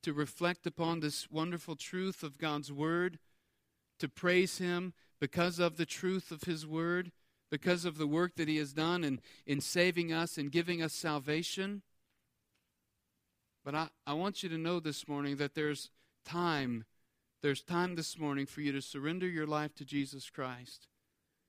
to 0.00 0.14
reflect 0.14 0.66
upon 0.66 1.00
this 1.00 1.30
wonderful 1.30 1.76
truth 1.76 2.22
of 2.22 2.38
God's 2.38 2.72
Word, 2.72 3.18
to 3.98 4.08
praise 4.08 4.56
Him 4.56 4.94
because 5.20 5.58
of 5.58 5.76
the 5.76 5.84
truth 5.84 6.30
of 6.30 6.44
His 6.44 6.66
Word, 6.66 7.12
because 7.50 7.84
of 7.84 7.98
the 7.98 8.06
work 8.06 8.36
that 8.36 8.48
He 8.48 8.56
has 8.56 8.72
done 8.72 9.04
in, 9.04 9.20
in 9.46 9.60
saving 9.60 10.10
us 10.10 10.38
and 10.38 10.50
giving 10.50 10.82
us 10.82 10.94
salvation. 10.94 11.82
But 13.62 13.74
I, 13.74 13.88
I 14.06 14.14
want 14.14 14.42
you 14.42 14.48
to 14.48 14.58
know 14.58 14.80
this 14.80 15.06
morning 15.06 15.36
that 15.36 15.54
there's 15.54 15.90
time. 16.24 16.86
There's 17.42 17.62
time 17.62 17.94
this 17.94 18.18
morning 18.18 18.46
for 18.46 18.62
you 18.62 18.72
to 18.72 18.80
surrender 18.80 19.28
your 19.28 19.46
life 19.46 19.74
to 19.74 19.84
Jesus 19.84 20.30
Christ 20.30 20.88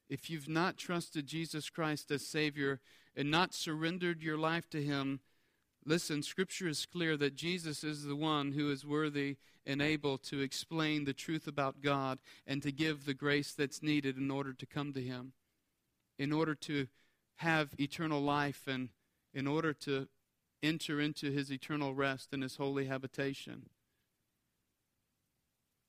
if 0.10 0.30
you've 0.30 0.50
not 0.50 0.78
trusted 0.78 1.28
Jesus 1.28 1.70
Christ 1.70 2.12
as 2.12 2.26
Savior 2.26 2.80
and 3.16 3.30
not 3.30 3.54
surrendered 3.54 4.22
your 4.22 4.38
life 4.38 4.70
to 4.70 4.82
Him, 4.82 5.20
listen, 5.86 6.24
Scripture 6.24 6.68
is 6.68 6.86
clear 6.86 7.18
that 7.18 7.36
Jesus 7.36 7.84
is 7.84 8.04
the 8.04 8.16
one 8.16 8.54
who 8.54 8.72
is 8.72 8.86
worthy 8.86 9.38
and 9.66 9.82
able 9.82 10.18
to 10.18 10.40
explain 10.40 11.04
the 11.04 11.14
truth 11.14 11.48
about 11.48 11.82
God 11.82 12.20
and 12.46 12.62
to 12.64 12.72
give 12.72 13.06
the 13.06 13.14
grace 13.14 13.54
that's 13.54 13.84
needed 13.84 14.18
in 14.18 14.32
order 14.32 14.54
to 14.54 14.66
come 14.66 14.94
to 14.94 15.02
Him, 15.02 15.34
in 16.18 16.32
order 16.32 16.56
to 16.56 16.88
have 17.38 17.76
eternal 17.80 18.22
life, 18.22 18.64
and 18.66 18.90
in 19.34 19.46
order 19.46 19.74
to 19.74 20.08
enter 20.64 21.02
into 21.02 21.32
His 21.32 21.52
eternal 21.52 21.94
rest 21.94 22.34
in 22.34 22.42
His 22.42 22.56
holy 22.56 22.86
habitation. 22.86 23.70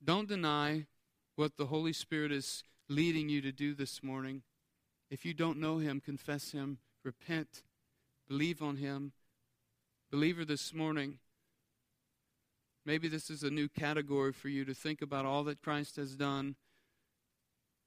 Don't 0.03 0.27
deny 0.27 0.85
what 1.35 1.57
the 1.57 1.67
Holy 1.67 1.93
Spirit 1.93 2.31
is 2.31 2.63
leading 2.89 3.29
you 3.29 3.39
to 3.41 3.51
do 3.51 3.75
this 3.75 4.03
morning. 4.03 4.41
If 5.11 5.23
you 5.23 5.33
don't 5.33 5.59
know 5.59 5.77
Him, 5.77 6.01
confess 6.01 6.51
Him, 6.51 6.79
repent, 7.05 7.63
believe 8.27 8.61
on 8.61 8.77
Him. 8.77 9.13
Believer, 10.11 10.43
this 10.43 10.73
morning, 10.73 11.19
maybe 12.83 13.07
this 13.07 13.29
is 13.29 13.43
a 13.43 13.51
new 13.51 13.69
category 13.69 14.33
for 14.33 14.49
you 14.49 14.65
to 14.65 14.73
think 14.73 15.03
about 15.03 15.25
all 15.25 15.43
that 15.43 15.61
Christ 15.61 15.97
has 15.97 16.15
done 16.15 16.55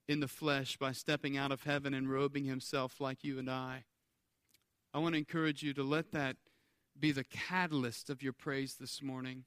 in 0.07 0.21
the 0.21 0.29
flesh 0.29 0.77
by 0.77 0.93
stepping 0.93 1.37
out 1.37 1.51
of 1.51 1.65
heaven 1.65 1.95
and 1.95 2.09
robing 2.09 2.45
Himself 2.45 3.01
like 3.01 3.25
you 3.25 3.41
and 3.41 3.51
I. 3.51 3.85
I 4.95 4.99
want 4.99 5.15
to 5.15 5.19
encourage 5.19 5.63
you 5.65 5.75
to 5.75 5.83
let 5.83 6.13
that 6.13 6.37
be 6.99 7.11
the 7.11 7.25
catalyst 7.25 8.09
of 8.09 8.23
your 8.23 8.33
praise 8.33 8.75
this 8.79 9.03
morning. 9.03 9.45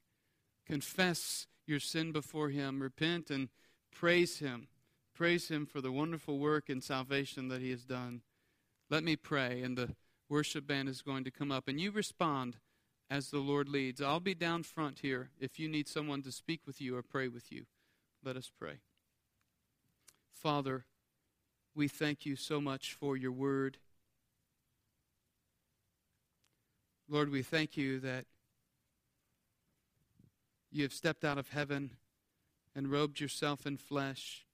Confess 0.65 1.47
your 1.65 1.79
sin 1.79 2.11
before 2.11 2.49
Him, 2.49 2.81
repent, 2.81 3.29
and 3.29 3.49
praise 3.91 4.39
Him. 4.39 4.67
Praise 5.15 5.47
Him 5.47 5.65
for 5.65 5.79
the 5.79 5.93
wonderful 5.93 6.37
work 6.37 6.69
and 6.69 6.83
salvation 6.83 7.47
that 7.47 7.61
He 7.61 7.71
has 7.71 7.85
done. 7.85 8.21
Let 8.89 9.03
me 9.03 9.15
pray, 9.15 9.61
and 9.61 9.77
the 9.77 9.95
worship 10.27 10.67
band 10.67 10.89
is 10.89 11.01
going 11.01 11.23
to 11.23 11.31
come 11.31 11.51
up. 11.51 11.67
And 11.67 11.79
you 11.79 11.91
respond 11.91 12.57
as 13.09 13.29
the 13.29 13.39
Lord 13.39 13.69
leads. 13.69 14.01
I'll 14.01 14.19
be 14.19 14.35
down 14.35 14.63
front 14.63 14.99
here 14.99 15.29
if 15.39 15.57
you 15.57 15.69
need 15.69 15.87
someone 15.87 16.21
to 16.23 16.31
speak 16.31 16.61
with 16.67 16.81
you 16.81 16.97
or 16.97 17.01
pray 17.01 17.29
with 17.29 17.51
you. 17.51 17.65
Let 18.23 18.35
us 18.35 18.51
pray. 18.59 18.79
Father, 20.33 20.85
we 21.73 21.87
thank 21.87 22.25
you 22.25 22.35
so 22.35 22.59
much 22.59 22.93
for 22.93 23.15
your 23.15 23.31
word. 23.31 23.77
Lord, 27.07 27.29
we 27.29 27.41
thank 27.41 27.77
you 27.77 27.99
that 27.99 28.25
you 30.71 30.83
have 30.83 30.93
stepped 30.93 31.23
out 31.23 31.37
of 31.37 31.49
heaven 31.49 31.91
and 32.75 32.91
robed 32.91 33.19
yourself 33.19 33.65
in 33.65 33.77
flesh 33.77 34.44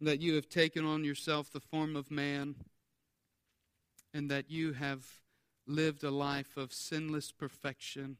that 0.00 0.20
you 0.20 0.34
have 0.34 0.48
taken 0.48 0.84
on 0.84 1.04
yourself 1.04 1.50
the 1.50 1.60
form 1.60 1.94
of 1.94 2.10
man, 2.10 2.54
and 4.14 4.30
that 4.30 4.50
you 4.50 4.72
have 4.72 5.06
lived 5.66 6.02
a 6.02 6.10
life 6.10 6.56
of 6.56 6.72
sinless 6.72 7.32
perfection, 7.32 8.16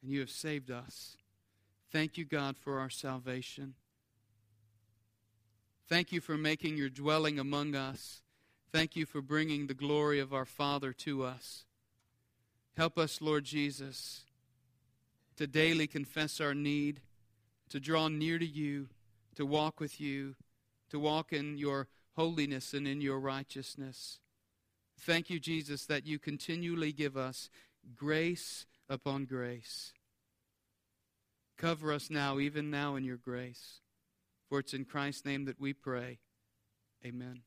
and 0.00 0.10
you 0.10 0.20
have 0.20 0.30
saved 0.30 0.70
us. 0.70 1.16
Thank 1.90 2.16
you, 2.16 2.24
God, 2.24 2.56
for 2.56 2.78
our 2.78 2.88
salvation. 2.88 3.74
Thank 5.88 6.12
you 6.12 6.20
for 6.20 6.38
making 6.38 6.76
your 6.76 6.88
dwelling 6.88 7.38
among 7.38 7.74
us. 7.74 8.22
Thank 8.72 8.96
you 8.96 9.04
for 9.04 9.20
bringing 9.20 9.66
the 9.66 9.74
glory 9.74 10.20
of 10.20 10.32
our 10.32 10.46
Father 10.46 10.92
to 10.94 11.24
us. 11.24 11.64
Help 12.76 12.96
us, 12.96 13.20
Lord 13.20 13.44
Jesus, 13.44 14.22
to 15.36 15.46
daily 15.46 15.86
confess 15.86 16.40
our 16.40 16.54
need, 16.54 17.00
to 17.68 17.78
draw 17.78 18.08
near 18.08 18.38
to 18.38 18.46
you 18.46 18.88
to 19.36 19.46
walk 19.46 19.80
with 19.80 20.00
you, 20.00 20.34
to 20.90 20.98
walk 20.98 21.32
in 21.32 21.56
your 21.56 21.88
holiness 22.16 22.74
and 22.74 22.86
in 22.86 23.00
your 23.00 23.18
righteousness. 23.18 24.18
Thank 24.98 25.30
you, 25.30 25.40
Jesus, 25.40 25.86
that 25.86 26.06
you 26.06 26.18
continually 26.18 26.92
give 26.92 27.16
us 27.16 27.48
grace 27.96 28.66
upon 28.88 29.24
grace. 29.24 29.92
Cover 31.56 31.92
us 31.92 32.10
now, 32.10 32.38
even 32.38 32.70
now, 32.70 32.96
in 32.96 33.04
your 33.04 33.16
grace. 33.16 33.80
For 34.48 34.58
it's 34.58 34.74
in 34.74 34.84
Christ's 34.84 35.24
name 35.24 35.44
that 35.46 35.60
we 35.60 35.72
pray. 35.72 36.18
Amen. 37.04 37.42